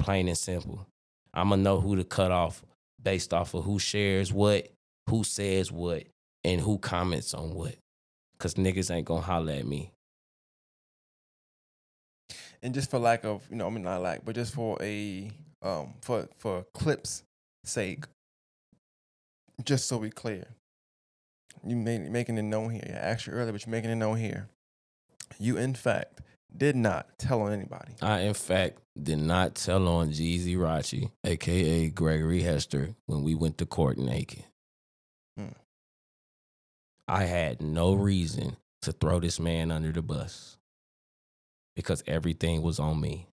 [0.00, 0.86] Plain and simple.
[1.32, 2.62] I'm gonna know who to cut off
[3.00, 4.68] based off of who shares what,
[5.08, 6.04] who says what,
[6.44, 7.76] and who comments on what.
[8.38, 9.92] Cause niggas ain't gonna holler at me.
[12.62, 15.30] and just for lack of you know i mean not lack but just for a
[15.62, 17.22] um for for clips
[17.64, 18.04] sake
[19.64, 20.44] just so we clear
[21.64, 24.16] you made, making it known here i asked you earlier but you're making it known
[24.16, 24.48] here
[25.38, 26.20] you in fact
[26.56, 27.94] did not tell on anybody.
[28.02, 33.58] I, in fact, did not tell on Jeezy Rachi, aka Gregory Hester, when we went
[33.58, 34.44] to court naked.
[35.36, 35.48] Hmm.
[37.08, 40.56] I had no reason to throw this man under the bus
[41.76, 43.26] because everything was on me.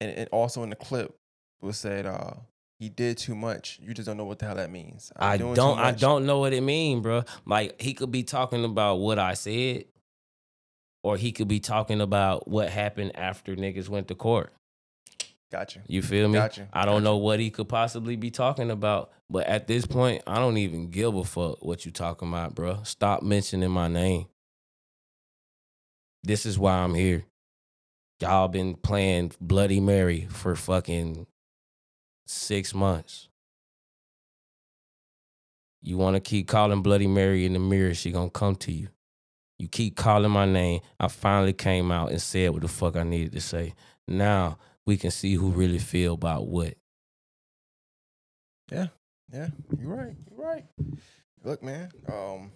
[0.00, 1.14] And, and also in the clip
[1.60, 2.34] was said, uh,
[2.80, 3.78] he did too much.
[3.82, 5.12] You just don't know what the hell that means.
[5.14, 7.24] I'm I don't I don't know what it mean, bro.
[7.44, 9.84] Like he could be talking about what I said,
[11.02, 14.52] or he could be talking about what happened after niggas went to court.
[15.50, 15.80] Gotcha.
[15.88, 16.34] You feel me?
[16.34, 16.68] Gotcha.
[16.72, 17.04] I don't Gotcha.
[17.04, 20.90] know what he could possibly be talking about, but at this point, I don't even
[20.90, 22.82] give a fuck what you talking about, bro.
[22.84, 24.26] Stop mentioning my name.
[26.22, 27.24] This is why I'm here.
[28.20, 31.26] Y'all been playing Bloody Mary for fucking
[32.26, 33.28] six months.
[35.82, 38.88] You want to keep calling Bloody Mary in the mirror, she gonna come to you.
[39.60, 40.80] You keep calling my name.
[40.98, 43.74] I finally came out and said what the fuck I needed to say.
[44.08, 44.56] Now
[44.86, 46.78] we can see who really feel about what.
[48.72, 48.86] Yeah,
[49.30, 50.16] yeah, you're right.
[50.30, 50.64] You're right.
[51.44, 51.90] Look, man.
[52.10, 52.52] Um,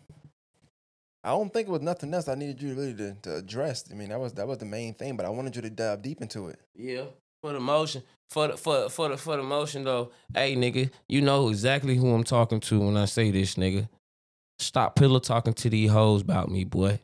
[1.22, 3.84] I don't think it was nothing else I needed you really to, to address.
[3.90, 6.00] I mean, that was that was the main thing, but I wanted you to dive
[6.00, 6.58] deep into it.
[6.74, 7.04] Yeah.
[7.42, 10.10] For the motion, for the for for the for the motion though.
[10.34, 13.90] Hey nigga, you know exactly who I'm talking to when I say this, nigga.
[14.58, 17.00] Stop pillow talking to these hoes about me, boy.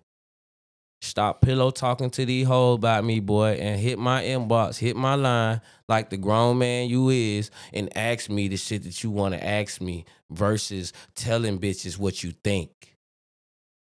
[1.03, 5.15] Stop pillow talking to these hoes about me, boy, and hit my inbox, hit my
[5.15, 9.35] line like the grown man you is, and ask me the shit that you want
[9.35, 12.97] to ask me versus telling bitches what you think.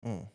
[0.05, 0.27] Mm.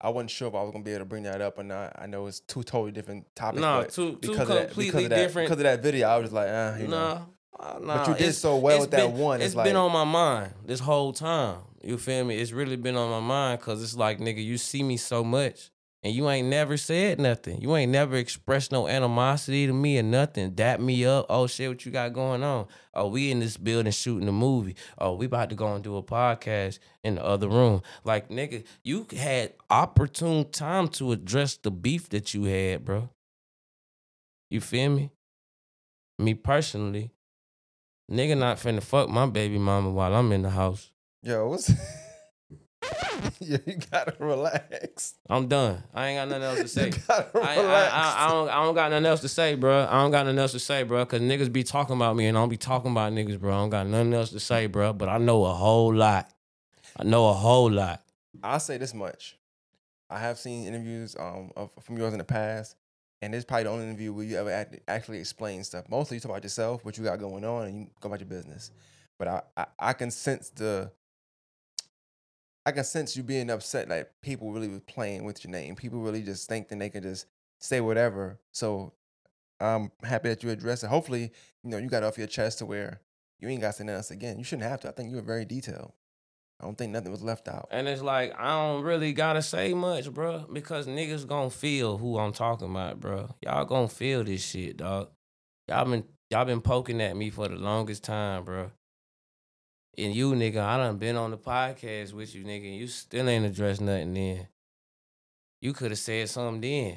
[0.00, 1.94] I wasn't sure if I was gonna be able to bring that up or not.
[1.98, 3.60] I know it's two totally different topics.
[3.60, 5.48] No, two two because of that, because completely that, different.
[5.48, 7.26] Because of that video, I was just like, uh, you know.
[7.58, 9.36] Uh, But you did so well with that been- one.
[9.40, 11.58] It's, it's like, been on my mind this whole time.
[11.82, 12.36] You feel me?
[12.38, 15.70] It's really been on my mind because it's like, nigga, you see me so much
[16.02, 17.60] and you ain't never said nothing.
[17.60, 20.50] You ain't never expressed no animosity to me or nothing.
[20.50, 21.26] Dap me up.
[21.28, 22.66] Oh shit, what you got going on?
[22.94, 24.76] Oh, we in this building shooting a movie.
[24.98, 27.82] Oh, we about to go and do a podcast in the other room.
[28.02, 33.10] Like, nigga, you had opportune time to address the beef that you had, bro.
[34.50, 35.10] You feel me?
[36.18, 37.10] Me personally,
[38.10, 40.90] nigga not finna fuck my baby mama while I'm in the house.
[41.22, 41.70] Yo, what's
[43.40, 45.14] yeah, you gotta relax.
[45.28, 45.82] I'm done.
[45.94, 46.86] I ain't got nothing else to say.
[46.86, 47.92] You gotta I, relax.
[47.92, 49.86] I, I, I, don't, I don't got nothing else to say, bro.
[49.90, 51.04] I don't got nothing else to say, bro.
[51.06, 53.54] Cause niggas be talking about me and I don't be talking about niggas, bro.
[53.54, 54.92] I don't got nothing else to say, bro.
[54.92, 56.30] But I know a whole lot.
[56.96, 58.02] I know a whole lot.
[58.42, 59.38] I'll say this much.
[60.10, 62.76] I have seen interviews um of, from yours in the past,
[63.24, 65.88] and is probably the only interview where you ever act, actually explain stuff.
[65.88, 68.28] Mostly you talk about yourself, what you got going on, and you go about your
[68.28, 68.70] business.
[69.18, 70.92] But I, I, I can sense the
[72.66, 75.74] I can sense you being upset like people really playing with your name.
[75.74, 77.26] People really just think that they can just
[77.58, 78.38] say whatever.
[78.52, 78.92] So
[79.58, 80.88] I'm happy that you addressed it.
[80.88, 81.32] Hopefully,
[81.62, 83.00] you know, you got off your chest to where
[83.38, 84.38] you ain't got to say nothing else again.
[84.38, 84.88] You shouldn't have to.
[84.88, 85.92] I think you were very detailed.
[86.64, 87.68] I don't think nothing was left out.
[87.70, 92.18] And it's like I don't really gotta say much, bro, because niggas gonna feel who
[92.18, 93.34] I'm talking about, bro.
[93.42, 95.10] Y'all gonna feel this shit, dog.
[95.68, 98.70] Y'all been y'all been poking at me for the longest time, bro.
[99.98, 103.28] And you, nigga, I done been on the podcast with you, nigga, and you still
[103.28, 104.48] ain't addressed nothing then.
[105.60, 106.96] You could have said something then.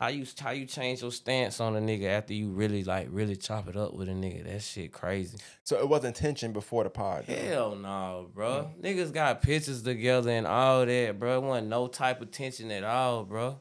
[0.00, 3.36] How you how you change your stance on a nigga after you really like really
[3.36, 4.44] chop it up with a nigga?
[4.44, 5.36] That shit crazy.
[5.66, 7.24] So it wasn't tension before the pod.
[7.26, 7.34] though.
[7.34, 8.62] Hell no, bro.
[8.62, 8.80] Hmm.
[8.80, 11.36] Niggas got pictures together and all that, bro.
[11.36, 13.60] It wasn't no type of tension at all, bro.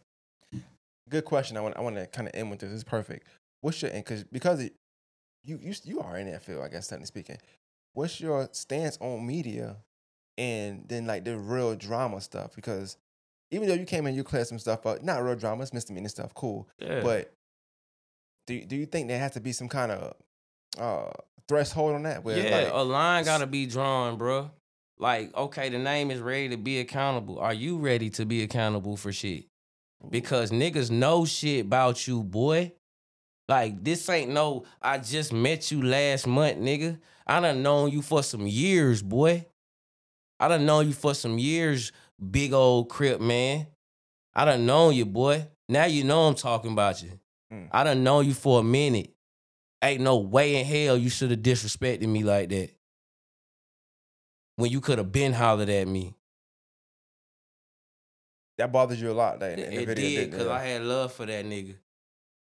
[1.09, 1.57] Good question.
[1.57, 2.71] I want I want to kind of end with this.
[2.71, 3.27] Is perfect.
[3.59, 4.75] What's your because because it,
[5.43, 7.37] you you you are in that field, I guess, technically speaking.
[7.93, 9.75] What's your stance on media,
[10.37, 12.55] and then like the real drama stuff?
[12.55, 12.95] Because
[13.51, 15.01] even though you came in, you cleared some stuff up.
[15.03, 16.33] Not real drama, it's misdemeanor stuff.
[16.33, 17.01] Cool, Yeah.
[17.01, 17.33] but
[18.47, 20.13] do you- do you think there has to be some kind of
[20.77, 21.11] uh
[21.47, 22.23] threshold on that?
[22.23, 24.51] Where yeah, like, a line gotta be drawn, bro.
[24.97, 27.39] Like, okay, the name is ready to be accountable.
[27.39, 29.45] Are you ready to be accountable for shit?
[30.09, 32.73] Because niggas know shit about you, boy.
[33.47, 36.99] Like, this ain't no, I just met you last month, nigga.
[37.25, 39.45] I done known you for some years, boy.
[40.39, 43.67] I done known you for some years, big old crip, man.
[44.35, 45.47] I done known you, boy.
[45.67, 47.19] Now you know I'm talking about you.
[47.53, 47.67] Mm.
[47.71, 49.11] I done known you for a minute.
[49.81, 52.71] Ain't no way in hell you should have disrespected me like that.
[54.57, 56.15] When you could have been hollered at me.
[58.57, 59.39] that bothers you a lot.
[59.39, 60.47] That in, in the It video, did, because?
[60.47, 61.75] I had love for that nigga.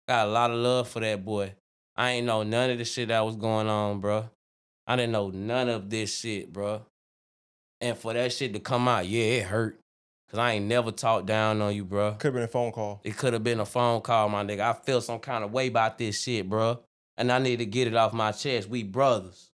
[0.09, 1.53] Got a lot of love for that boy.
[1.95, 4.31] I ain't know none of the shit that was going on, bro.
[4.87, 6.87] I didn't know none of this shit, bro.
[7.81, 9.81] And for that shit to come out, yeah, it hurt.
[10.31, 12.15] Cause I ain't never talked down on you, bro.
[12.15, 13.01] Could have been a phone call.
[13.05, 14.61] It could have been a phone call, my nigga.
[14.61, 16.81] I feel some kind of way about this shit, bro.
[17.17, 18.69] And I need to get it off my chest.
[18.69, 19.53] We brothers.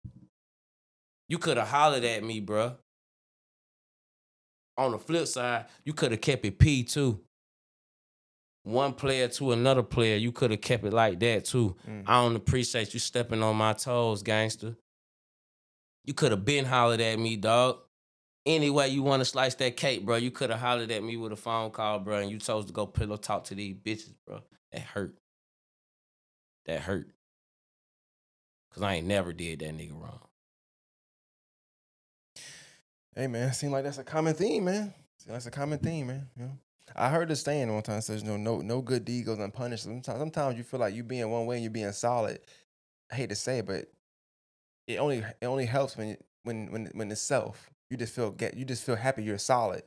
[1.30, 2.76] You could have hollered at me, bro.
[4.78, 7.22] On the flip side, you could have kept it P too.
[8.64, 11.78] One player to another player, you could have kept it like that too.
[11.90, 12.04] Mm.
[12.06, 14.76] I don't appreciate you stepping on my toes, gangster.
[16.04, 17.80] You could have been hollered at me, dog.
[18.48, 21.18] Any way you want to slice that cake, bro, you could have hollered at me
[21.18, 24.14] with a phone call, bro, and you chose to go pillow talk to these bitches,
[24.26, 24.40] bro.
[24.72, 25.16] That hurt.
[26.66, 27.10] That hurt.
[28.74, 30.20] Cause I ain't never did that nigga wrong.
[33.16, 34.94] Hey man, seem like that's a common theme, man.
[35.18, 36.28] Seem like that's a common theme, man.
[36.38, 36.52] You know?
[36.96, 39.84] I heard this saying one time says, no, no, no good deed goes unpunished.
[39.84, 42.40] Sometimes, sometimes you feel like you being one way and you're being solid.
[43.12, 43.88] I hate to say it, but
[44.88, 47.70] it only it only helps when when when when it's self.
[47.90, 49.84] You just feel get you just feel happy you're solid.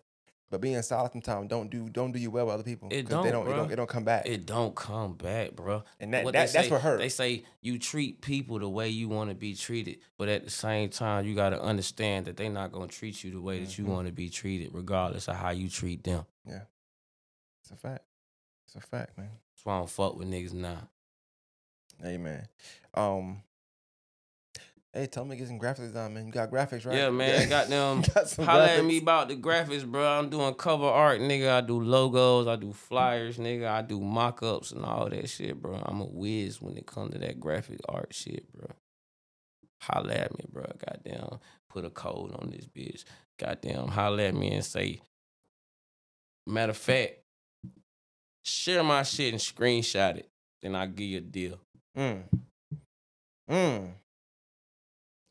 [0.51, 2.89] But being solid sometimes don't do don't do you well with other people.
[2.91, 4.27] It 'cause they don't, don't it don't it don't come back.
[4.27, 5.85] It don't come back, bro.
[6.01, 6.99] and that, What that they that's say- what hurt.
[6.99, 10.51] They say you treat people the way you want to be treated, but at the
[10.51, 13.79] same time, you got to understand that they're not gonna treat you the way that
[13.79, 13.89] you Mhm.
[13.89, 16.27] want to be treated, regardless of how you treat them.
[16.45, 16.63] Yeah.
[17.63, 18.05] It's a fact.
[18.67, 19.31] It's a fact, man.
[19.55, 20.89] That's why I don't fuck with niggas now.
[22.03, 22.49] Hey man.
[22.95, 23.43] Um
[24.93, 26.27] Hey, tell me get some graphics design, man.
[26.27, 26.97] You got graphics, right?
[26.97, 27.49] Yeah, man.
[27.49, 28.01] Goddamn.
[28.15, 28.87] got some Holla at graphics?
[28.87, 30.05] me about the graphics, bro.
[30.05, 31.49] I'm doing cover art, nigga.
[31.49, 33.69] I do logos, I do flyers, nigga.
[33.69, 35.81] I do mock ups and all that shit, bro.
[35.85, 38.67] I'm a whiz when it comes to that graphic art shit, bro.
[39.83, 40.65] Holla at me, bro.
[40.85, 41.39] Goddamn.
[41.69, 43.05] Put a code on this bitch.
[43.39, 43.87] Goddamn.
[43.89, 45.01] Holla at me and say,
[46.49, 47.13] matter of fact,
[48.45, 50.29] share my shit and screenshot it.
[50.63, 51.61] Then I'll give you a deal.
[51.97, 52.23] Mm.
[53.49, 53.89] Mm.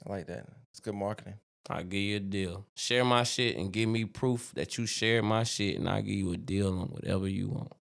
[0.10, 0.46] I like that.
[0.72, 1.36] It's good marketing.
[1.70, 2.66] I'll give you a deal.
[2.76, 6.16] Share my shit and give me proof that you shared my shit, and I'll give
[6.16, 7.74] you a deal on whatever you want.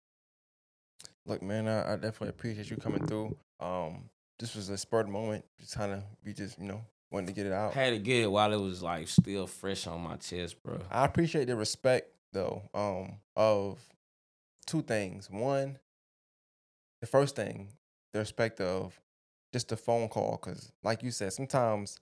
[1.25, 3.37] Look, man, I, I definitely appreciate you coming through.
[3.61, 5.45] Um, this was a spurred moment.
[5.59, 7.73] Just kind of, we just, you know, wanted to get it out.
[7.73, 10.81] Had to get it while it was like still fresh on my chest, bro.
[10.91, 13.79] I appreciate the respect though, um, of
[14.67, 15.31] two things.
[15.31, 15.79] One,
[17.01, 17.69] the first thing,
[18.13, 19.01] the respect of
[19.53, 21.99] just the phone call, because like you said, sometimes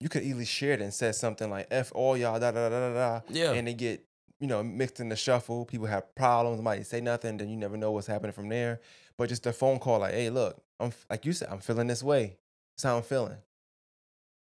[0.00, 2.80] you could easily share it and said something like "f all y'all," da da da
[2.80, 3.52] da da, Yeah.
[3.52, 4.04] and they get
[4.40, 5.64] you know mixed in the shuffle.
[5.66, 6.60] People have problems.
[6.62, 8.80] Might say nothing, then you never know what's happening from there.
[9.16, 12.02] But just a phone call, like, "Hey, look, I'm like you said, I'm feeling this
[12.02, 12.38] way.
[12.76, 13.36] That's how I'm feeling."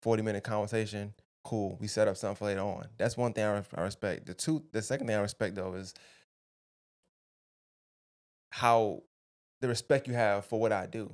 [0.02, 1.14] Forty minute conversation
[1.44, 1.76] cool.
[1.81, 2.89] We set up something for later on.
[2.97, 4.26] That's one thing I, I respect.
[4.26, 5.94] The two, the second thing I respect though is
[8.51, 9.02] how
[9.60, 11.12] the respect you have for what I do.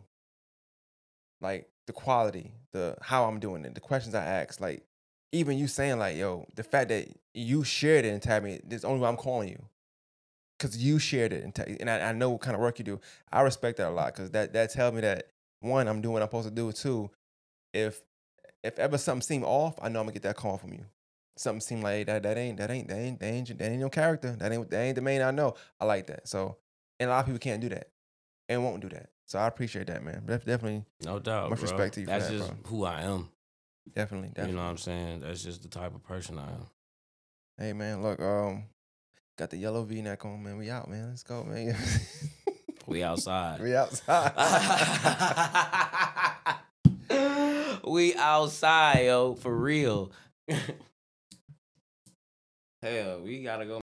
[1.41, 4.61] Like the quality, the how I'm doing it, the questions I ask.
[4.61, 4.85] Like
[5.33, 8.85] even you saying like, yo, the fact that you shared it and tagged me, this
[8.85, 9.65] only why I'm calling you.
[10.59, 12.85] Cause you shared it and, ta- and I, I know what kind of work you
[12.85, 13.01] do.
[13.33, 15.29] I respect that a lot because that that tells me that
[15.61, 16.71] one, I'm doing what I'm supposed to do.
[16.73, 17.11] Two,
[17.73, 18.03] if
[18.63, 20.85] if ever something seem off, I know I'm gonna get that call from you.
[21.39, 23.81] Something seem like hey, that that ain't that ain't that ain't that ain't that ain't
[23.81, 24.37] your character.
[24.39, 25.55] That ain't that ain't the main I know.
[25.81, 26.29] I like that.
[26.29, 26.59] So
[26.99, 27.89] and a lot of people can't do that
[28.51, 29.09] and won't do that.
[29.31, 30.25] So I appreciate that, man.
[30.27, 31.51] Def- definitely, No doubt.
[31.51, 31.71] Much bro.
[31.71, 32.57] respect to you That's that, just bro.
[32.67, 33.29] who I am.
[33.95, 34.51] definitely, definitely.
[34.51, 35.21] You know what I'm saying?
[35.21, 36.67] That's just the type of person I am.
[37.57, 38.65] Hey man, look, um,
[39.39, 40.57] got the yellow V neck on, man.
[40.59, 41.11] We out, man.
[41.11, 41.77] Let's go, man.
[42.87, 43.61] We outside.
[43.61, 44.33] we outside.
[47.87, 50.11] we outside, yo, for real.
[52.83, 53.81] Hell, we gotta go